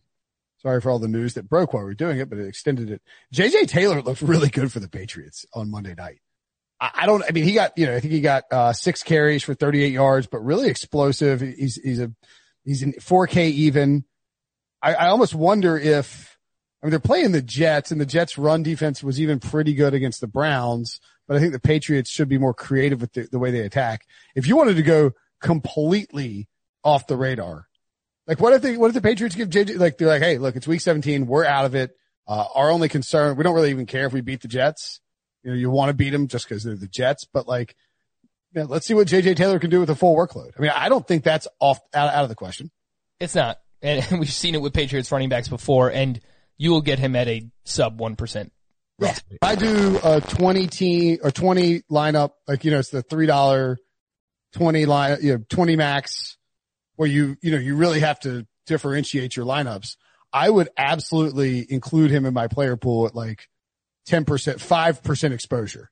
sorry 0.59 0.81
for 0.81 0.91
all 0.91 0.99
the 0.99 1.09
news 1.09 1.35
that 1.35 1.49
broke 1.49 1.73
while 1.73 1.85
we 1.85 1.91
are 1.91 1.95
doing 1.95 2.19
it, 2.19 2.31
but 2.31 2.39
it 2.39 2.47
extended 2.47 2.91
it. 2.91 3.03
JJ 3.35 3.69
Taylor 3.69 4.01
looked 4.03 4.23
really 4.23 4.49
good 4.49 4.73
for 4.73 4.81
the 4.81 4.89
Patriots 4.89 5.45
on 5.55 5.71
Monday 5.71 5.95
night. 5.95 6.21
I, 6.81 6.91
I 6.95 7.07
don't. 7.07 7.23
I 7.29 7.33
mean, 7.33 7.45
he 7.45 7.53
got 7.53 7.77
you 7.77 7.87
know 7.87 7.97
I 7.97 8.01
think 8.01 8.13
he 8.13 8.21
got 8.21 8.45
uh, 8.51 8.73
six 8.73 9.03
carries 9.03 9.43
for 9.43 9.55
38 9.55 9.93
yards, 9.93 10.27
but 10.27 10.39
really 10.39 10.69
explosive. 10.69 11.41
He's 11.41 11.77
he's 11.77 12.01
a 12.01 12.13
he's 12.65 12.83
in 12.83 12.93
4K 12.95 13.51
even. 13.51 14.05
I, 14.81 14.95
I 14.95 15.09
almost 15.09 15.35
wonder 15.35 15.77
if 15.77 16.38
I 16.83 16.87
mean, 16.87 16.91
they're 16.91 17.01
playing 17.01 17.33
the 17.33 17.43
Jets 17.43 17.91
and 17.91 18.01
the 18.01 18.07
Jets 18.07 18.39
run 18.39 18.63
defense 18.63 19.03
was 19.03 19.21
even 19.21 19.41
pretty 19.41 19.75
good 19.75 19.95
against 19.95 20.21
the 20.21 20.29
Browns 20.29 21.01
but 21.29 21.37
I 21.37 21.41
think 21.41 21.53
the 21.53 21.61
Patriots 21.61 22.11
should 22.11 22.29
be 22.29 22.39
more 22.39 22.55
creative 22.55 23.03
with 23.03 23.13
the, 23.13 23.29
the 23.31 23.39
way 23.39 23.51
they 23.51 23.61
attack. 23.61 24.07
If 24.35 24.47
you 24.47 24.57
wanted 24.57 24.77
to 24.77 24.83
go 24.83 25.13
completely 25.41 26.49
off 26.83 27.07
the 27.07 27.17
radar, 27.17 27.67
like 28.27 28.41
what 28.41 28.55
if 28.55 28.63
they, 28.63 28.77
what 28.77 28.89
if 28.89 28.95
the 28.95 29.03
Patriots 29.03 29.37
give 29.37 29.51
JJ, 29.51 29.79
like 29.79 29.99
they're 29.99 30.09
like, 30.09 30.23
Hey, 30.23 30.39
look, 30.39 30.57
it's 30.57 30.67
week 30.67 30.81
17. 30.81 31.27
We're 31.27 31.45
out 31.45 31.67
of 31.67 31.75
it. 31.75 31.91
Uh, 32.27 32.47
our 32.55 32.71
only 32.71 32.89
concern, 32.89 33.37
we 33.37 33.45
don't 33.45 33.55
really 33.55 33.71
even 33.71 33.87
care 33.87 34.07
if 34.07 34.13
we 34.13 34.23
beat 34.23 34.41
the 34.41 34.49
Jets. 34.49 35.01
You 35.45 35.51
know, 35.51 35.57
you 35.57 35.71
want 35.71 35.91
to 35.91 35.95
beat 35.95 36.11
them 36.11 36.29
just 36.29 36.49
because 36.49 36.65
they're 36.65 36.77
the 36.77 36.89
Jets, 36.89 37.27
but 37.31 37.47
like, 37.47 37.77
know, 38.55 38.65
let's 38.65 38.87
see 38.87 38.95
what 38.95 39.07
JJ 39.07 39.37
Taylor 39.37 39.59
can 39.59 39.71
do 39.71 39.81
with 39.81 39.91
a 39.91 39.95
full 39.95 40.17
workload. 40.17 40.51
I 40.59 40.63
mean, 40.63 40.73
I 40.75 40.89
don't 40.89 41.07
think 41.07 41.25
that's 41.25 41.47
off 41.61 41.79
out, 41.95 42.13
out 42.13 42.23
of 42.23 42.31
the 42.31 42.35
question. 42.35 42.71
It's 43.21 43.35
not. 43.35 43.59
And 43.83 44.05
we've 44.19 44.33
seen 44.33 44.55
it 44.55 44.63
with 44.63 44.73
Patriots 44.73 45.13
running 45.13 45.29
backs 45.29 45.49
before 45.49 45.91
and 45.91 46.21
you 46.59 46.71
will 46.71 46.83
get 46.83 46.99
him 46.99 47.17
at 47.17 47.29
a 47.29 47.49
sub 47.65 47.99
1% 47.99 48.51
yeah. 48.99 49.15
I 49.43 49.55
do 49.55 49.99
a 50.03 50.21
20 50.21 50.67
team 50.67 51.19
or 51.23 51.31
20 51.31 51.83
lineup, 51.91 52.33
like, 52.47 52.65
you 52.65 52.71
know, 52.71 52.81
it's 52.81 52.91
the 52.91 53.03
$3, 53.03 53.77
20 54.55 54.87
line, 54.87 55.19
you 55.23 55.33
know, 55.35 55.45
20 55.49 55.77
max 55.77 56.37
where 56.97 57.09
you, 57.09 57.37
you 57.41 57.53
know, 57.53 57.59
you 57.59 57.77
really 57.77 58.01
have 58.01 58.19
to 58.21 58.47
differentiate 58.67 59.37
your 59.37 59.47
lineups. 59.47 59.97
I 60.33 60.51
would 60.51 60.69
absolutely 60.77 61.65
include 61.71 62.11
him 62.11 62.27
in 62.27 62.35
my 62.35 62.49
player 62.49 62.77
pool 62.77 63.07
at 63.07 63.15
like 63.15 63.47
10%, 64.09 64.25
5% 64.25 65.33
exposure. 65.33 65.91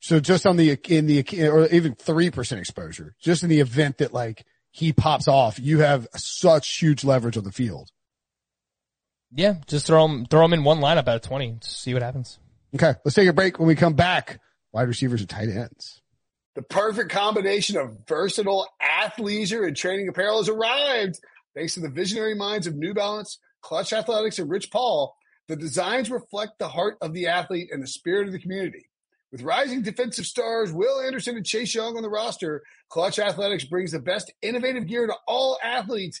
So 0.00 0.20
just 0.20 0.46
on 0.46 0.56
the, 0.56 0.78
in 0.88 1.06
the, 1.06 1.48
or 1.48 1.66
even 1.68 1.94
3% 1.94 2.58
exposure, 2.58 3.14
just 3.20 3.42
in 3.42 3.48
the 3.48 3.60
event 3.60 3.98
that 3.98 4.12
like 4.12 4.44
he 4.70 4.92
pops 4.92 5.26
off, 5.26 5.58
you 5.58 5.80
have 5.80 6.06
such 6.14 6.78
huge 6.78 7.02
leverage 7.02 7.38
on 7.38 7.44
the 7.44 7.50
field. 7.50 7.90
Yeah, 9.34 9.54
just 9.66 9.86
throw 9.86 10.06
them, 10.06 10.26
throw 10.26 10.42
them 10.42 10.54
in 10.54 10.64
one 10.64 10.80
lineup 10.80 11.08
out 11.08 11.16
of 11.16 11.22
20. 11.22 11.58
See 11.62 11.92
what 11.92 12.02
happens. 12.02 12.38
Okay, 12.74 12.94
let's 13.04 13.14
take 13.14 13.28
a 13.28 13.32
break. 13.32 13.58
When 13.58 13.68
we 13.68 13.74
come 13.74 13.94
back, 13.94 14.40
wide 14.72 14.88
receivers 14.88 15.20
and 15.20 15.28
tight 15.28 15.48
ends. 15.48 16.00
The 16.54 16.62
perfect 16.62 17.10
combination 17.10 17.76
of 17.76 17.98
versatile 18.06 18.66
athleisure 18.82 19.66
and 19.66 19.76
training 19.76 20.08
apparel 20.08 20.38
has 20.38 20.48
arrived. 20.48 21.20
Thanks 21.54 21.74
to 21.74 21.80
the 21.80 21.88
visionary 21.88 22.34
minds 22.34 22.66
of 22.66 22.74
New 22.76 22.94
Balance, 22.94 23.38
Clutch 23.62 23.92
Athletics, 23.92 24.38
and 24.38 24.50
Rich 24.50 24.70
Paul, 24.70 25.14
the 25.48 25.56
designs 25.56 26.10
reflect 26.10 26.58
the 26.58 26.68
heart 26.68 26.98
of 27.00 27.14
the 27.14 27.28
athlete 27.28 27.70
and 27.72 27.82
the 27.82 27.86
spirit 27.86 28.26
of 28.26 28.32
the 28.32 28.38
community. 28.38 28.88
With 29.32 29.42
rising 29.42 29.82
defensive 29.82 30.26
stars 30.26 30.72
Will 30.72 31.00
Anderson 31.00 31.36
and 31.36 31.44
Chase 31.44 31.74
Young 31.74 31.96
on 31.96 32.02
the 32.02 32.08
roster, 32.08 32.62
Clutch 32.88 33.18
Athletics 33.18 33.64
brings 33.64 33.92
the 33.92 33.98
best 33.98 34.32
innovative 34.40 34.86
gear 34.86 35.06
to 35.06 35.14
all 35.26 35.58
athletes, 35.62 36.20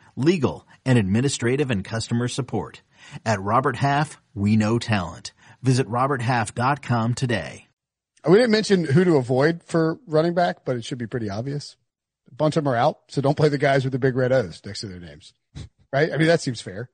legal, 0.15 0.67
and 0.85 0.97
administrative 0.97 1.71
and 1.71 1.83
customer 1.83 2.27
support. 2.27 2.81
At 3.25 3.41
Robert 3.41 3.77
Half, 3.77 4.21
we 4.33 4.55
know 4.55 4.79
talent. 4.79 5.33
Visit 5.61 5.87
roberthalf.com 5.87 7.13
today. 7.13 7.67
We 8.27 8.37
didn't 8.37 8.51
mention 8.51 8.83
who 8.85 9.03
to 9.03 9.15
avoid 9.15 9.63
for 9.63 9.99
running 10.05 10.33
back, 10.33 10.63
but 10.65 10.75
it 10.75 10.85
should 10.85 10.97
be 10.99 11.07
pretty 11.07 11.29
obvious. 11.29 11.75
A 12.31 12.35
bunch 12.35 12.55
of 12.55 12.63
them 12.63 12.73
are 12.73 12.77
out, 12.77 12.99
so 13.07 13.21
don't 13.21 13.35
play 13.37 13.49
the 13.49 13.57
guys 13.57 13.83
with 13.83 13.93
the 13.93 13.99
big 13.99 14.15
red 14.15 14.31
O's 14.31 14.61
next 14.65 14.81
to 14.81 14.87
their 14.87 14.99
names. 14.99 15.33
Right? 15.91 16.11
I 16.13 16.17
mean, 16.17 16.27
that 16.27 16.41
seems 16.41 16.61
fair. 16.61 16.89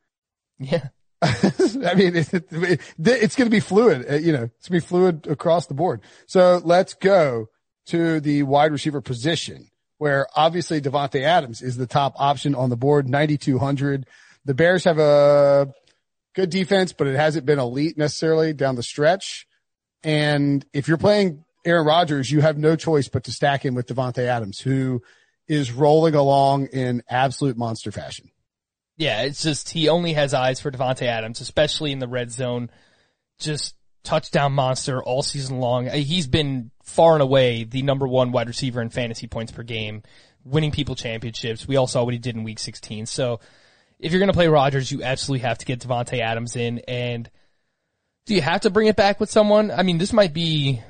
Yeah. 0.57 0.87
I 1.21 1.93
mean, 1.95 2.15
it, 2.15 2.33
it, 2.33 2.81
it's 2.97 3.35
going 3.35 3.47
to 3.47 3.51
be 3.51 3.59
fluid. 3.59 4.05
uh, 4.09 4.15
You 4.15 4.31
know, 4.31 4.43
it's 4.57 4.69
going 4.69 4.79
to 4.79 4.85
be 4.85 4.87
fluid 4.87 5.27
across 5.27 5.67
the 5.67 5.73
board. 5.73 6.01
So 6.27 6.61
let's 6.63 6.93
go 6.93 7.49
to 7.87 8.19
the 8.19 8.43
wide 8.43 8.71
receiver 8.71 9.01
position 9.01 9.69
where 9.97 10.27
obviously 10.35 10.81
Davante 10.81 11.21
Adams 11.21 11.61
is 11.61 11.77
the 11.77 11.87
top 11.87 12.13
option 12.17 12.55
on 12.55 12.69
the 12.69 12.77
board, 12.77 13.09
9,200. 13.09 14.05
The 14.45 14.53
Bears 14.53 14.83
have 14.83 14.99
a 14.99 15.73
good 16.35 16.49
defense, 16.49 16.93
but 16.93 17.07
it 17.07 17.15
hasn't 17.15 17.45
been 17.45 17.59
elite 17.59 17.97
necessarily 17.97 18.53
down 18.53 18.75
the 18.75 18.83
stretch. 18.83 19.47
And 20.03 20.65
if 20.73 20.87
you're 20.87 20.97
playing 20.97 21.43
Aaron 21.65 21.85
Rodgers, 21.85 22.31
you 22.31 22.41
have 22.41 22.57
no 22.57 22.75
choice 22.75 23.09
but 23.09 23.23
to 23.25 23.31
stack 23.31 23.65
him 23.65 23.75
with 23.75 23.87
Davante 23.87 24.23
Adams, 24.23 24.59
who 24.59 25.01
is 25.47 25.71
rolling 25.71 26.15
along 26.15 26.67
in 26.67 27.01
absolute 27.09 27.57
monster 27.57 27.91
fashion. 27.91 28.29
Yeah, 28.97 29.23
it's 29.23 29.43
just 29.43 29.69
he 29.69 29.89
only 29.89 30.13
has 30.13 30.33
eyes 30.33 30.59
for 30.59 30.71
Davante 30.71 31.03
Adams, 31.03 31.41
especially 31.41 31.91
in 31.91 31.99
the 31.99 32.07
red 32.07 32.31
zone. 32.31 32.69
Just 33.39 33.75
touchdown 34.07 34.53
monster 34.53 35.03
all 35.03 35.21
season 35.21 35.59
long. 35.59 35.89
Uh, 35.89 35.95
He's 35.95 36.27
been 36.27 36.71
far 36.83 37.13
and 37.13 37.21
away 37.21 37.65
the 37.65 37.81
number 37.81 38.07
one 38.07 38.31
wide 38.31 38.47
receiver 38.47 38.81
in 38.81 38.89
fantasy 38.89 39.27
points 39.27 39.51
per 39.51 39.63
game, 39.63 40.03
winning 40.45 40.71
people 40.71 40.95
championships. 40.95 41.67
We 41.67 41.75
all 41.75 41.87
saw 41.87 42.03
what 42.03 42.13
he 42.13 42.19
did 42.19 42.35
in 42.35 42.43
week 42.43 42.59
16. 42.59 43.05
So 43.05 43.41
if 43.99 44.11
you're 44.11 44.19
going 44.19 44.31
to 44.31 44.33
play 44.33 44.47
Rodgers, 44.47 44.91
you 44.91 45.03
absolutely 45.03 45.45
have 45.45 45.57
to 45.57 45.65
get 45.65 45.81
Davante 45.81 46.19
Adams 46.19 46.55
in. 46.55 46.79
And 46.87 47.29
do 48.25 48.33
you 48.33 48.41
have 48.41 48.61
to 48.61 48.69
bring 48.69 48.87
it 48.87 48.95
back 48.95 49.19
with 49.19 49.29
someone? 49.29 49.71
I 49.71 49.83
mean, 49.83 49.97
this 49.97 50.13
might 50.13 50.33
be 50.33 50.81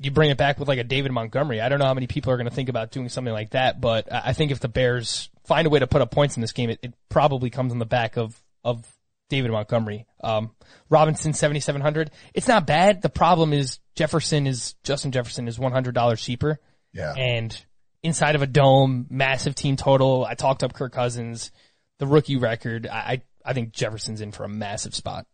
you 0.00 0.10
bring 0.10 0.30
it 0.30 0.36
back 0.36 0.58
with 0.58 0.66
like 0.66 0.80
a 0.80 0.84
David 0.84 1.12
Montgomery. 1.12 1.60
I 1.60 1.68
don't 1.68 1.78
know 1.78 1.86
how 1.86 1.94
many 1.94 2.08
people 2.08 2.32
are 2.32 2.36
going 2.36 2.48
to 2.48 2.54
think 2.54 2.68
about 2.68 2.90
doing 2.90 3.08
something 3.08 3.32
like 3.32 3.50
that, 3.50 3.80
but 3.80 4.12
I 4.12 4.22
I 4.26 4.32
think 4.32 4.50
if 4.50 4.58
the 4.58 4.68
Bears 4.68 5.30
find 5.44 5.66
a 5.66 5.70
way 5.70 5.78
to 5.78 5.86
put 5.86 6.02
up 6.02 6.10
points 6.10 6.36
in 6.36 6.40
this 6.40 6.52
game, 6.52 6.70
it, 6.70 6.80
it 6.82 6.94
probably 7.08 7.50
comes 7.50 7.72
on 7.72 7.78
the 7.78 7.86
back 7.86 8.16
of 8.16 8.40
of 8.64 8.84
David 9.28 9.50
Montgomery. 9.50 10.06
Um, 10.22 10.50
Robinson 10.90 11.32
seventy 11.32 11.60
seven 11.60 11.80
hundred. 11.80 12.10
It's 12.34 12.48
not 12.48 12.66
bad. 12.66 13.02
The 13.02 13.08
problem 13.08 13.52
is 13.52 13.78
Jefferson 13.94 14.46
is 14.46 14.74
Justin 14.84 15.12
Jefferson 15.12 15.48
is 15.48 15.58
one 15.58 15.72
hundred 15.72 15.94
dollars 15.94 16.20
cheaper, 16.22 16.58
Yeah. 16.92 17.12
and 17.16 17.64
inside 18.02 18.34
of 18.34 18.42
a 18.42 18.46
dome, 18.46 19.06
massive 19.10 19.54
team 19.54 19.76
total. 19.76 20.24
I 20.24 20.34
talked 20.34 20.62
up 20.62 20.74
Kirk 20.74 20.92
Cousins, 20.92 21.50
the 21.98 22.06
rookie 22.06 22.36
record. 22.36 22.86
I 22.86 22.98
I, 22.98 23.22
I 23.46 23.52
think 23.54 23.72
Jefferson's 23.72 24.20
in 24.20 24.32
for 24.32 24.44
a 24.44 24.48
massive 24.48 24.94
spot. 24.94 25.26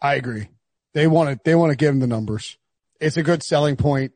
I 0.00 0.14
agree. 0.14 0.48
They 0.94 1.06
want 1.06 1.30
to, 1.30 1.40
they 1.44 1.54
want 1.54 1.70
to 1.70 1.76
give 1.76 1.90
him 1.92 2.00
the 2.00 2.06
numbers. 2.06 2.56
It's 3.00 3.16
a 3.16 3.22
good 3.22 3.42
selling 3.42 3.76
point. 3.76 4.12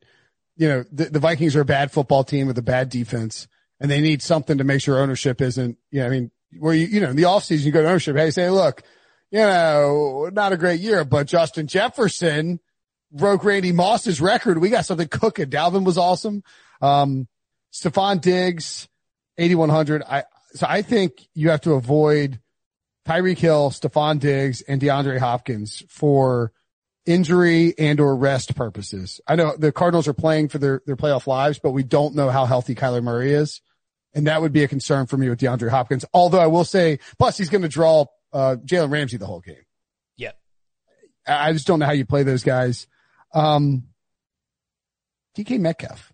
You 0.57 0.68
know, 0.68 0.85
the, 0.92 1.07
the 1.07 1.18
Vikings 1.20 1.57
are 1.57 1.61
a 1.62 1.64
bad 1.66 1.90
football 1.92 2.25
team 2.25 2.46
with 2.46 2.57
a 2.59 2.62
bad 2.62 2.88
defense 2.90 3.49
and 3.81 3.90
they 3.90 4.01
need 4.01 4.23
something 4.23 4.59
to 4.59 4.64
make 4.64 4.81
sure 4.83 4.99
ownership 4.99 5.40
isn't, 5.40 5.79
you 5.90 6.01
know, 6.01 6.07
I 6.07 6.11
mean, 6.11 6.31
where 6.59 6.75
you, 6.75 6.87
you 6.87 7.01
know, 7.01 7.11
in 7.11 7.16
the 7.16 7.23
offseason, 7.25 7.64
you 7.64 7.73
go 7.73 7.83
to 7.83 7.88
ownership. 7.88 8.16
Hey, 8.16 8.31
say, 8.31 8.51
look, 8.51 8.83
you 9.31 9.38
know, 9.38 10.31
not 10.33 10.53
a 10.53 10.57
great 10.57 10.81
year, 10.81 11.05
but 11.05 11.27
Justin 11.27 11.66
Jefferson 11.66 12.61
broke 13.12 13.45
Randy 13.45 13.73
Moss's 13.73 14.21
record. 14.21 14.59
We 14.59 14.71
got 14.71 14.87
something 14.87 15.09
cooking. 15.09 15.47
Dalvin 15.47 15.85
was 15.85 15.99
awesome. 15.99 16.43
Um, 16.81 17.29
Stefon 17.73 18.21
Diggs, 18.21 18.88
8,100. 19.38 20.03
I, 20.03 20.25
so 20.53 20.66
I 20.69 20.83
think 20.83 21.29
you 21.35 21.51
have 21.51 21.61
to 21.62 21.75
avoid 21.75 22.40
Tyreek 23.07 23.38
Hill, 23.38 23.71
Stefon 23.71 24.19
Diggs, 24.19 24.62
and 24.62 24.81
DeAndre 24.81 25.19
Hopkins 25.19 25.83
for 25.88 26.53
injury 27.07 27.75
and 27.79 27.99
or 28.01 28.14
rest 28.14 28.55
purposes. 28.55 29.21
I 29.27 29.37
know 29.37 29.57
the 29.57 29.73
Cardinals 29.73 30.09
are 30.09 30.12
playing 30.12 30.49
for 30.49 30.59
their, 30.59 30.83
their 30.87 30.97
playoff 30.97 31.27
lives, 31.27 31.59
but 31.59 31.71
we 31.71 31.83
don't 31.83 32.14
know 32.14 32.31
how 32.31 32.45
healthy 32.45 32.75
Kyler 32.75 33.03
Murray 33.03 33.33
is. 33.33 33.61
And 34.12 34.27
that 34.27 34.43
would 34.43 34.53
be 34.53 34.64
a 34.64 34.69
concern 34.69 35.07
for 35.07 35.16
me 35.16 35.29
with 35.29 35.38
DeAndre 35.38 35.71
Hopkins. 35.71 36.05
Although 36.12 36.40
I 36.40 36.49
will 36.49 36.64
say, 36.64 36.99
plus 37.19 37.38
he's 37.38 37.49
going 37.49 37.62
to 37.62 37.69
draw, 37.69 38.07
uh, 38.33 38.57
Jalen 38.64 38.90
Ramsey 38.90 39.16
the 39.16 39.27
whole 39.27 39.40
game. 39.40 39.64
Yep. 40.16 40.38
I 41.27 41.49
I 41.49 41.53
just 41.53 41.66
don't 41.66 41.79
know 41.79 41.87
how 41.87 41.93
you 41.93 42.05
play 42.07 42.23
those 42.23 42.43
guys. 42.43 42.87
Um, 43.33 43.85
DK 45.37 45.61
Metcalf, 45.61 46.12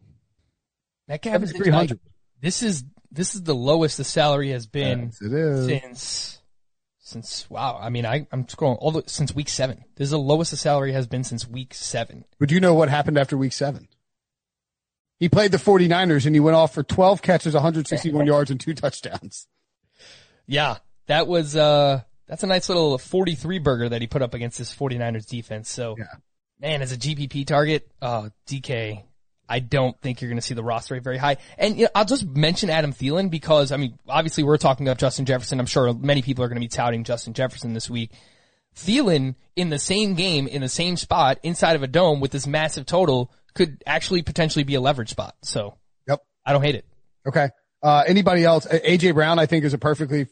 Metcalf 1.08 1.42
is 1.42 1.52
300. 1.52 1.98
This 2.40 2.62
is 2.62 2.84
this 3.10 3.34
is 3.34 3.42
the 3.42 3.54
lowest 3.54 3.96
the 3.96 4.04
salary 4.04 4.50
has 4.50 4.66
been 4.66 5.04
Yes, 5.04 5.22
it 5.22 5.32
is. 5.32 5.66
since 5.66 6.42
since 6.98 7.48
wow. 7.50 7.78
I 7.80 7.88
mean, 7.88 8.04
I 8.04 8.26
I'm 8.32 8.44
scrolling 8.44 8.78
all 8.80 8.90
the 8.90 9.04
since 9.06 9.34
week 9.34 9.48
seven. 9.48 9.84
This 9.96 10.06
is 10.06 10.10
the 10.10 10.18
lowest 10.18 10.50
the 10.50 10.56
salary 10.56 10.92
has 10.92 11.06
been 11.06 11.24
since 11.24 11.46
week 11.48 11.72
seven. 11.72 12.24
But 12.38 12.48
do 12.48 12.54
you 12.54 12.60
know 12.60 12.74
what 12.74 12.88
happened 12.88 13.16
after 13.16 13.36
week 13.36 13.52
seven? 13.52 13.88
He 15.18 15.30
played 15.30 15.50
the 15.50 15.56
49ers 15.56 16.26
and 16.26 16.36
he 16.36 16.40
went 16.40 16.56
off 16.56 16.74
for 16.74 16.82
12 16.82 17.22
catches, 17.22 17.54
161 17.54 18.26
yards 18.26 18.50
and 18.50 18.60
two 18.60 18.74
touchdowns. 18.74 19.46
Yeah, 20.46 20.76
that 21.06 21.26
was 21.26 21.56
uh 21.56 22.02
that's 22.26 22.42
a 22.42 22.46
nice 22.46 22.68
little 22.68 22.98
43 22.98 23.58
burger 23.60 23.88
that 23.88 24.00
he 24.00 24.06
put 24.06 24.22
up 24.22 24.34
against 24.34 24.58
this 24.58 24.74
49ers 24.74 25.26
defense. 25.28 25.70
So 25.70 25.94
Yeah. 25.98 26.04
man, 26.60 26.82
as 26.82 26.92
a 26.92 26.96
GPP 26.96 27.46
target, 27.46 27.88
uh 28.02 28.30
DK, 28.48 29.02
I 29.48 29.60
don't 29.60 29.96
think 30.00 30.20
you're 30.20 30.28
going 30.28 30.38
to 30.38 30.42
see 30.46 30.54
the 30.54 30.64
roster 30.64 30.94
rate 30.94 31.04
very 31.04 31.18
high. 31.18 31.36
And 31.56 31.76
you 31.78 31.84
know, 31.84 31.90
I'll 31.94 32.04
just 32.04 32.26
mention 32.26 32.68
Adam 32.68 32.92
Thielen 32.92 33.30
because 33.30 33.70
I 33.70 33.76
mean, 33.76 33.96
obviously 34.08 34.42
we're 34.42 34.56
talking 34.56 34.86
about 34.86 34.98
Justin 34.98 35.24
Jefferson. 35.24 35.60
I'm 35.60 35.66
sure 35.66 35.92
many 35.94 36.20
people 36.22 36.42
are 36.44 36.48
going 36.48 36.56
to 36.56 36.64
be 36.64 36.68
touting 36.68 37.04
Justin 37.04 37.32
Jefferson 37.32 37.72
this 37.72 37.88
week. 37.88 38.10
Thielen 38.76 39.36
in 39.54 39.70
the 39.70 39.78
same 39.78 40.14
game, 40.14 40.46
in 40.48 40.60
the 40.62 40.68
same 40.68 40.96
spot, 40.96 41.38
inside 41.42 41.76
of 41.76 41.82
a 41.82 41.86
dome 41.86 42.20
with 42.20 42.30
this 42.32 42.46
massive 42.46 42.86
total 42.86 43.32
could 43.54 43.82
actually 43.86 44.22
potentially 44.22 44.64
be 44.64 44.74
a 44.74 44.80
leverage 44.80 45.10
spot. 45.10 45.34
So 45.42 45.74
Yep. 46.08 46.20
I 46.44 46.52
don't 46.52 46.62
hate 46.62 46.74
it. 46.74 46.84
Okay. 47.26 47.48
Uh, 47.82 48.02
anybody 48.06 48.44
else? 48.44 48.66
AJ 48.66 49.14
Brown, 49.14 49.38
I 49.38 49.46
think 49.46 49.64
is 49.64 49.74
a 49.74 49.78
perfectly 49.78 50.26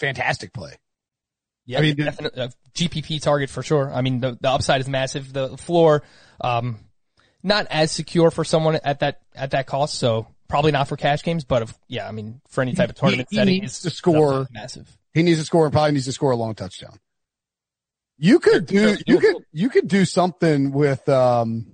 fantastic 0.00 0.52
play. 0.52 0.72
Yeah, 1.66 1.78
I 1.78 1.82
mean, 1.82 1.96
the- 1.96 2.04
definitely 2.04 2.42
a 2.42 2.50
GPP 2.74 3.22
target 3.22 3.50
for 3.50 3.62
sure. 3.62 3.92
I 3.92 4.00
mean, 4.00 4.20
the, 4.20 4.36
the 4.40 4.50
upside 4.50 4.80
is 4.80 4.88
massive. 4.88 5.32
The 5.32 5.56
floor, 5.56 6.02
um, 6.40 6.78
not 7.42 7.66
as 7.70 7.92
secure 7.92 8.30
for 8.30 8.44
someone 8.44 8.80
at 8.82 9.00
that, 9.00 9.20
at 9.34 9.52
that 9.52 9.66
cost. 9.66 9.94
So 9.94 10.26
probably 10.48 10.72
not 10.72 10.88
for 10.88 10.96
cash 10.96 11.22
games, 11.22 11.44
but 11.44 11.62
if, 11.62 11.74
yeah, 11.86 12.08
I 12.08 12.12
mean, 12.12 12.40
for 12.48 12.62
any 12.62 12.74
type 12.74 12.90
of 12.90 12.96
tournament 12.96 13.28
he 13.30 13.36
setting, 13.36 13.60
needs 13.60 13.80
to 13.82 13.90
score. 13.90 14.48
massive. 14.50 14.88
He 15.14 15.22
needs 15.22 15.38
to 15.38 15.44
score 15.44 15.64
and 15.66 15.72
probably 15.72 15.92
needs 15.92 16.06
to 16.06 16.12
score 16.12 16.32
a 16.32 16.36
long 16.36 16.54
touchdown. 16.54 16.98
You 18.18 18.38
could 18.38 18.66
do, 18.66 18.96
you 19.06 19.18
could, 19.18 19.36
you 19.52 19.70
could 19.70 19.88
do 19.88 20.04
something 20.04 20.72
with, 20.72 21.08
um, 21.08 21.72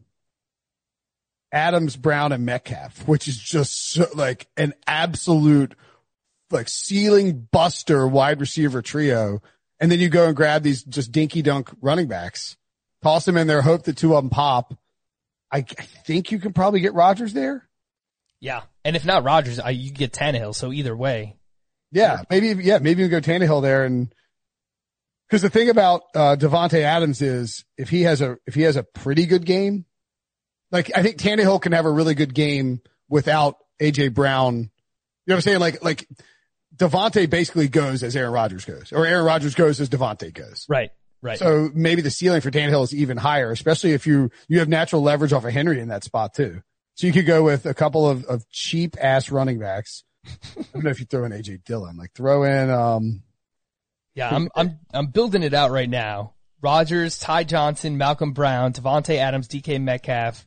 Adams, 1.52 1.96
Brown, 1.96 2.32
and 2.32 2.44
Metcalf, 2.44 3.06
which 3.08 3.28
is 3.28 3.38
just 3.38 3.92
so, 3.92 4.06
like 4.14 4.46
an 4.56 4.74
absolute 4.86 5.74
like 6.50 6.68
ceiling 6.68 7.48
buster 7.50 8.06
wide 8.06 8.40
receiver 8.40 8.82
trio. 8.82 9.40
And 9.80 9.90
then 9.90 9.98
you 9.98 10.08
go 10.08 10.26
and 10.26 10.36
grab 10.36 10.62
these 10.62 10.82
just 10.84 11.12
dinky 11.12 11.42
dunk 11.42 11.70
running 11.80 12.08
backs, 12.08 12.56
toss 13.02 13.24
them 13.24 13.36
in 13.36 13.46
there, 13.46 13.62
hope 13.62 13.84
that 13.84 13.96
two 13.96 14.14
of 14.14 14.22
them 14.22 14.30
pop. 14.30 14.74
I, 15.52 15.58
I 15.58 15.82
think 16.06 16.32
you 16.32 16.38
can 16.38 16.52
probably 16.52 16.80
get 16.80 16.94
Rodgers 16.94 17.32
there. 17.32 17.68
Yeah. 18.40 18.62
And 18.84 18.96
if 18.96 19.04
not 19.04 19.24
Rodgers, 19.24 19.58
I, 19.58 19.70
you 19.70 19.90
get 19.90 20.12
Tannehill. 20.12 20.54
So 20.54 20.72
either 20.72 20.96
way, 20.96 21.36
Yeah, 21.92 22.22
maybe, 22.30 22.62
yeah, 22.64 22.78
maybe 22.78 23.02
you 23.02 23.08
can 23.08 23.20
go 23.20 23.32
Tannehill 23.32 23.62
there 23.62 23.84
and 23.84 24.12
Because 25.28 25.42
the 25.42 25.50
thing 25.50 25.68
about 25.68 26.02
uh, 26.14 26.36
Davante 26.38 26.82
Adams 26.82 27.20
is 27.22 27.64
if 27.76 27.88
he 27.88 28.02
has 28.02 28.20
a 28.20 28.38
if 28.46 28.54
he 28.54 28.62
has 28.62 28.76
a 28.76 28.82
pretty 28.82 29.26
good 29.26 29.44
game, 29.44 29.84
like 30.70 30.90
I 30.94 31.02
think 31.02 31.18
Tannehill 31.18 31.60
can 31.60 31.72
have 31.72 31.86
a 31.86 31.90
really 31.90 32.14
good 32.14 32.34
game 32.34 32.80
without 33.08 33.56
AJ 33.80 34.14
Brown. 34.14 34.54
You 34.56 34.60
know 34.60 34.68
what 35.26 35.34
I'm 35.36 35.40
saying? 35.42 35.60
Like 35.60 35.82
like 35.82 36.08
Davante 36.76 37.28
basically 37.28 37.68
goes 37.68 38.02
as 38.02 38.16
Aaron 38.16 38.32
Rodgers 38.32 38.64
goes, 38.64 38.92
or 38.92 39.06
Aaron 39.06 39.24
Rodgers 39.24 39.54
goes 39.54 39.80
as 39.80 39.88
Davante 39.88 40.32
goes. 40.32 40.66
Right. 40.68 40.90
Right. 41.22 41.38
So 41.38 41.70
maybe 41.74 42.02
the 42.02 42.10
ceiling 42.10 42.40
for 42.40 42.50
Tannehill 42.50 42.84
is 42.84 42.94
even 42.94 43.16
higher, 43.16 43.50
especially 43.50 43.92
if 43.92 44.06
you 44.06 44.30
you 44.48 44.58
have 44.58 44.68
natural 44.68 45.02
leverage 45.02 45.32
off 45.32 45.44
of 45.44 45.52
Henry 45.52 45.80
in 45.80 45.88
that 45.88 46.04
spot 46.04 46.34
too. 46.34 46.62
So 46.94 47.06
you 47.06 47.12
could 47.12 47.26
go 47.26 47.42
with 47.42 47.66
a 47.66 47.74
couple 47.74 48.08
of, 48.08 48.24
of 48.26 48.48
cheap 48.48 48.96
ass 49.00 49.30
running 49.30 49.58
backs. 49.58 50.04
I 50.26 50.64
don't 50.72 50.84
know 50.84 50.90
if 50.90 51.00
you 51.00 51.06
throw 51.06 51.24
in 51.24 51.32
AJ 51.32 51.64
Dillon, 51.64 51.96
like 51.96 52.12
throw 52.12 52.44
in 52.44 52.70
um 52.70 53.22
yeah, 54.14 54.30
I'm 54.34 54.48
I'm 54.54 54.78
I'm 54.92 55.06
building 55.08 55.42
it 55.42 55.52
out 55.52 55.70
right 55.70 55.88
now. 55.88 56.34
Rodgers, 56.62 57.18
Ty 57.18 57.44
Johnson, 57.44 57.98
Malcolm 57.98 58.32
Brown, 58.32 58.72
Davante 58.72 59.16
Adams, 59.16 59.46
DK 59.46 59.80
Metcalf, 59.80 60.46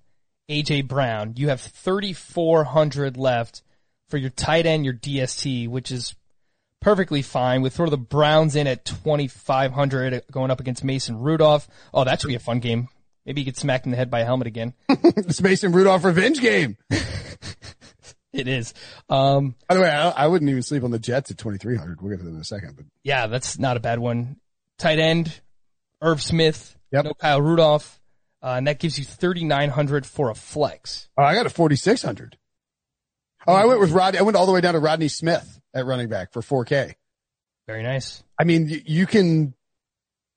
AJ 0.50 0.88
Brown. 0.88 1.34
You 1.38 1.50
have 1.50 1.62
3,400 1.62 3.16
left 3.16 3.62
for 4.10 4.18
your 4.18 4.32
tight 4.32 4.66
end, 4.66 4.86
your 4.86 4.96
DST, 4.96 5.68
which 5.68 5.92
is 5.92 6.16
perfectly 6.82 7.22
fine. 7.22 7.62
We 7.62 7.70
throw 7.70 7.90
the 7.90 7.98
Browns 7.98 8.56
in 8.56 8.68
at 8.68 8.86
2,500 8.86 10.24
going 10.32 10.52
up 10.52 10.60
against 10.60 10.84
Mason 10.84 11.18
Rudolph. 11.18 11.68
Oh, 11.94 12.04
that 12.04 12.22
should 12.22 12.28
be 12.28 12.36
a 12.36 12.40
fun 12.40 12.60
game. 12.60 12.88
Maybe 13.26 13.42
you 13.42 13.46
get 13.46 13.58
smacked 13.58 13.86
in 13.86 13.92
the 13.92 13.98
head 13.98 14.10
by 14.10 14.22
a 14.22 14.26
helmet 14.26 14.48
again. 14.48 14.74
it's 14.90 15.42
Mason 15.42 15.72
Rudolph 15.72 16.04
revenge 16.04 16.42
game. 16.42 16.78
It 18.32 18.48
is. 18.48 18.74
Um, 19.10 19.56
By 19.68 19.76
the 19.76 19.82
way, 19.82 19.90
I, 19.90 20.10
I, 20.10 20.28
wouldn't 20.28 20.50
even 20.50 20.62
sleep 20.62 20.84
on 20.84 20.92
the 20.92 21.00
Jets 21.00 21.32
at 21.32 21.38
2,300. 21.38 22.00
We'll 22.00 22.12
get 22.12 22.20
to 22.20 22.26
them 22.26 22.36
in 22.36 22.42
a 22.42 22.46
second, 22.46 22.76
but 22.76 22.86
yeah, 23.04 23.28
that's 23.28 23.58
not 23.58 23.76
a 23.76 23.80
bad 23.80 24.00
one. 24.00 24.38
Tight 24.78 25.00
end, 25.00 25.42
Irv 26.02 26.22
Smith, 26.22 26.78
yep. 26.92 27.06
no 27.06 27.14
Kyle 27.14 27.42
Rudolph, 27.42 28.00
uh, 28.44 28.54
and 28.58 28.68
that 28.68 28.80
gives 28.80 29.00
you 29.00 29.06
3,900 29.06 30.06
for 30.06 30.30
a 30.30 30.36
flex. 30.36 31.10
Oh, 31.18 31.24
I 31.24 31.34
got 31.34 31.48
a 31.48 31.50
4,600. 31.50 32.38
Oh, 33.48 33.54
I 33.54 33.66
went 33.66 33.80
with 33.80 33.92
Rod. 33.92 34.16
I 34.16 34.22
went 34.22 34.38
all 34.38 34.46
the 34.46 34.52
way 34.52 34.62
down 34.62 34.74
to 34.74 34.80
Rodney 34.80 35.08
Smith 35.08 35.60
at 35.74 35.86
running 35.86 36.10
back 36.10 36.34
for 36.34 36.42
4K. 36.42 36.96
Very 37.68 37.84
nice. 37.84 38.24
I 38.40 38.44
mean, 38.44 38.68
you, 38.68 38.82
you 38.86 39.06
can, 39.06 39.54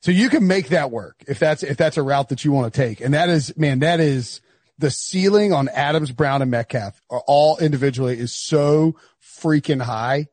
so 0.02 0.10
you 0.10 0.28
can 0.28 0.46
make 0.46 0.68
that 0.68 0.90
work 0.90 1.22
if 1.26 1.38
that's, 1.38 1.62
if 1.62 1.76
that's 1.76 1.96
a 1.96 2.02
route 2.02 2.28
that 2.28 2.44
you 2.44 2.52
want 2.52 2.72
to 2.72 2.80
take. 2.80 3.00
And 3.00 3.14
that 3.14 3.28
is, 3.28 3.56
man, 3.56 3.80
that 3.80 4.00
is, 4.00 4.40
the 4.78 4.90
ceiling 4.90 5.52
on 5.52 5.68
Adams, 5.68 6.10
Brown, 6.10 6.42
and 6.42 6.50
Metcalf 6.50 7.00
are 7.08 7.22
all 7.26 7.58
individually 7.58 8.18
is 8.18 8.32
so 8.32 8.96
freaking 9.22 9.80
high 9.80 10.26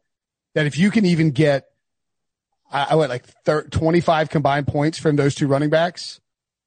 that 0.56 0.66
if 0.66 0.78
you 0.78 0.92
can 0.92 1.06
even 1.06 1.32
get, 1.32 1.66
I, 2.72 2.88
I 2.92 2.96
went 2.96 3.12
like 3.12 3.26
30, 3.46 3.70
25 3.70 4.30
combined 4.30 4.68
points 4.68 4.98
from 4.98 5.16
those 5.16 5.36
two 5.36 5.48
running 5.48 5.70
backs, 5.70 6.20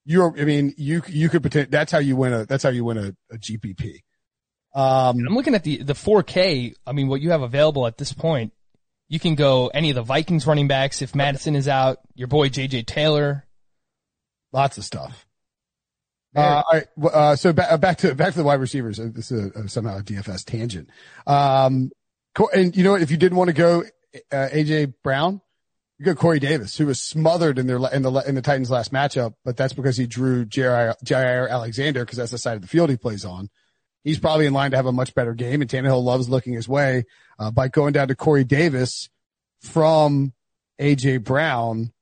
you're, 0.04 0.32
I 0.38 0.44
mean, 0.44 0.74
you, 0.76 1.02
you 1.08 1.28
could 1.28 1.42
pretend 1.42 1.70
that's 1.70 1.90
how 1.90 1.98
you 1.98 2.14
win 2.14 2.32
a, 2.32 2.46
that's 2.46 2.62
how 2.62 2.70
you 2.70 2.84
win 2.84 2.98
a, 2.98 3.34
a 3.34 3.38
GPP. 3.38 4.02
Um, 4.74 5.26
I'm 5.26 5.34
looking 5.34 5.54
at 5.54 5.64
the, 5.64 5.82
the 5.82 5.92
4K. 5.92 6.74
I 6.86 6.92
mean, 6.92 7.08
what 7.08 7.20
you 7.20 7.30
have 7.30 7.42
available 7.42 7.86
at 7.86 7.98
this 7.98 8.12
point, 8.12 8.52
you 9.08 9.20
can 9.20 9.34
go 9.34 9.68
any 9.68 9.90
of 9.90 9.96
the 9.96 10.02
Vikings 10.02 10.46
running 10.46 10.68
backs 10.68 11.02
if 11.02 11.14
Mattison 11.14 11.54
is 11.54 11.68
out, 11.68 11.98
your 12.14 12.28
boy 12.28 12.48
JJ 12.48 12.86
Taylor. 12.86 13.46
Lots 14.52 14.78
of 14.78 14.84
stuff. 14.84 15.26
Uh, 16.34 16.40
all 16.40 16.64
right. 16.72 16.86
Uh, 17.12 17.36
so 17.36 17.52
back, 17.52 17.70
uh, 17.70 17.76
back 17.76 17.98
to, 17.98 18.14
back 18.14 18.32
to 18.32 18.38
the 18.38 18.44
wide 18.44 18.60
receivers. 18.60 18.98
Uh, 18.98 19.10
this 19.12 19.30
is 19.30 19.54
a, 19.54 19.68
somehow 19.68 19.98
a 19.98 20.02
DFS 20.02 20.44
tangent. 20.44 20.88
Um, 21.26 21.90
and 22.54 22.74
you 22.74 22.84
know 22.84 22.92
what? 22.92 23.02
If 23.02 23.10
you 23.10 23.18
didn't 23.18 23.36
want 23.36 23.48
to 23.48 23.54
go, 23.54 23.84
uh, 24.32 24.48
AJ 24.50 24.94
Brown, 25.04 25.42
you 25.98 26.06
go 26.06 26.14
Corey 26.14 26.40
Davis, 26.40 26.76
who 26.78 26.86
was 26.86 26.98
smothered 26.98 27.58
in 27.58 27.66
their, 27.66 27.76
in 27.92 28.02
the, 28.02 28.24
in 28.26 28.34
the 28.34 28.42
Titans 28.42 28.70
last 28.70 28.92
matchup, 28.92 29.34
but 29.44 29.58
that's 29.58 29.74
because 29.74 29.98
he 29.98 30.06
drew 30.06 30.46
Jaire 30.46 31.50
Alexander 31.50 32.00
because 32.00 32.16
that's 32.16 32.30
the 32.32 32.38
side 32.38 32.56
of 32.56 32.62
the 32.62 32.68
field 32.68 32.88
he 32.88 32.96
plays 32.96 33.26
on. 33.26 33.50
He's 34.04 34.18
probably 34.18 34.46
in 34.46 34.52
line 34.52 34.72
to 34.72 34.76
have 34.76 34.86
a 34.86 34.92
much 34.92 35.14
better 35.14 35.34
game 35.34 35.60
and 35.60 35.70
Tannehill 35.70 36.02
loves 36.02 36.28
looking 36.28 36.54
his 36.54 36.68
way, 36.68 37.04
uh, 37.38 37.50
by 37.50 37.68
going 37.68 37.92
down 37.92 38.08
to 38.08 38.16
Corey 38.16 38.44
Davis 38.44 39.08
from 39.60 40.32
AJ 40.80 41.24
Brown. 41.24 41.92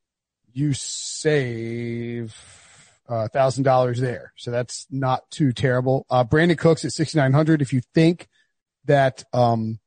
You 0.53 0.73
save 0.73 2.35
uh, 3.09 3.29
thousand 3.29 3.65
dollars 3.65 4.01
there. 4.01 4.33
So 4.37 4.51
that's 4.51 4.87
not 4.91 5.31
too 5.31 5.53
terrible. 5.53 6.07
Uh, 6.09 6.25
Brandin 6.25 6.57
Cooks 6.57 6.85
at 6.85 6.93
6,900. 6.93 7.61
If 7.61 7.73
you 7.73 7.83
think 7.95 8.29
that, 8.87 9.25
um, 9.33 9.79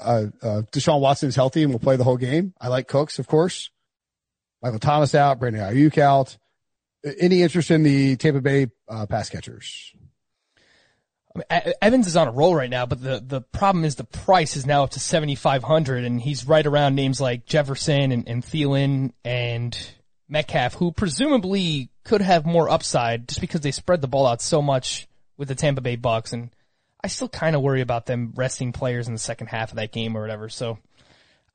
uh, 0.00 0.26
uh, 0.42 0.62
Deshaun 0.72 1.00
Watson 1.00 1.28
is 1.28 1.36
healthy 1.36 1.62
and 1.62 1.72
will 1.72 1.80
play 1.80 1.96
the 1.96 2.04
whole 2.04 2.16
game, 2.16 2.54
I 2.60 2.68
like 2.68 2.88
Cooks, 2.88 3.18
of 3.18 3.26
course. 3.26 3.70
Michael 4.62 4.78
Thomas 4.78 5.14
out, 5.14 5.40
Brandon 5.40 5.62
Aiyuk 5.62 5.98
out. 5.98 6.36
Any 7.18 7.42
interest 7.42 7.70
in 7.70 7.82
the 7.82 8.16
Tampa 8.16 8.40
Bay, 8.40 8.68
uh, 8.88 9.06
pass 9.06 9.30
catchers? 9.30 9.92
I 11.34 11.38
mean, 11.38 11.74
Evans 11.80 12.06
is 12.06 12.16
on 12.16 12.28
a 12.28 12.32
roll 12.32 12.54
right 12.54 12.70
now, 12.70 12.86
but 12.86 13.00
the, 13.00 13.22
the 13.24 13.40
problem 13.40 13.84
is 13.84 13.94
the 13.94 14.04
price 14.04 14.56
is 14.56 14.66
now 14.66 14.84
up 14.84 14.90
to 14.90 15.00
7,500 15.00 16.04
and 16.04 16.20
he's 16.20 16.46
right 16.46 16.66
around 16.66 16.96
names 16.96 17.20
like 17.20 17.46
Jefferson 17.46 18.10
and, 18.10 18.28
and 18.28 18.42
Thielen 18.42 19.12
and 19.24 19.78
Metcalf, 20.28 20.74
who 20.74 20.90
presumably 20.90 21.90
could 22.04 22.20
have 22.20 22.46
more 22.46 22.68
upside 22.68 23.28
just 23.28 23.40
because 23.40 23.60
they 23.60 23.70
spread 23.70 24.00
the 24.00 24.08
ball 24.08 24.26
out 24.26 24.42
so 24.42 24.60
much 24.60 25.06
with 25.36 25.48
the 25.48 25.54
Tampa 25.54 25.80
Bay 25.80 25.96
Bucs. 25.96 26.32
And 26.32 26.50
I 27.02 27.06
still 27.06 27.28
kind 27.28 27.54
of 27.54 27.62
worry 27.62 27.80
about 27.80 28.06
them 28.06 28.32
resting 28.34 28.72
players 28.72 29.06
in 29.06 29.14
the 29.14 29.20
second 29.20 29.48
half 29.48 29.70
of 29.70 29.76
that 29.76 29.92
game 29.92 30.16
or 30.16 30.20
whatever. 30.20 30.48
So 30.48 30.78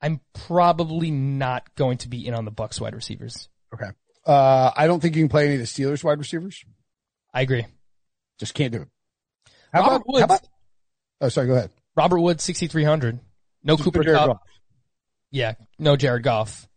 I'm 0.01 0.21
probably 0.34 1.11
not 1.11 1.76
going 1.76 1.97
to 1.99 2.09
be 2.09 2.26
in 2.26 2.34
on 2.34 2.45
the 2.45 2.51
Bucs 2.51 2.80
wide 2.80 2.95
receivers. 2.95 3.49
Okay. 3.73 3.89
Uh, 4.26 4.71
I 4.76 4.88
don't 4.88 5.01
think 5.01 5.15
you 5.15 5.21
can 5.21 5.30
play 5.30 5.45
any 5.45 5.55
of 5.55 5.59
the 5.59 5.65
Steelers 5.65 6.03
wide 6.03 6.19
receivers. 6.19 6.63
I 7.34 7.41
agree. 7.41 7.65
Just 8.39 8.53
can't 8.53 8.71
do 8.71 8.84
it. 8.84 8.88
How 9.76 9.82
Robert 9.82 9.95
about, 9.95 10.07
Woods. 10.07 10.19
How 10.19 10.26
about, 10.26 10.41
oh, 11.21 11.30
sorry. 11.30 11.47
Go 11.47 11.53
ahead. 11.55 11.69
Robert 11.97 12.19
Woods, 12.19 12.43
6,300. 12.43 13.19
No 13.63 13.76
Cooper 13.76 14.03
Kupp. 14.03 14.28
Goff. 14.28 14.38
Yeah. 15.32 15.55
No 15.78 15.97
Jared 15.97 16.23
Goff. 16.23 16.67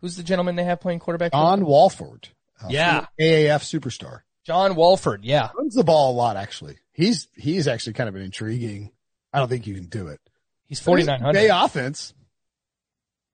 Who's 0.00 0.16
the 0.16 0.22
gentleman 0.22 0.56
they 0.56 0.64
have 0.64 0.80
playing 0.80 0.98
quarterback? 0.98 1.32
John 1.32 1.64
Wolford. 1.64 2.28
Uh, 2.62 2.68
yeah. 2.68 3.06
AAF 3.18 3.62
superstar. 3.62 4.20
John 4.44 4.74
Wolford. 4.74 5.24
Yeah. 5.24 5.48
Runs 5.56 5.74
the 5.74 5.84
ball 5.84 6.12
a 6.12 6.14
lot, 6.14 6.36
actually. 6.36 6.76
He's, 6.92 7.28
he's 7.34 7.68
actually 7.68 7.94
kind 7.94 8.08
of 8.08 8.16
an 8.16 8.22
intriguing. 8.22 8.90
I 9.32 9.38
don't 9.38 9.48
think 9.48 9.66
you 9.66 9.74
can 9.74 9.86
do 9.86 10.08
it. 10.08 10.20
He's 10.66 10.80
4,900. 10.80 11.32
Bay 11.32 11.48
offense. 11.48 12.12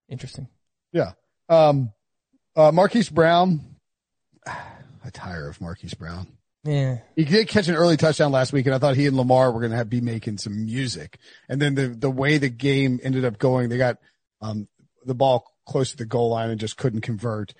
Interesting. 0.08 0.46
Yeah. 0.92 1.12
Um, 1.48 1.92
uh, 2.54 2.70
Marquise 2.70 3.08
Brown. 3.08 3.62
I 4.46 5.10
tire 5.12 5.48
of 5.48 5.60
Marquise 5.60 5.94
Brown. 5.94 6.37
Yeah. 6.64 6.98
He 7.16 7.24
did 7.24 7.48
catch 7.48 7.68
an 7.68 7.76
early 7.76 7.96
touchdown 7.96 8.32
last 8.32 8.52
week 8.52 8.66
and 8.66 8.74
I 8.74 8.78
thought 8.78 8.96
he 8.96 9.06
and 9.06 9.16
Lamar 9.16 9.52
were 9.52 9.60
going 9.60 9.78
to 9.78 9.84
be 9.84 10.00
making 10.00 10.38
some 10.38 10.66
music. 10.66 11.18
And 11.48 11.62
then 11.62 11.74
the, 11.74 11.88
the 11.88 12.10
way 12.10 12.38
the 12.38 12.48
game 12.48 13.00
ended 13.02 13.24
up 13.24 13.38
going, 13.38 13.68
they 13.68 13.78
got, 13.78 13.98
um, 14.40 14.68
the 15.04 15.14
ball 15.14 15.46
close 15.66 15.92
to 15.92 15.96
the 15.96 16.04
goal 16.04 16.30
line 16.30 16.50
and 16.50 16.60
just 16.60 16.76
couldn't 16.76 17.02
convert. 17.02 17.54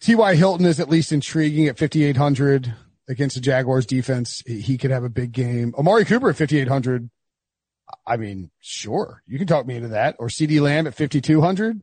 T.Y. 0.00 0.34
Hilton 0.36 0.66
is 0.66 0.80
at 0.80 0.88
least 0.88 1.12
intriguing 1.12 1.66
at 1.66 1.78
5,800 1.78 2.74
against 3.08 3.34
the 3.34 3.40
Jaguars 3.40 3.86
defense. 3.86 4.42
He 4.46 4.78
could 4.78 4.90
have 4.90 5.04
a 5.04 5.08
big 5.08 5.32
game. 5.32 5.74
Amari 5.76 6.04
Cooper 6.04 6.30
at 6.30 6.36
5,800. 6.36 7.10
I 8.06 8.16
mean, 8.16 8.50
sure. 8.60 9.22
You 9.26 9.38
can 9.38 9.46
talk 9.46 9.66
me 9.66 9.76
into 9.76 9.88
that 9.88 10.16
or 10.18 10.28
CeeDee 10.28 10.60
Lamb 10.60 10.86
at 10.86 10.94
5,200 10.94 11.82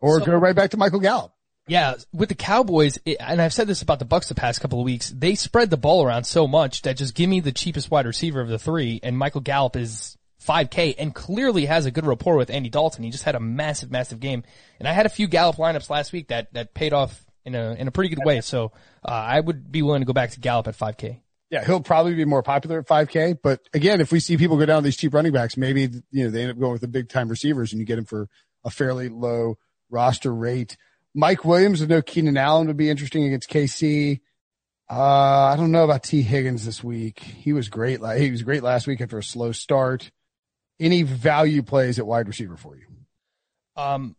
or 0.00 0.20
so, 0.20 0.26
go 0.26 0.36
right 0.36 0.54
back 0.54 0.70
to 0.70 0.76
Michael 0.76 1.00
Gallup. 1.00 1.32
Yeah. 1.70 1.94
With 2.12 2.28
the 2.28 2.34
Cowboys, 2.34 2.98
and 3.20 3.40
I've 3.40 3.52
said 3.52 3.68
this 3.68 3.80
about 3.80 4.00
the 4.00 4.04
Bucs 4.04 4.26
the 4.26 4.34
past 4.34 4.60
couple 4.60 4.80
of 4.80 4.84
weeks, 4.84 5.10
they 5.10 5.36
spread 5.36 5.70
the 5.70 5.76
ball 5.76 6.04
around 6.04 6.24
so 6.24 6.48
much 6.48 6.82
that 6.82 6.96
just 6.96 7.14
give 7.14 7.30
me 7.30 7.38
the 7.38 7.52
cheapest 7.52 7.92
wide 7.92 8.06
receiver 8.06 8.40
of 8.40 8.48
the 8.48 8.58
three 8.58 8.98
and 9.04 9.16
Michael 9.16 9.40
Gallup 9.40 9.76
is 9.76 10.18
5K 10.44 10.96
and 10.98 11.14
clearly 11.14 11.66
has 11.66 11.86
a 11.86 11.92
good 11.92 12.04
rapport 12.04 12.36
with 12.36 12.50
Andy 12.50 12.70
Dalton. 12.70 13.04
He 13.04 13.10
just 13.10 13.22
had 13.22 13.36
a 13.36 13.40
massive, 13.40 13.88
massive 13.88 14.18
game. 14.18 14.42
And 14.80 14.88
I 14.88 14.92
had 14.92 15.06
a 15.06 15.08
few 15.08 15.28
Gallup 15.28 15.56
lineups 15.56 15.88
last 15.90 16.12
week 16.12 16.26
that, 16.28 16.52
that 16.54 16.74
paid 16.74 16.92
off 16.92 17.24
in 17.44 17.54
a, 17.54 17.74
in 17.74 17.86
a 17.86 17.92
pretty 17.92 18.12
good 18.12 18.24
way. 18.24 18.40
So, 18.40 18.72
uh, 19.04 19.12
I 19.12 19.38
would 19.38 19.70
be 19.70 19.82
willing 19.82 20.00
to 20.00 20.06
go 20.06 20.12
back 20.12 20.32
to 20.32 20.40
Gallup 20.40 20.66
at 20.66 20.76
5K. 20.76 21.20
Yeah, 21.50 21.64
he'll 21.64 21.80
probably 21.80 22.16
be 22.16 22.24
more 22.24 22.42
popular 22.42 22.80
at 22.80 22.88
5K. 22.88 23.38
But 23.40 23.60
again, 23.72 24.00
if 24.00 24.10
we 24.10 24.18
see 24.18 24.36
people 24.36 24.56
go 24.56 24.66
down 24.66 24.82
these 24.82 24.96
cheap 24.96 25.14
running 25.14 25.32
backs, 25.32 25.56
maybe, 25.56 25.82
you 26.10 26.24
know, 26.24 26.30
they 26.30 26.42
end 26.42 26.50
up 26.50 26.58
going 26.58 26.72
with 26.72 26.80
the 26.80 26.88
big 26.88 27.08
time 27.08 27.28
receivers 27.28 27.72
and 27.72 27.78
you 27.78 27.86
get 27.86 27.94
them 27.94 28.06
for 28.06 28.28
a 28.64 28.70
fairly 28.70 29.08
low 29.08 29.56
roster 29.88 30.34
rate. 30.34 30.76
Mike 31.14 31.44
Williams, 31.44 31.82
I 31.82 31.86
know 31.86 32.02
Keenan 32.02 32.36
Allen 32.36 32.66
would 32.68 32.76
be 32.76 32.90
interesting 32.90 33.24
against 33.24 33.50
KC. 33.50 34.20
Uh, 34.88 34.94
I 35.52 35.56
don't 35.56 35.72
know 35.72 35.84
about 35.84 36.02
Tee 36.02 36.22
Higgins 36.22 36.64
this 36.64 36.82
week. 36.82 37.20
He 37.20 37.52
was 37.52 37.68
great. 37.68 38.00
He 38.18 38.30
was 38.30 38.42
great 38.42 38.62
last 38.62 38.86
week 38.86 39.00
after 39.00 39.18
a 39.18 39.22
slow 39.22 39.52
start 39.52 40.10
any 40.80 41.02
value 41.02 41.62
plays 41.62 41.98
at 41.98 42.06
wide 42.06 42.26
receiver 42.26 42.56
for 42.56 42.74
you? 42.74 42.86
Um, 43.76 44.16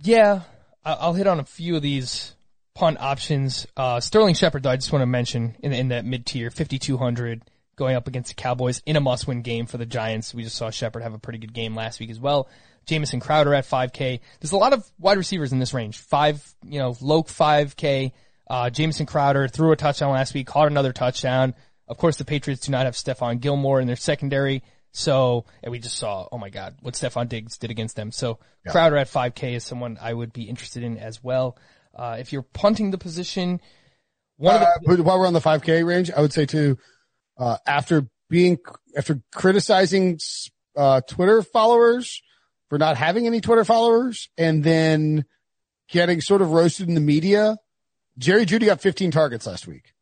yeah, 0.00 0.42
I'll 0.84 1.12
hit 1.12 1.26
on 1.26 1.40
a 1.40 1.44
few 1.44 1.76
of 1.76 1.82
these 1.82 2.34
punt 2.74 2.98
options. 3.00 3.66
Uh, 3.76 4.00
Sterling 4.00 4.34
Shepard, 4.34 4.62
though, 4.62 4.70
I 4.70 4.76
just 4.76 4.92
want 4.92 5.02
to 5.02 5.06
mention 5.06 5.56
in, 5.60 5.72
in 5.72 5.88
that 5.88 6.04
mid 6.04 6.24
tier, 6.24 6.50
5,200. 6.50 7.42
going 7.76 7.96
up 7.96 8.08
against 8.08 8.30
the 8.30 8.40
Cowboys 8.40 8.80
in 8.86 8.96
a 8.96 9.00
must-win 9.00 9.42
game 9.42 9.66
for 9.66 9.76
the 9.76 9.86
Giants. 9.86 10.32
We 10.32 10.44
just 10.44 10.56
saw 10.56 10.70
Shepard 10.70 11.02
have 11.02 11.14
a 11.14 11.18
pretty 11.18 11.40
good 11.40 11.52
game 11.52 11.74
last 11.74 12.00
week 12.00 12.10
as 12.10 12.20
well. 12.20 12.48
Jamison 12.86 13.20
Crowder 13.20 13.54
at 13.54 13.64
5K. 13.64 14.20
There's 14.40 14.52
a 14.52 14.56
lot 14.56 14.72
of 14.72 14.84
wide 14.98 15.18
receivers 15.18 15.52
in 15.52 15.58
this 15.58 15.74
range. 15.74 15.98
Five, 15.98 16.54
you 16.64 16.78
know, 16.78 16.96
low 17.00 17.22
5K. 17.22 18.12
Uh, 18.48 18.70
Jamison 18.70 19.06
Crowder 19.06 19.48
threw 19.48 19.72
a 19.72 19.76
touchdown 19.76 20.12
last 20.12 20.34
week, 20.34 20.46
caught 20.46 20.66
another 20.66 20.92
touchdown. 20.92 21.54
Of 21.86 21.98
course, 21.98 22.16
the 22.16 22.24
Patriots 22.24 22.66
do 22.66 22.72
not 22.72 22.84
have 22.84 22.94
Stephon 22.94 23.40
Gilmore 23.40 23.80
in 23.80 23.86
their 23.86 23.96
secondary. 23.96 24.62
So, 24.92 25.44
and 25.62 25.70
we 25.70 25.78
just 25.78 25.96
saw, 25.96 26.26
oh 26.32 26.38
my 26.38 26.50
God, 26.50 26.76
what 26.80 26.94
Stefon 26.94 27.28
Diggs 27.28 27.58
did 27.58 27.70
against 27.70 27.96
them. 27.96 28.10
So 28.10 28.38
yeah. 28.64 28.72
Crowder 28.72 28.96
at 28.96 29.08
5K 29.08 29.54
is 29.54 29.64
someone 29.64 29.98
I 30.00 30.12
would 30.12 30.32
be 30.32 30.44
interested 30.44 30.82
in 30.82 30.98
as 30.98 31.22
well. 31.22 31.56
Uh, 31.94 32.16
if 32.18 32.32
you're 32.32 32.42
punting 32.42 32.90
the 32.90 32.98
position, 32.98 33.60
one 34.36 34.56
uh, 34.56 34.66
of 34.86 34.96
the, 34.96 35.02
while 35.02 35.18
we're 35.18 35.26
on 35.26 35.32
the 35.32 35.40
5K 35.40 35.86
range, 35.86 36.10
I 36.10 36.20
would 36.20 36.32
say 36.32 36.46
too, 36.46 36.78
uh, 37.38 37.58
after 37.66 38.06
being, 38.28 38.58
after 38.96 39.20
criticizing, 39.32 40.18
uh, 40.76 41.00
Twitter 41.02 41.42
followers 41.42 42.22
for 42.70 42.78
not 42.78 42.96
having 42.96 43.26
any 43.26 43.42
Twitter 43.42 43.64
followers 43.64 44.30
and 44.38 44.64
then 44.64 45.26
getting 45.90 46.20
sort 46.20 46.40
of 46.40 46.52
roasted 46.52 46.88
in 46.88 46.94
the 46.94 47.00
media, 47.00 47.58
Jerry 48.16 48.46
Jeudy 48.46 48.66
got 48.66 48.80
15 48.80 49.10
targets 49.10 49.46
last 49.46 49.66
week. 49.66 49.92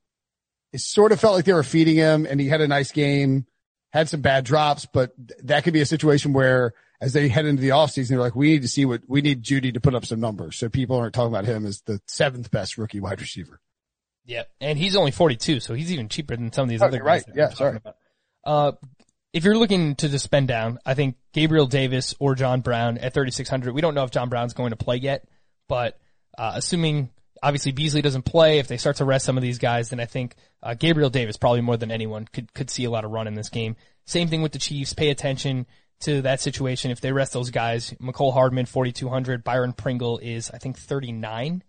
It 0.73 0.81
sort 0.81 1.13
of 1.13 1.19
felt 1.19 1.35
like 1.35 1.47
they 1.47 1.55
were 1.55 1.63
feeding 1.63 1.97
him 1.97 2.27
and 2.27 2.39
he 2.39 2.47
had 2.47 2.61
a 2.61 2.69
nice 2.69 2.93
game, 2.93 3.47
had 3.91 4.09
some 4.09 4.21
bad 4.21 4.45
drops, 4.45 4.87
but 4.87 5.13
that 5.45 5.65
could 5.65 5.73
be 5.73 5.81
a 5.81 5.87
situation 5.87 6.35
where 6.35 6.75
as 7.01 7.15
they 7.15 7.29
head 7.29 7.47
into 7.47 7.63
the 7.63 7.71
offseason, 7.71 8.09
they're 8.11 8.21
like, 8.21 8.37
we 8.37 8.49
need 8.49 8.63
to 8.63 8.69
see 8.69 8.85
what 8.85 9.03
we 9.09 9.23
need 9.23 9.43
Jeudy 9.43 9.73
to 9.73 9.81
put 9.81 9.95
up 9.95 10.05
some 10.05 10.21
numbers. 10.21 10.57
So 10.57 10.69
people 10.69 10.97
aren't 10.97 11.15
talking 11.15 11.33
about 11.33 11.47
him 11.47 11.65
as 11.65 11.81
the 11.83 12.03
seventh 12.07 12.51
best 12.51 12.77
rookie 12.77 13.01
wide 13.01 13.21
receiver. 13.21 13.61
Yeah. 14.27 14.43
And 14.61 14.79
he's 14.79 14.95
only 14.95 15.13
42, 15.13 15.61
so 15.61 15.73
he's 15.73 15.91
even 15.91 16.11
cheaper 16.11 16.37
than 16.37 16.53
some 16.53 16.65
of 16.65 16.69
these 16.69 16.83
oh, 16.83 16.87
other 16.87 16.99
guys. 16.99 17.25
Right. 17.27 17.37
Yeah. 17.37 17.49
Sorry. 17.51 17.77
About. 17.77 17.97
Uh, 18.45 18.73
if 19.39 19.45
you're 19.45 19.57
looking 19.57 19.95
to 19.95 20.09
just 20.09 20.25
spend 20.25 20.49
down, 20.49 20.81
I 20.85 20.95
think 20.95 21.15
Gabriel 21.33 21.67
Davis 21.67 22.13
or 22.19 22.35
John 22.35 22.61
Brown 22.61 22.99
at 22.99 23.15
3,600. 23.15 23.73
We 23.73 23.81
don't 23.81 23.95
know 23.95 24.03
if 24.03 24.11
John 24.11 24.29
Brown's 24.29 24.53
going 24.53 24.71
to 24.71 24.77
play 24.77 24.97
yet, 24.97 25.29
but, 25.69 25.97
uh, 26.37 26.55
assuming 26.57 27.11
obviously 27.41 27.71
Beasley 27.71 28.03
doesn't 28.03 28.23
play, 28.23 28.59
if 28.59 28.67
they 28.67 28.79
start 28.79 28.97
to 28.97 29.05
rest 29.05 29.25
some 29.25 29.37
of 29.37 29.43
these 29.43 29.59
guys, 29.59 29.91
then 29.91 30.01
I 30.01 30.07
think, 30.07 30.35
uh, 30.61 30.75
Gabriel 30.75 31.09
Davis 31.09 31.37
probably 31.37 31.61
more 31.61 31.77
than 31.77 31.93
anyone 31.93 32.27
could, 32.27 32.53
could 32.53 32.69
see 32.69 32.83
a 32.83 32.91
lot 32.91 33.05
of 33.05 33.13
run 33.13 33.29
in 33.29 33.35
this 33.35 33.49
game. 33.49 33.77
Same 34.07 34.27
thing 34.27 34.43
with 34.43 34.51
the 34.51 34.59
Chiefs. 34.59 34.93
Pay 34.93 35.11
attention 35.11 35.67
to 36.01 36.23
that 36.23 36.41
situation. 36.41 36.91
If 36.91 37.01
they 37.01 37.13
rest 37.13 37.33
those 37.33 37.51
guys, 37.51 37.95
Mecole 38.03 38.33
Hardman, 38.33 38.67
4,200. 38.67 39.45
Byron 39.45 39.73
Pringle 39.73 40.19
is, 40.19 40.51
I 40.51 40.59
think, 40.59 40.77
39. 40.77 41.63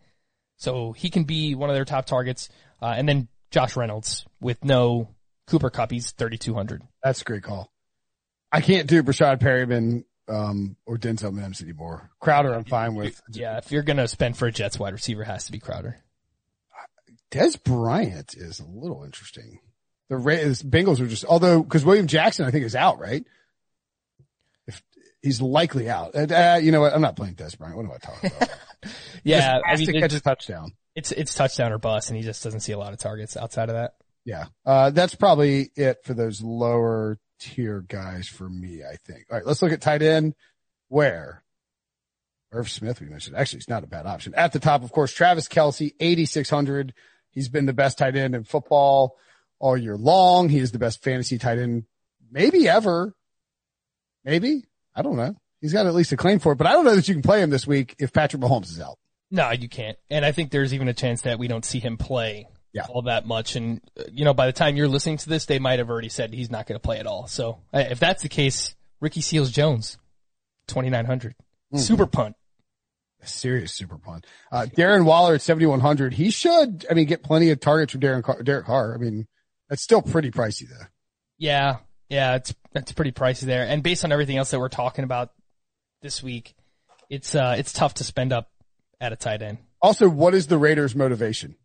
So 0.57 0.91
he 0.93 1.11
can 1.11 1.23
be 1.23 1.53
one 1.53 1.69
of 1.69 1.75
their 1.75 1.85
top 1.85 2.07
targets. 2.07 2.49
Uh, 2.81 2.95
and 2.97 3.07
then 3.07 3.27
Josh 3.51 3.75
Reynolds 3.75 4.25
with 4.41 4.63
no 4.65 5.09
Cooper 5.49 5.69
Kupp, 5.69 5.91
he's 5.91 6.11
3,200. 6.11 6.81
That's 7.03 7.21
a 7.21 7.25
great 7.25 7.43
call. 7.43 7.71
I 8.51 8.61
can't 8.61 8.87
do 8.87 9.03
Breshad 9.03 9.39
Perriman, 9.39 10.03
um, 10.27 10.75
or 10.85 10.97
Denzel 10.97 11.33
Mims 11.33 11.61
anymore. 11.61 12.09
Crowder, 12.19 12.53
I'm 12.53 12.63
fine 12.63 12.95
with. 12.95 13.21
Yeah. 13.31 13.57
If 13.57 13.71
you're 13.71 13.83
going 13.83 13.97
to 13.97 14.07
spend 14.07 14.37
for 14.37 14.47
a 14.47 14.51
Jets 14.51 14.79
wide 14.79 14.93
receiver, 14.93 15.23
has 15.23 15.45
to 15.45 15.51
be 15.51 15.59
Crowder. 15.59 15.97
Dez 17.31 17.61
Bryant 17.61 18.35
is 18.35 18.59
a 18.59 18.65
little 18.65 19.03
interesting. 19.03 19.59
The 20.09 20.15
Bengals 20.15 20.99
are 20.99 21.07
just, 21.07 21.25
although, 21.25 21.61
cause 21.63 21.85
William 21.85 22.07
Jackson, 22.07 22.45
I 22.45 22.51
think 22.51 22.65
is 22.65 22.75
out, 22.75 22.99
right? 22.99 23.23
If 24.65 24.81
he's 25.21 25.39
likely 25.39 25.89
out. 25.89 26.15
Uh, 26.15 26.59
you 26.61 26.71
know 26.71 26.81
what? 26.81 26.93
I'm 26.93 27.01
not 27.01 27.15
playing 27.15 27.35
Dez 27.35 27.57
Bryant. 27.57 27.77
What 27.77 27.85
am 27.85 27.91
I 27.91 27.97
talking 27.97 28.31
about? 28.35 28.49
yeah, 29.23 29.59
I 29.63 29.75
mean, 29.75 29.85
to 29.85 29.99
catch 29.99 30.13
a 30.13 30.19
touchdown. 30.19 30.73
It's 30.95 31.11
it's 31.11 31.35
touchdown 31.35 31.71
or 31.71 31.77
bust, 31.77 32.09
and 32.09 32.17
he 32.17 32.23
just 32.23 32.43
doesn't 32.43 32.61
see 32.61 32.71
a 32.71 32.79
lot 32.79 32.93
of 32.93 32.99
targets 32.99 33.37
outside 33.37 33.69
of 33.69 33.75
that. 33.75 33.93
Yeah, 34.29 34.45
uh, 34.63 34.91
that's 34.91 35.15
probably 35.15 35.71
it 35.75 36.03
for 36.03 36.13
those 36.13 36.39
lower 36.39 37.17
tier 37.39 37.81
guys 37.81 38.27
for 38.27 38.47
me. 38.47 38.83
I 38.83 38.95
think. 38.97 39.25
All 39.31 39.37
right, 39.37 39.45
let's 39.45 39.63
look 39.63 39.71
at 39.71 39.81
tight 39.81 40.03
end. 40.03 40.35
Where 40.87 41.43
Irv 42.51 42.69
Smith 42.69 43.01
we 43.01 43.07
mentioned. 43.07 43.35
Actually, 43.35 43.57
it's 43.57 43.69
not 43.69 43.83
a 43.83 43.87
bad 43.87 44.05
option. 44.05 44.35
At 44.35 44.53
the 44.53 44.59
top, 44.59 44.83
of 44.83 44.91
course, 44.91 45.11
Travis 45.11 45.47
Kelce, 45.47 45.95
8,600. 45.99 46.93
He's 47.31 47.49
been 47.49 47.65
the 47.65 47.73
best 47.73 47.97
tight 47.97 48.15
end 48.15 48.35
in 48.35 48.43
football 48.43 49.17
all 49.57 49.75
year 49.75 49.97
long. 49.97 50.47
He 50.47 50.59
is 50.59 50.71
the 50.71 50.79
best 50.79 51.03
fantasy 51.03 51.39
tight 51.39 51.57
end 51.57 51.85
maybe 52.31 52.69
ever. 52.69 53.15
Maybe. 54.23 54.63
I 54.95 55.01
don't 55.01 55.17
know. 55.17 55.35
He's 55.59 55.73
got 55.73 55.87
at 55.87 55.95
least 55.95 56.11
a 56.11 56.17
claim 56.17 56.37
for 56.37 56.51
it, 56.51 56.57
but 56.57 56.67
I 56.67 56.73
don't 56.73 56.85
know 56.85 56.95
that 56.95 57.07
you 57.07 57.15
can 57.15 57.23
play 57.23 57.41
him 57.41 57.49
this 57.49 57.65
week 57.65 57.95
if 57.97 58.13
Patrick 58.13 58.43
Mahomes 58.43 58.69
is 58.69 58.79
out. 58.79 58.99
No, 59.31 59.49
you 59.49 59.69
can't. 59.69 59.97
And 60.11 60.23
I 60.23 60.33
think 60.33 60.51
there's 60.51 60.71
even 60.71 60.87
a 60.87 60.93
chance 60.93 61.23
that 61.23 61.39
we 61.39 61.47
don't 61.47 61.65
see 61.65 61.79
him 61.79 61.97
play 61.97 62.45
yeah. 62.73 62.85
all 62.89 63.03
that 63.03 63.25
much. 63.25 63.55
And, 63.55 63.81
uh, 63.97 64.03
you 64.11 64.25
know, 64.25 64.33
by 64.33 64.45
the 64.45 64.53
time 64.53 64.75
you're 64.75 64.87
listening 64.87 65.17
to 65.17 65.29
this, 65.29 65.45
they 65.45 65.59
might 65.59 65.79
have 65.79 65.89
already 65.89 66.09
said 66.09 66.33
he's 66.33 66.51
not 66.51 66.67
going 66.67 66.75
to 66.75 66.81
play 66.81 66.99
at 66.99 67.07
all. 67.07 67.27
So 67.27 67.59
if 67.73 67.99
that's 67.99 68.23
the 68.23 68.29
case, 68.29 68.75
Ricky 68.99 69.21
Seals 69.21 69.51
Jones, 69.51 69.97
2,900. 70.67 71.31
Mm-hmm. 71.31 71.77
Super 71.77 72.05
punt. 72.05 72.35
A 73.21 73.27
serious 73.27 73.73
super 73.73 73.97
punt. 73.97 74.25
Uh, 74.51 74.65
Darren 74.65 75.03
Waller 75.03 75.35
at 75.35 75.41
7,100. 75.41 76.13
He 76.13 76.29
should, 76.29 76.85
I 76.89 76.93
mean, 76.93 77.05
get 77.05 77.21
plenty 77.21 77.49
of 77.49 77.59
targets 77.59 77.91
from 77.91 78.01
Darren 78.01 78.23
Car- 78.23 78.41
Derek 78.43 78.65
Carr. 78.65 78.93
I 78.93 78.97
mean, 78.97 79.27
that's 79.67 79.81
still 79.81 80.01
pretty 80.01 80.31
pricey 80.31 80.69
though. 80.69 80.85
Yeah. 81.37 81.77
Yeah, 82.09 82.35
it's 82.35 82.55
it's 82.73 82.91
pretty 82.91 83.11
pricey 83.11 83.41
there. 83.41 83.63
And 83.63 83.83
based 83.83 84.03
on 84.03 84.11
everything 84.11 84.37
else 84.37 84.51
that 84.51 84.59
we're 84.59 84.69
talking 84.69 85.03
about 85.03 85.31
this 86.01 86.23
week, 86.23 86.55
it's 87.09 87.35
uh 87.35 87.55
it's 87.57 87.71
tough 87.71 87.95
to 87.95 88.03
spend 88.03 88.33
up 88.33 88.49
at 88.99 89.13
a 89.13 89.15
tight 89.15 89.41
end. 89.41 89.59
Also, 89.81 90.09
what 90.09 90.33
is 90.33 90.47
the 90.47 90.57
Raiders' 90.57 90.95
motivation? 90.95 91.55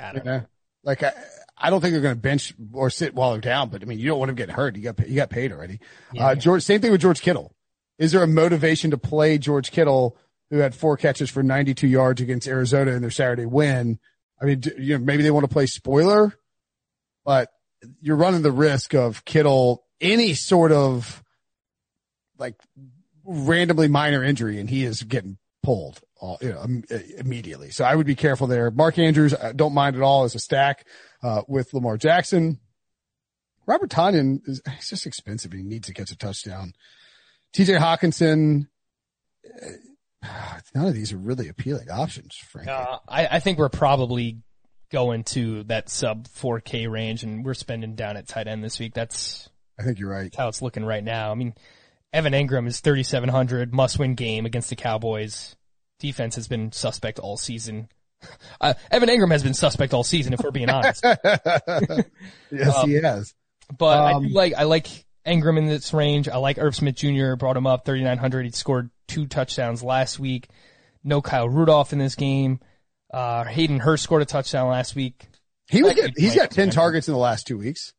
I 0.00 0.12
don't 0.12 0.24
know. 0.24 0.42
Like 0.84 1.02
I, 1.02 1.12
I 1.58 1.70
don't 1.70 1.80
think 1.80 1.92
they're 1.92 2.02
going 2.02 2.14
to 2.14 2.20
bench 2.20 2.54
or 2.72 2.90
sit 2.90 3.14
Waller 3.14 3.40
down, 3.40 3.70
but 3.70 3.82
I 3.82 3.86
mean, 3.86 3.98
you 3.98 4.06
don't 4.06 4.18
want 4.18 4.30
him 4.30 4.36
getting 4.36 4.54
hurt. 4.54 4.76
You 4.76 4.82
got 4.82 5.08
you 5.08 5.16
got 5.16 5.30
paid 5.30 5.52
already. 5.52 5.80
Yeah. 6.12 6.28
Uh, 6.28 6.34
George, 6.34 6.62
same 6.62 6.80
thing 6.80 6.92
with 6.92 7.00
George 7.00 7.20
Kittle. 7.20 7.54
Is 7.98 8.12
there 8.12 8.22
a 8.22 8.28
motivation 8.28 8.90
to 8.90 8.98
play 8.98 9.38
George 9.38 9.70
Kittle, 9.70 10.16
who 10.50 10.58
had 10.58 10.74
four 10.74 10.96
catches 10.96 11.30
for 11.30 11.42
92 11.42 11.88
yards 11.88 12.20
against 12.20 12.46
Arizona 12.46 12.92
in 12.92 13.00
their 13.00 13.10
Saturday 13.10 13.46
win? 13.46 13.98
I 14.40 14.44
mean, 14.44 14.62
you 14.78 14.98
know, 14.98 15.04
maybe 15.04 15.22
they 15.22 15.30
want 15.30 15.44
to 15.44 15.52
play 15.52 15.64
spoiler, 15.64 16.34
but 17.24 17.50
you're 18.00 18.16
running 18.16 18.42
the 18.42 18.52
risk 18.52 18.94
of 18.94 19.24
Kittle 19.24 19.84
any 20.00 20.34
sort 20.34 20.72
of 20.72 21.22
like 22.38 22.54
randomly 23.24 23.88
minor 23.88 24.22
injury 24.22 24.60
and 24.60 24.68
he 24.68 24.84
is 24.84 25.02
getting 25.02 25.38
pulled 25.62 26.00
all, 26.18 26.38
you 26.40 26.50
know, 26.50 26.66
immediately. 27.18 27.70
So 27.70 27.84
I 27.84 27.94
would 27.94 28.06
be 28.06 28.14
careful 28.14 28.46
there. 28.46 28.70
Mark 28.70 28.98
Andrews, 28.98 29.34
I 29.34 29.52
don't 29.52 29.74
mind 29.74 29.96
at 29.96 30.02
all 30.02 30.24
as 30.24 30.34
a 30.34 30.38
stack, 30.38 30.86
uh, 31.22 31.42
with 31.48 31.72
Lamar 31.74 31.96
Jackson. 31.96 32.58
Robert 33.66 33.90
Tonyan 33.90 34.40
is 34.46 34.62
he's 34.76 34.88
just 34.88 35.06
expensive. 35.06 35.52
He 35.52 35.62
needs 35.62 35.88
to 35.88 35.94
catch 35.94 36.10
a 36.10 36.16
touchdown. 36.16 36.72
TJ 37.54 37.78
Hockenson, 37.78 38.68
uh, 39.44 40.58
none 40.74 40.86
of 40.86 40.94
these 40.94 41.12
are 41.12 41.18
really 41.18 41.48
appealing 41.48 41.90
options, 41.90 42.36
frankly. 42.36 42.72
Uh, 42.72 42.98
I, 43.08 43.26
I 43.26 43.40
think 43.40 43.58
we're 43.58 43.68
probably 43.68 44.38
going 44.92 45.24
to 45.24 45.64
that 45.64 45.88
sub 45.88 46.28
4K 46.28 46.88
range, 46.90 47.22
and 47.24 47.44
we're 47.44 47.54
spending 47.54 47.96
down 47.96 48.16
at 48.16 48.28
tight 48.28 48.46
end 48.46 48.62
this 48.62 48.78
week. 48.78 48.94
That's 48.94 49.48
I 49.78 49.82
think 49.82 49.98
you're 49.98 50.10
right. 50.10 50.32
how 50.34 50.48
it's 50.48 50.62
looking 50.62 50.84
right 50.84 51.02
now. 51.02 51.32
I 51.32 51.34
mean, 51.34 51.54
Evan 52.12 52.32
Engram 52.32 52.66
is 52.66 52.80
3,700 52.80 53.74
must 53.74 53.98
win 53.98 54.14
game 54.14 54.46
against 54.46 54.70
the 54.70 54.76
Cowboys. 54.76 55.55
Defense 55.98 56.36
has 56.36 56.48
been 56.48 56.72
suspect 56.72 57.18
all 57.18 57.36
season. 57.36 57.88
Uh, 58.58 58.72
Evan 58.90 59.10
Engram 59.10 59.30
has 59.30 59.42
been 59.42 59.52
suspect 59.52 59.92
all 59.92 60.02
season, 60.02 60.32
if 60.32 60.40
we're 60.40 60.50
being 60.50 60.70
honest. 60.70 61.04
yes, 62.50 62.74
um, 62.74 62.88
he 62.88 62.94
has. 62.94 63.34
But 63.78 63.98
um, 63.98 64.24
I 64.24 64.26
do 64.26 64.34
like 64.34 64.54
I 64.54 64.62
like 64.62 64.88
Engram 65.26 65.58
in 65.58 65.66
this 65.66 65.92
range. 65.92 66.28
I 66.28 66.38
like 66.38 66.58
Irv 66.58 66.74
Smith 66.74 66.96
Jr. 66.96 67.34
Brought 67.34 67.58
him 67.58 67.66
up 67.66 67.84
3,900. 67.84 68.46
He 68.46 68.52
scored 68.52 68.90
two 69.06 69.26
touchdowns 69.26 69.82
last 69.82 70.18
week. 70.18 70.48
No 71.04 71.20
Kyle 71.20 71.48
Rudolph 71.48 71.92
in 71.92 71.98
this 71.98 72.14
game. 72.14 72.60
Uh, 73.12 73.44
Hayden 73.44 73.80
Hurst 73.80 74.02
scored 74.02 74.22
a 74.22 74.26
touchdown 74.26 74.68
last 74.68 74.96
week. 74.96 75.28
He 75.68 75.82
was 75.82 75.98
he's 76.16 76.34
got 76.34 76.50
10 76.50 76.70
targets 76.70 77.08
in 77.08 77.12
the 77.12 77.18
last 77.18 77.46
two 77.46 77.58
weeks. 77.58 77.92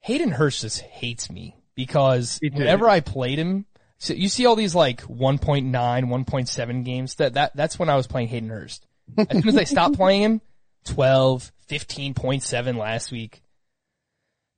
Hayden 0.00 0.30
Hurst 0.30 0.62
just 0.62 0.80
hates 0.80 1.30
me 1.30 1.56
because 1.74 2.38
whenever 2.42 2.88
I 2.88 3.00
played 3.00 3.38
him, 3.38 3.66
so 4.04 4.12
you 4.12 4.28
see 4.28 4.44
all 4.44 4.54
these 4.54 4.74
like 4.74 5.00
1.9, 5.02 5.70
1.7 5.70 6.84
games 6.84 7.14
that, 7.14 7.34
that, 7.34 7.56
that's 7.56 7.78
when 7.78 7.88
I 7.88 7.96
was 7.96 8.06
playing 8.06 8.28
Hayden 8.28 8.50
Hurst. 8.50 8.86
As 9.16 9.28
soon 9.30 9.48
as 9.48 9.56
I 9.56 9.64
stopped 9.64 9.96
playing 9.96 10.20
him, 10.20 10.40
12, 10.84 11.50
15.7 11.70 12.76
last 12.76 13.10
week. 13.10 13.42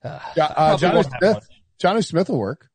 Uh, 0.03 0.18
uh, 0.36 0.76
John 0.76 1.05
Smith, 1.05 2.05
Smith 2.07 2.28
will 2.28 2.40
work. 2.40 2.68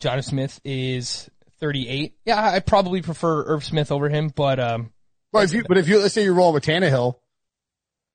Jonnu 0.00 0.22
Smith 0.22 0.60
is 0.64 1.28
38. 1.58 2.14
Yeah, 2.24 2.40
I 2.40 2.60
probably 2.60 3.02
prefer 3.02 3.42
Irv 3.46 3.64
Smith 3.64 3.90
over 3.90 4.08
him, 4.08 4.28
but, 4.28 4.60
um, 4.60 4.92
but 5.32 5.42
if 5.42 5.54
you, 5.54 5.64
but 5.66 5.76
if 5.76 5.88
you, 5.88 5.98
let's 5.98 6.14
say 6.14 6.22
you 6.22 6.30
roll 6.30 6.52
rolling 6.52 6.54
with 6.54 6.66
Tannehill, 6.66 7.14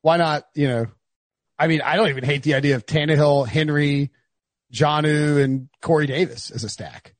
why 0.02 0.16
not, 0.16 0.46
you 0.56 0.70
know, 0.70 0.86
I 1.60 1.68
mean, 1.68 1.82
I 1.82 1.98
don't 1.98 2.08
even 2.08 2.24
hate 2.24 2.44
the 2.44 2.54
idea 2.54 2.78
of 2.78 2.86
Tannehill, 2.86 3.50
Henry, 3.50 4.12
Jonnu, 4.74 5.44
and 5.44 5.68
Corey 5.82 6.08
Davis 6.08 6.50
as 6.52 6.64
a 6.64 6.70
stack. 6.70 7.12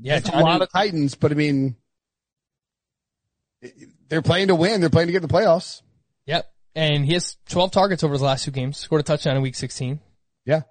Yeah, 0.00 0.16
it's 0.18 0.28
a 0.28 0.38
lot 0.38 0.62
of 0.62 0.70
Titans, 0.70 1.14
but 1.14 1.32
I 1.32 1.34
mean, 1.34 1.76
they're 4.08 4.22
playing 4.22 4.48
to 4.48 4.54
win. 4.54 4.80
They're 4.80 4.90
playing 4.90 5.08
to 5.08 5.12
get 5.12 5.22
the 5.22 5.28
playoffs. 5.28 5.82
Yep. 6.26 6.50
And 6.74 7.04
he 7.04 7.14
has 7.14 7.36
12 7.48 7.72
targets 7.72 8.04
over 8.04 8.12
his 8.12 8.22
last 8.22 8.44
two 8.44 8.50
games. 8.50 8.78
Scored 8.78 9.00
a 9.00 9.04
touchdown 9.04 9.36
in 9.36 9.42
week 9.42 9.56
16. 9.56 9.98
Yeah. 10.44 10.62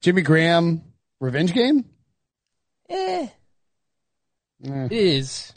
Jimmy 0.00 0.22
Graham 0.22 0.82
revenge 1.20 1.52
game? 1.52 1.84
Eh. 2.88 3.28
Eh. 4.64 4.84
It 4.84 4.92
is. 4.92 5.52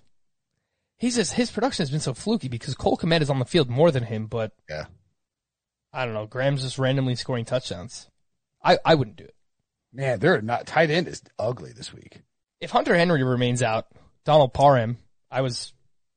He's 0.97 1.15
just, 1.15 1.33
his 1.33 1.49
production 1.49 1.83
has 1.83 1.91
been 1.91 1.99
so 2.01 2.13
fluky 2.13 2.47
because 2.49 2.75
Cole 2.75 2.97
Kmet 2.97 3.21
is 3.21 3.29
on 3.29 3.39
the 3.39 3.45
field 3.45 3.69
more 3.69 3.91
than 3.91 4.03
him, 4.03 4.27
but 4.27 4.51
Yeah. 4.69 4.85
I 5.93 6.05
don't 6.05 6.13
know. 6.13 6.25
Graham's 6.25 6.61
just 6.61 6.77
randomly 6.77 7.15
scoring 7.15 7.45
touchdowns. 7.45 8.09
I, 8.63 8.77
I 8.85 8.95
wouldn't 8.95 9.17
do 9.17 9.23
it. 9.25 9.35
Man, 9.93 10.19
they're 10.19 10.41
not 10.41 10.67
tight 10.67 10.89
end 10.89 11.07
is 11.07 11.21
ugly 11.37 11.73
this 11.73 11.93
week. 11.93 12.21
If 12.61 12.69
Hunter 12.71 12.95
Henry 12.95 13.23
remains 13.23 13.61
out, 13.61 13.87
Donald 14.23 14.53
Parham, 14.53 14.97
I 15.29 15.41
was, 15.41 15.73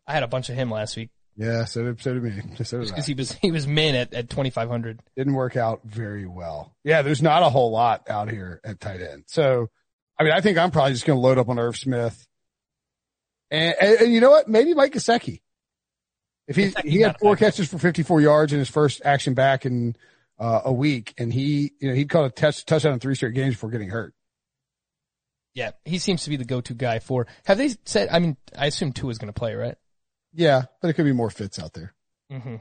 I 0.07 0.13
had 0.13 0.23
a 0.23 0.29
bunch 0.29 0.51
of 0.51 0.55
him 0.55 0.71
last 0.71 0.97
week 0.97 1.11
Yeah, 1.37 1.65
so 1.65 1.83
did, 1.83 2.01
so 2.03 2.15
did 2.15 2.23
me. 2.23 2.43
So 2.65 2.81
did 2.81 2.89
because 2.89 3.07
he 3.07 3.15
was, 3.15 3.33
he 3.33 3.51
was 3.51 3.67
min 3.67 3.95
at, 3.95 4.13
at 4.13 4.31
2,500. 4.31 5.01
Didn't 5.17 5.35
work 5.35 5.57
out 5.57 5.81
very 5.85 6.27
well. 6.27 6.77
Yeah, 6.85 7.03
there's 7.03 7.23
not 7.23 7.43
a 7.43 7.51
whole 7.51 7.71
lot 7.73 8.09
out 8.09 8.31
here 8.31 8.61
at 8.65 8.79
tight 8.79 9.01
end. 9.01 9.25
So, 9.27 9.69
I 10.19 10.25
mean, 10.25 10.33
I 10.33 10.41
think 10.41 10.59
I'm 10.59 10.71
probably 10.71 10.93
just 10.93 11.07
going 11.07 11.17
to 11.17 11.21
load 11.21 11.39
up 11.39 11.49
on 11.49 11.59
Irv 11.59 11.77
Smith. 11.77 12.27
And, 13.51 13.75
and, 13.81 14.01
and 14.03 14.13
you 14.13 14.21
know 14.21 14.31
what? 14.31 14.49
Maybe 14.49 14.75
Mike 14.75 14.93
Gesicki. 14.93 15.41
If 16.47 16.57
he, 16.57 16.67
Gesicki 16.67 16.85
he 16.85 17.01
had 17.01 17.17
four 17.19 17.37
catches 17.37 17.69
for 17.69 17.79
54 17.79 18.21
yards 18.21 18.53
in 18.53 18.59
his 18.59 18.69
first 18.69 19.01
action 19.05 19.35
back 19.35 19.65
in 19.65 19.97
uh, 20.39 20.63
a 20.67 20.73
week, 20.73 21.15
and 21.17 21.33
he, 21.33 21.73
you 21.81 21.89
know, 21.89 21.95
he'd 21.95 22.11
caught 22.11 22.27
a 22.27 22.31
touch, 22.31 22.65
touchdown 22.67 22.93
in 22.93 23.01
three 23.01 23.15
straight 23.15 23.35
games 23.35 23.55
before 23.55 23.71
getting 23.71 23.89
hurt. 23.89 24.15
Yeah, 25.55 25.71
he 25.85 25.99
seems 25.99 26.25
to 26.25 26.31
be 26.31 26.37
the 26.37 26.45
go-to 26.45 26.75
guy 26.75 26.99
for, 26.99 27.27
have 27.45 27.59
they 27.59 27.71
said, 27.85 28.09
I 28.11 28.19
mean, 28.19 28.37
I 28.59 28.67
assume 28.67 28.93
Tua 28.93 29.11
is 29.11 29.19
going 29.19 29.33
to 29.33 29.39
play, 29.39 29.55
right? 29.55 29.77
Yeah, 30.33 30.63
but 30.83 30.89
it 30.89 30.95
could 30.95 31.05
be 31.05 31.13
more 31.13 31.31
fits 31.31 31.59
out 31.61 31.73
there. 31.75 31.95
Mm-hmm. 32.33 32.57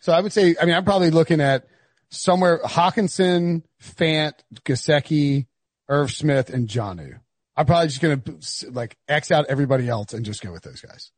So 0.00 0.12
I 0.12 0.20
would 0.20 0.32
say, 0.32 0.54
I 0.60 0.64
mean, 0.64 0.74
I'm 0.76 0.84
probably 0.84 1.10
looking 1.10 1.40
at 1.40 1.66
somewhere 2.10 2.60
Hockenson, 2.64 3.62
Fant, 3.82 4.34
Gesicki, 4.64 5.46
Irv 5.88 6.12
Smith, 6.12 6.50
and 6.50 6.68
Jonnu. 6.68 7.18
I'm 7.56 7.66
probably 7.66 7.88
just 7.88 8.00
going 8.00 8.20
to 8.20 8.70
like 8.70 8.96
X 9.08 9.32
out 9.32 9.46
everybody 9.48 9.88
else 9.88 10.12
and 10.12 10.24
just 10.24 10.42
go 10.42 10.52
with 10.52 10.62
those 10.62 10.80
guys. 10.80 11.10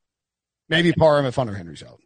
Maybe 0.69 0.93
Parham 0.93 1.27
if 1.27 1.35
Hunter 1.37 1.55
Henry's 1.55 1.83
out. 1.83 2.01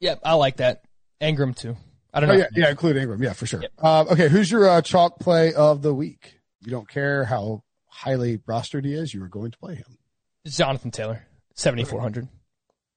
Yeah, 0.00 0.16
I 0.22 0.34
like 0.34 0.56
that. 0.56 0.82
Engram 1.20 1.54
too. 1.56 1.76
I 2.12 2.20
don't 2.20 2.30
Oh 2.30 2.32
know. 2.34 2.38
yeah, 2.40 2.46
yeah, 2.54 2.70
include 2.70 2.96
Engram. 2.96 3.22
Yeah, 3.22 3.32
for 3.34 3.46
sure. 3.46 3.62
Uh, 3.78 4.04
okay. 4.10 4.28
Who's 4.28 4.50
your 4.50 4.68
uh, 4.68 4.82
chalk 4.82 5.20
play 5.20 5.54
of 5.54 5.80
the 5.82 5.94
week? 5.94 6.40
You 6.62 6.70
don't 6.70 6.88
care 6.88 7.24
how 7.24 7.62
highly 8.00 8.38
rostered 8.38 8.84
he 8.84 8.94
is. 8.94 9.12
You 9.12 9.22
are 9.22 9.28
going 9.28 9.50
to 9.50 9.58
play 9.58 9.74
him. 9.74 9.98
It's 10.44 10.56
Jonathan 10.56 10.90
Taylor, 10.90 11.26
7,400. 11.54 12.28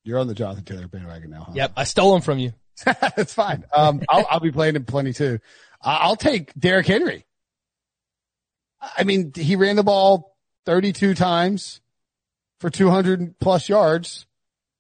You're 0.06 0.20
on 0.20 0.28
the 0.28 0.34
Jonathan 0.34 0.64
Taylor 0.64 0.88
bandwagon 0.88 1.30
now, 1.30 1.44
huh? 1.48 1.54
Yep, 1.56 1.74
I 1.76 1.84
stole 1.84 2.16
him 2.16 2.22
from 2.22 2.40
you. 2.40 2.54
That's 2.86 3.34
fine. 3.34 3.66
Um, 3.76 4.02
I'll, 4.10 4.26
I'll 4.30 4.40
be 4.40 4.52
playing 4.52 4.76
him 4.76 4.86
plenty 4.86 5.14
too. 5.14 5.40
I'll 5.82 6.16
take 6.16 6.54
Derrick 6.58 6.88
Henry. 6.88 7.26
I 8.98 9.04
mean, 9.04 9.32
he 9.36 9.56
ran 9.56 9.76
the 9.76 9.84
ball 9.84 10.36
32 10.66 11.14
times 11.14 11.82
for 12.60 12.70
200 12.70 13.40
plus 13.40 13.68
yards 13.68 14.26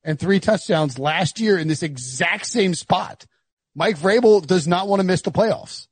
and 0.03 0.17
three 0.17 0.39
touchdowns 0.39 0.97
last 0.97 1.39
year 1.39 1.57
in 1.57 1.67
this 1.67 1.83
exact 1.83 2.45
same 2.45 2.73
spot. 2.73 3.25
Mike 3.75 3.97
Vrabel 3.97 4.45
does 4.45 4.67
not 4.67 4.87
want 4.87 5.01
to 5.01 5.05
miss 5.05 5.21
the 5.21 5.31
playoffs. 5.31 5.87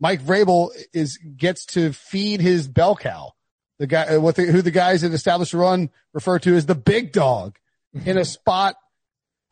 Mike 0.00 0.22
Vrabel 0.22 0.70
is, 0.92 1.18
gets 1.36 1.66
to 1.66 1.92
feed 1.92 2.40
his 2.40 2.68
bell 2.68 2.96
cow. 2.96 3.32
The 3.78 3.86
guy, 3.86 4.06
uh, 4.06 4.20
what 4.20 4.34
the, 4.34 4.46
who 4.46 4.60
the 4.62 4.70
guys 4.70 5.02
that 5.02 5.12
established 5.12 5.52
the 5.52 5.58
run 5.58 5.90
refer 6.12 6.38
to 6.40 6.54
as 6.54 6.66
the 6.66 6.74
big 6.74 7.12
dog 7.12 7.58
in 8.04 8.18
a 8.18 8.24
spot 8.24 8.76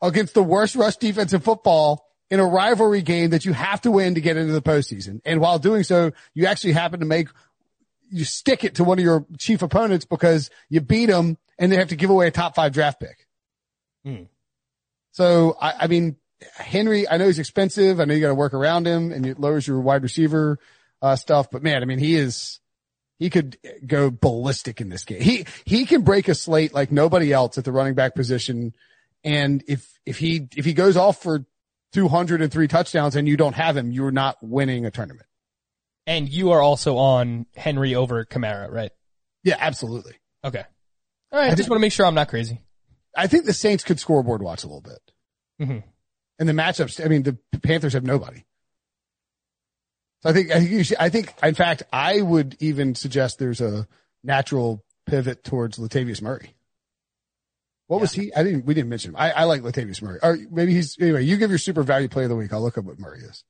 against 0.01 0.33
the 0.33 0.43
worst 0.43 0.75
rush 0.75 0.97
defense 0.97 1.33
in 1.33 1.39
football 1.39 2.05
in 2.29 2.39
a 2.39 2.45
rivalry 2.45 3.01
game 3.01 3.29
that 3.29 3.45
you 3.45 3.53
have 3.53 3.81
to 3.81 3.91
win 3.91 4.15
to 4.15 4.21
get 4.21 4.35
into 4.35 4.51
the 4.51 4.61
postseason. 4.61 5.21
And 5.23 5.39
while 5.39 5.59
doing 5.59 5.83
so, 5.83 6.11
you 6.33 6.45
actually 6.45 6.73
happen 6.73 6.99
to 6.99 7.05
make, 7.05 7.29
you 8.09 8.25
stick 8.25 8.63
it 8.63 8.75
to 8.75 8.83
one 8.83 8.99
of 8.99 9.05
your 9.05 9.25
chief 9.37 9.61
opponents 9.61 10.05
because 10.05 10.49
you 10.69 10.81
beat 10.81 11.05
them 11.05 11.37
and 11.57 11.71
they 11.71 11.77
have 11.77 11.89
to 11.89 11.95
give 11.95 12.09
away 12.09 12.27
a 12.27 12.31
top 12.31 12.55
five 12.55 12.73
draft 12.73 12.99
pick. 12.99 13.27
Hmm. 14.03 14.23
So, 15.11 15.57
I, 15.59 15.73
I 15.81 15.87
mean, 15.87 16.17
Henry, 16.55 17.09
I 17.09 17.17
know 17.17 17.25
he's 17.25 17.39
expensive. 17.39 17.99
I 17.99 18.05
know 18.05 18.13
you 18.13 18.21
got 18.21 18.27
to 18.27 18.35
work 18.35 18.53
around 18.53 18.85
him 18.85 19.11
and 19.11 19.25
it 19.25 19.39
lowers 19.39 19.65
your 19.65 19.79
wide 19.79 20.03
receiver, 20.03 20.59
uh, 21.01 21.15
stuff, 21.15 21.49
but 21.49 21.63
man, 21.63 21.81
I 21.81 21.85
mean, 21.85 21.99
he 21.99 22.15
is, 22.15 22.59
he 23.19 23.29
could 23.29 23.57
go 23.85 24.09
ballistic 24.11 24.79
in 24.81 24.89
this 24.89 25.03
game. 25.03 25.21
He, 25.21 25.45
he 25.65 25.85
can 25.85 26.03
break 26.03 26.27
a 26.27 26.35
slate 26.35 26.73
like 26.73 26.91
nobody 26.91 27.33
else 27.33 27.57
at 27.57 27.63
the 27.65 27.71
running 27.71 27.93
back 27.95 28.13
position. 28.15 28.73
And 29.23 29.63
if, 29.67 29.99
if 30.05 30.17
he, 30.19 30.47
if 30.55 30.65
he 30.65 30.73
goes 30.73 30.95
off 30.97 31.21
for 31.21 31.45
203 31.93 32.67
touchdowns 32.67 33.15
and 33.15 33.27
you 33.27 33.37
don't 33.37 33.55
have 33.55 33.75
him, 33.75 33.91
you're 33.91 34.11
not 34.11 34.37
winning 34.41 34.85
a 34.85 34.91
tournament. 34.91 35.25
And 36.05 36.29
you 36.29 36.51
are 36.51 36.61
also 36.61 36.97
on 36.97 37.45
Henry 37.55 37.95
over 37.95 38.23
Kamara, 38.23 38.71
right? 38.71 38.91
Yeah, 39.43 39.57
absolutely. 39.59 40.13
Okay. 40.43 40.63
All 41.31 41.39
right. 41.39 41.45
I 41.45 41.47
I 41.47 41.49
just 41.51 41.57
think- 41.63 41.69
want 41.71 41.79
to 41.79 41.81
make 41.81 41.91
sure 41.93 42.05
I'm 42.05 42.15
not 42.15 42.29
crazy. 42.29 42.61
I 43.15 43.27
think 43.27 43.45
the 43.45 43.53
Saints 43.53 43.83
could 43.83 43.99
scoreboard 43.99 44.41
watch 44.43 44.63
a 44.63 44.67
little 44.67 44.81
bit. 44.81 44.99
Mhm. 45.59 45.83
And 46.39 46.47
the 46.47 46.53
matchups, 46.53 47.03
I 47.03 47.07
mean, 47.07 47.23
the 47.23 47.35
Panthers 47.63 47.93
have 47.93 48.03
nobody. 48.03 48.43
So 50.21 50.29
I 50.29 50.33
think, 50.33 50.51
I 50.51 50.59
think 50.59 50.71
you 50.71 50.83
should, 50.83 50.97
I 50.97 51.09
think, 51.09 51.33
in 51.43 51.55
fact, 51.55 51.83
I 51.93 52.21
would 52.21 52.57
even 52.59 52.95
suggest 52.95 53.37
there's 53.37 53.61
a 53.61 53.87
natural 54.23 54.83
pivot 55.05 55.43
towards 55.43 55.77
Latavius 55.77 56.21
Murray. 56.21 56.55
What 57.87 58.01
was 58.01 58.13
he? 58.13 58.33
I 58.33 58.43
didn't, 58.43 58.65
we 58.65 58.73
didn't 58.73 58.89
mention 58.89 59.11
him. 59.11 59.15
I, 59.17 59.31
I 59.31 59.43
like 59.45 59.61
Latavius 59.61 60.01
Murray. 60.01 60.19
Or 60.21 60.37
maybe 60.51 60.73
he's, 60.73 60.97
anyway, 60.99 61.23
you 61.23 61.37
give 61.37 61.49
your 61.49 61.59
super 61.59 61.83
value 61.83 62.09
play 62.09 62.23
of 62.23 62.29
the 62.29 62.35
week. 62.35 62.51
I'll 62.51 62.61
look 62.61 62.77
up 62.77 62.85
what 62.85 62.99
Murray 62.99 63.19
is. 63.19 63.43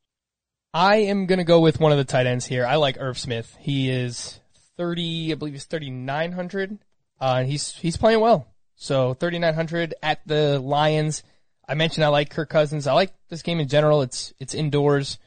I 0.74 0.97
am 0.97 1.26
going 1.26 1.39
to 1.39 1.45
go 1.45 1.59
with 1.59 1.80
one 1.80 1.91
of 1.91 1.97
the 1.97 2.03
tight 2.03 2.28
ends 2.28 2.45
here. 2.45 2.65
I 2.65 2.76
like 2.76 2.97
Irv 2.99 3.18
Smith. 3.18 3.55
He 3.59 3.89
is 3.89 4.39
30, 4.78 5.32
I 5.32 5.36
believe 5.36 5.53
he's 5.53 5.65
3,900. 5.65 6.78
Uh, 7.20 7.43
he's, 7.43 7.74
he's 7.76 7.97
playing 7.97 8.20
well. 8.20 8.47
So 8.76 9.15
3,900 9.15 9.95
at 10.03 10.20
the 10.28 10.59
Lions. 10.59 11.24
I 11.68 11.74
mentioned 11.74 12.05
I 12.05 12.09
like 12.09 12.30
Kirk 12.30 12.49
Cousins. 12.49 12.86
I 12.86 12.93
like 12.93 13.13
this 13.30 13.41
game 13.41 13.59
in 13.59 13.68
general. 13.68 14.03
It's, 14.03 14.34
it's 14.39 14.53
indoors. 14.53 15.18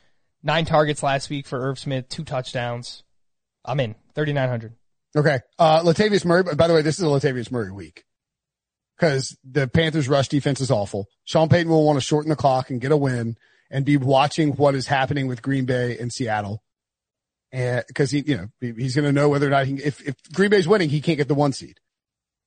Nine 0.42 0.64
targets 0.64 1.02
last 1.02 1.28
week 1.28 1.46
for 1.46 1.60
Irv 1.60 1.78
Smith, 1.78 2.08
two 2.08 2.24
touchdowns. 2.24 3.02
I'm 3.64 3.80
in 3.80 3.94
3,900. 4.14 4.74
Okay. 5.16 5.40
Uh, 5.58 5.82
Latavius 5.82 6.24
Murray, 6.24 6.54
by 6.54 6.66
the 6.66 6.74
way, 6.74 6.82
this 6.82 6.98
is 6.98 7.04
a 7.04 7.08
Latavius 7.08 7.50
Murray 7.50 7.72
week 7.72 8.04
because 8.96 9.36
the 9.44 9.68
Panthers 9.68 10.08
rush 10.08 10.28
defense 10.28 10.60
is 10.60 10.70
awful. 10.70 11.06
Sean 11.24 11.48
Payton 11.48 11.70
will 11.70 11.84
want 11.84 11.98
to 11.98 12.04
shorten 12.04 12.30
the 12.30 12.36
clock 12.36 12.70
and 12.70 12.80
get 12.80 12.92
a 12.92 12.96
win 12.96 13.36
and 13.70 13.84
be 13.84 13.96
watching 13.96 14.52
what 14.52 14.74
is 14.74 14.86
happening 14.86 15.26
with 15.26 15.42
Green 15.42 15.64
Bay 15.64 15.98
and 15.98 16.12
Seattle. 16.12 16.62
And 17.52 17.84
cause 17.94 18.10
he, 18.10 18.20
you 18.20 18.36
know, 18.36 18.46
he's 18.60 18.94
going 18.94 19.06
to 19.06 19.12
know 19.12 19.28
whether 19.28 19.46
or 19.46 19.50
not 19.50 19.66
he, 19.66 19.74
if, 19.74 20.06
if 20.06 20.14
Green 20.32 20.50
Bay's 20.50 20.68
winning, 20.68 20.88
he 20.88 21.00
can't 21.00 21.18
get 21.18 21.28
the 21.28 21.34
one 21.34 21.52
seed. 21.52 21.80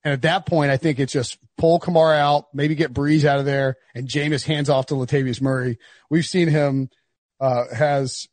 And 0.02 0.12
at 0.12 0.22
that 0.22 0.46
point, 0.46 0.70
I 0.70 0.76
think 0.76 0.98
it's 0.98 1.12
just 1.12 1.38
pull 1.56 1.80
Kamara 1.80 2.18
out, 2.18 2.46
maybe 2.52 2.74
get 2.74 2.92
Brees 2.92 3.24
out 3.24 3.38
of 3.38 3.46
there 3.46 3.76
and 3.94 4.08
Jameis 4.08 4.44
hands 4.44 4.68
off 4.68 4.86
to 4.86 4.94
Latavius 4.94 5.40
Murray. 5.40 5.78
We've 6.10 6.24
seen 6.24 6.48
him, 6.48 6.90
uh, 7.40 7.64
has 7.74 8.28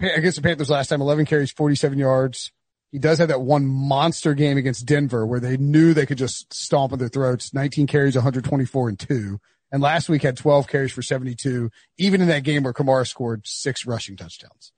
against 0.00 0.36
the 0.36 0.42
Panthers 0.42 0.70
last 0.70 0.88
time, 0.88 1.00
11 1.00 1.26
carries, 1.26 1.50
47 1.50 1.98
yards. 1.98 2.52
He 2.92 2.98
does 2.98 3.18
have 3.18 3.28
that 3.28 3.42
one 3.42 3.66
monster 3.66 4.34
game 4.34 4.56
against 4.56 4.86
Denver 4.86 5.24
where 5.24 5.40
they 5.40 5.56
knew 5.56 5.94
they 5.94 6.06
could 6.06 6.18
just 6.18 6.52
stomp 6.52 6.92
on 6.92 6.98
their 6.98 7.08
throats. 7.08 7.54
19 7.54 7.86
carries, 7.86 8.16
124 8.16 8.88
and 8.88 8.98
two. 8.98 9.38
And 9.70 9.80
last 9.80 10.08
week 10.08 10.22
had 10.22 10.36
12 10.36 10.66
carries 10.66 10.90
for 10.90 11.02
72, 11.02 11.70
even 11.98 12.20
in 12.20 12.28
that 12.28 12.42
game 12.42 12.64
where 12.64 12.72
Kamara 12.72 13.06
scored 13.06 13.46
six 13.46 13.86
rushing 13.86 14.16
touchdowns. 14.16 14.72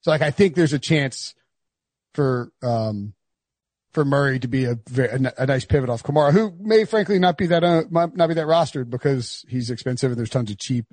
So 0.00 0.10
like, 0.10 0.22
I 0.22 0.30
think 0.30 0.54
there's 0.54 0.72
a 0.72 0.78
chance 0.78 1.34
for, 2.14 2.50
um, 2.62 3.12
for 3.92 4.06
Murray 4.06 4.38
to 4.38 4.48
be 4.48 4.64
a, 4.64 4.78
a, 4.96 5.46
nice 5.46 5.66
pivot 5.66 5.90
off 5.90 6.02
Kamara, 6.02 6.32
who 6.32 6.54
may 6.58 6.86
frankly 6.86 7.18
not 7.18 7.36
be 7.36 7.48
that, 7.48 7.62
uh, 7.62 7.82
not 7.90 8.14
be 8.14 8.34
that 8.34 8.46
rostered 8.46 8.88
because 8.88 9.44
he's 9.48 9.68
expensive 9.68 10.10
and 10.10 10.18
there's 10.18 10.30
tons 10.30 10.50
of 10.50 10.56
cheap, 10.56 10.86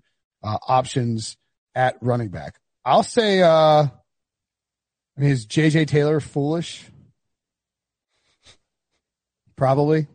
uh, 0.43 0.57
options 0.67 1.37
at 1.76 1.97
running 2.01 2.30
back. 2.30 2.59
I'll 2.86 3.03
say, 3.03 3.41
uh, 3.41 3.49
I 3.49 3.91
mean, 5.17 5.32
is 5.32 5.45
JJ 5.45 5.88
Taylor 5.88 6.20
foolish? 6.20 6.86
Probably. 9.55 10.07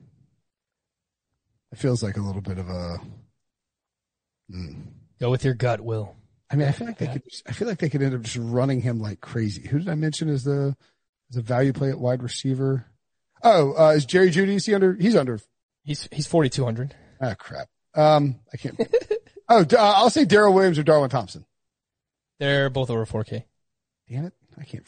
It 1.72 1.78
feels 1.78 2.02
like 2.02 2.16
a 2.16 2.22
little 2.22 2.40
bit 2.40 2.58
of 2.58 2.68
a. 2.68 2.98
Hmm. 4.50 4.72
Go 5.20 5.30
with 5.30 5.44
your 5.44 5.54
gut, 5.54 5.80
Will. 5.80 6.14
I 6.50 6.56
mean, 6.56 6.68
I 6.68 6.72
feel 6.72 6.86
like 6.86 6.98
they 6.98 7.08
could. 7.08 7.22
I 7.46 7.52
feel 7.52 7.68
like 7.68 7.78
they 7.78 7.88
could 7.88 8.02
end 8.02 8.14
up 8.14 8.22
just 8.22 8.36
running 8.36 8.80
him 8.80 9.00
like 9.00 9.20
crazy. 9.20 9.66
Who 9.68 9.78
did 9.78 9.88
I 9.88 9.94
mention 9.94 10.28
as 10.28 10.44
the 10.44 10.76
as 11.30 11.36
a 11.36 11.42
value 11.42 11.72
play 11.72 11.90
at 11.90 11.98
wide 11.98 12.22
receiver? 12.22 12.86
Oh, 13.42 13.74
uh, 13.76 13.90
is 13.90 14.06
Jerry 14.06 14.30
Jeudy? 14.30 14.54
Is 14.54 14.66
he 14.66 14.74
under? 14.74 14.94
He's 14.94 15.16
under. 15.16 15.38
He's, 15.84 16.08
he's 16.10 16.26
4,200. 16.26 16.94
Ah, 17.20 17.34
crap. 17.34 17.68
Um, 17.94 18.36
I 18.52 18.56
can't. 18.56 18.80
Oh, 19.48 19.60
uh, 19.60 19.76
I'll 19.78 20.10
say 20.10 20.24
Darrel 20.24 20.54
Williams 20.54 20.78
or 20.78 20.82
Darwin 20.82 21.10
Thompson. 21.10 21.44
They're 22.40 22.70
both 22.70 22.90
over 22.90 23.04
4K. 23.06 23.44
Damn 24.08 24.26
it, 24.26 24.32
I 24.58 24.64
can't 24.64 24.86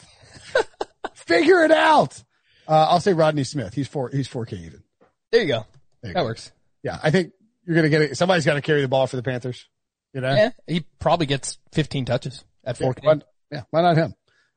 figure 1.13 1.63
it 1.63 1.71
out. 1.71 2.21
Uh, 2.67 2.87
I'll 2.89 2.99
say 2.99 3.13
Rodney 3.13 3.43
Smith. 3.43 3.73
He's 3.73 3.87
four. 3.87 4.09
He's 4.09 4.27
four 4.27 4.45
K 4.45 4.57
even. 4.57 4.83
There 5.31 5.41
you 5.41 5.47
go. 5.47 5.65
There 6.01 6.09
you 6.11 6.13
That 6.13 6.19
go. 6.21 6.25
works. 6.25 6.51
Yeah, 6.83 6.99
I 7.01 7.11
think 7.11 7.31
you're 7.65 7.75
gonna 7.75 7.89
get 7.89 8.01
it. 8.01 8.17
Somebody's 8.17 8.45
got 8.45 8.55
to 8.55 8.61
carry 8.61 8.81
the 8.81 8.87
ball 8.87 9.07
for 9.07 9.15
the 9.15 9.23
Panthers. 9.23 9.65
You 10.13 10.21
know, 10.21 10.33
Yeah, 10.33 10.51
he 10.67 10.85
probably 10.99 11.25
gets 11.25 11.57
15 11.73 12.05
touches 12.05 12.43
at 12.63 12.77
4K. 12.77 13.03
why, 13.03 13.21
yeah, 13.51 13.63
why 13.71 13.81
not 13.81 13.97
him? 13.97 14.13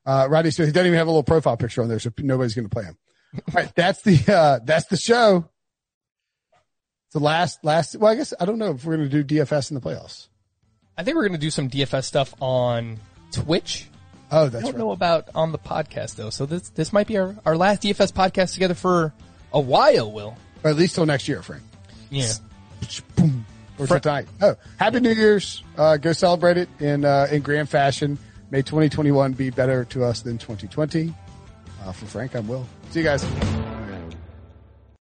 Uh, 0.06 0.26
Rodney 0.30 0.50
Smith, 0.50 0.68
he 0.68 0.72
doesn't 0.72 0.86
even 0.86 0.98
have 0.98 1.06
a 1.06 1.10
little 1.10 1.22
profile 1.22 1.56
picture 1.56 1.82
on 1.82 1.88
there, 1.88 1.98
so 1.98 2.10
nobody's 2.18 2.54
going 2.54 2.68
to 2.68 2.74
play 2.74 2.84
him. 2.84 2.96
All 3.34 3.54
right, 3.54 3.72
that's 3.74 4.02
the 4.02 4.32
uh, 4.32 4.60
that's 4.64 4.86
the 4.86 4.96
show. 4.96 5.49
The 7.12 7.20
last 7.20 7.64
last. 7.64 7.96
Well, 7.96 8.12
I 8.12 8.14
guess 8.14 8.32
I 8.38 8.44
don't 8.44 8.58
know 8.58 8.70
if 8.72 8.84
we're 8.84 8.96
going 8.96 9.10
to 9.10 9.22
do 9.22 9.36
DFS 9.36 9.70
in 9.70 9.74
the 9.74 9.80
playoffs. 9.80 10.28
I 10.96 11.02
think 11.02 11.16
we're 11.16 11.22
going 11.22 11.32
to 11.32 11.38
do 11.38 11.50
some 11.50 11.68
DFS 11.68 12.04
stuff 12.04 12.34
on 12.40 12.98
Twitch. 13.32 13.88
Oh, 14.30 14.48
that's 14.48 14.56
I 14.56 14.66
don't 14.66 14.74
right. 14.74 14.78
know 14.78 14.92
about 14.92 15.28
on 15.34 15.50
the 15.50 15.58
podcast 15.58 16.16
though. 16.16 16.30
So 16.30 16.46
this 16.46 16.68
this 16.70 16.92
might 16.92 17.06
be 17.06 17.18
our, 17.18 17.34
our 17.44 17.56
last 17.56 17.82
DFS 17.82 18.12
podcast 18.12 18.54
together 18.54 18.74
for 18.74 19.12
a 19.52 19.60
while, 19.60 20.12
Will. 20.12 20.36
Or 20.62 20.70
at 20.70 20.76
least 20.76 20.94
till 20.94 21.06
next 21.06 21.26
year, 21.26 21.42
Frank. 21.42 21.62
Yeah. 22.10 22.30
Boom. 23.16 23.44
Or 23.78 23.86
till 23.86 23.98
tonight. 24.00 24.28
Oh, 24.40 24.56
happy 24.78 25.00
New 25.00 25.12
Year's! 25.12 25.64
Uh, 25.76 25.96
go 25.96 26.12
celebrate 26.12 26.58
it 26.58 26.68
in 26.78 27.04
uh, 27.04 27.26
in 27.30 27.42
grand 27.42 27.68
fashion. 27.68 28.18
May 28.50 28.62
2021 28.62 29.32
be 29.32 29.50
better 29.50 29.84
to 29.86 30.04
us 30.04 30.22
than 30.22 30.38
2020. 30.38 31.14
Uh, 31.84 31.92
for 31.92 32.06
Frank, 32.06 32.34
I'm 32.34 32.46
Will. 32.46 32.66
See 32.90 33.00
you 33.00 33.04
guys. 33.06 33.24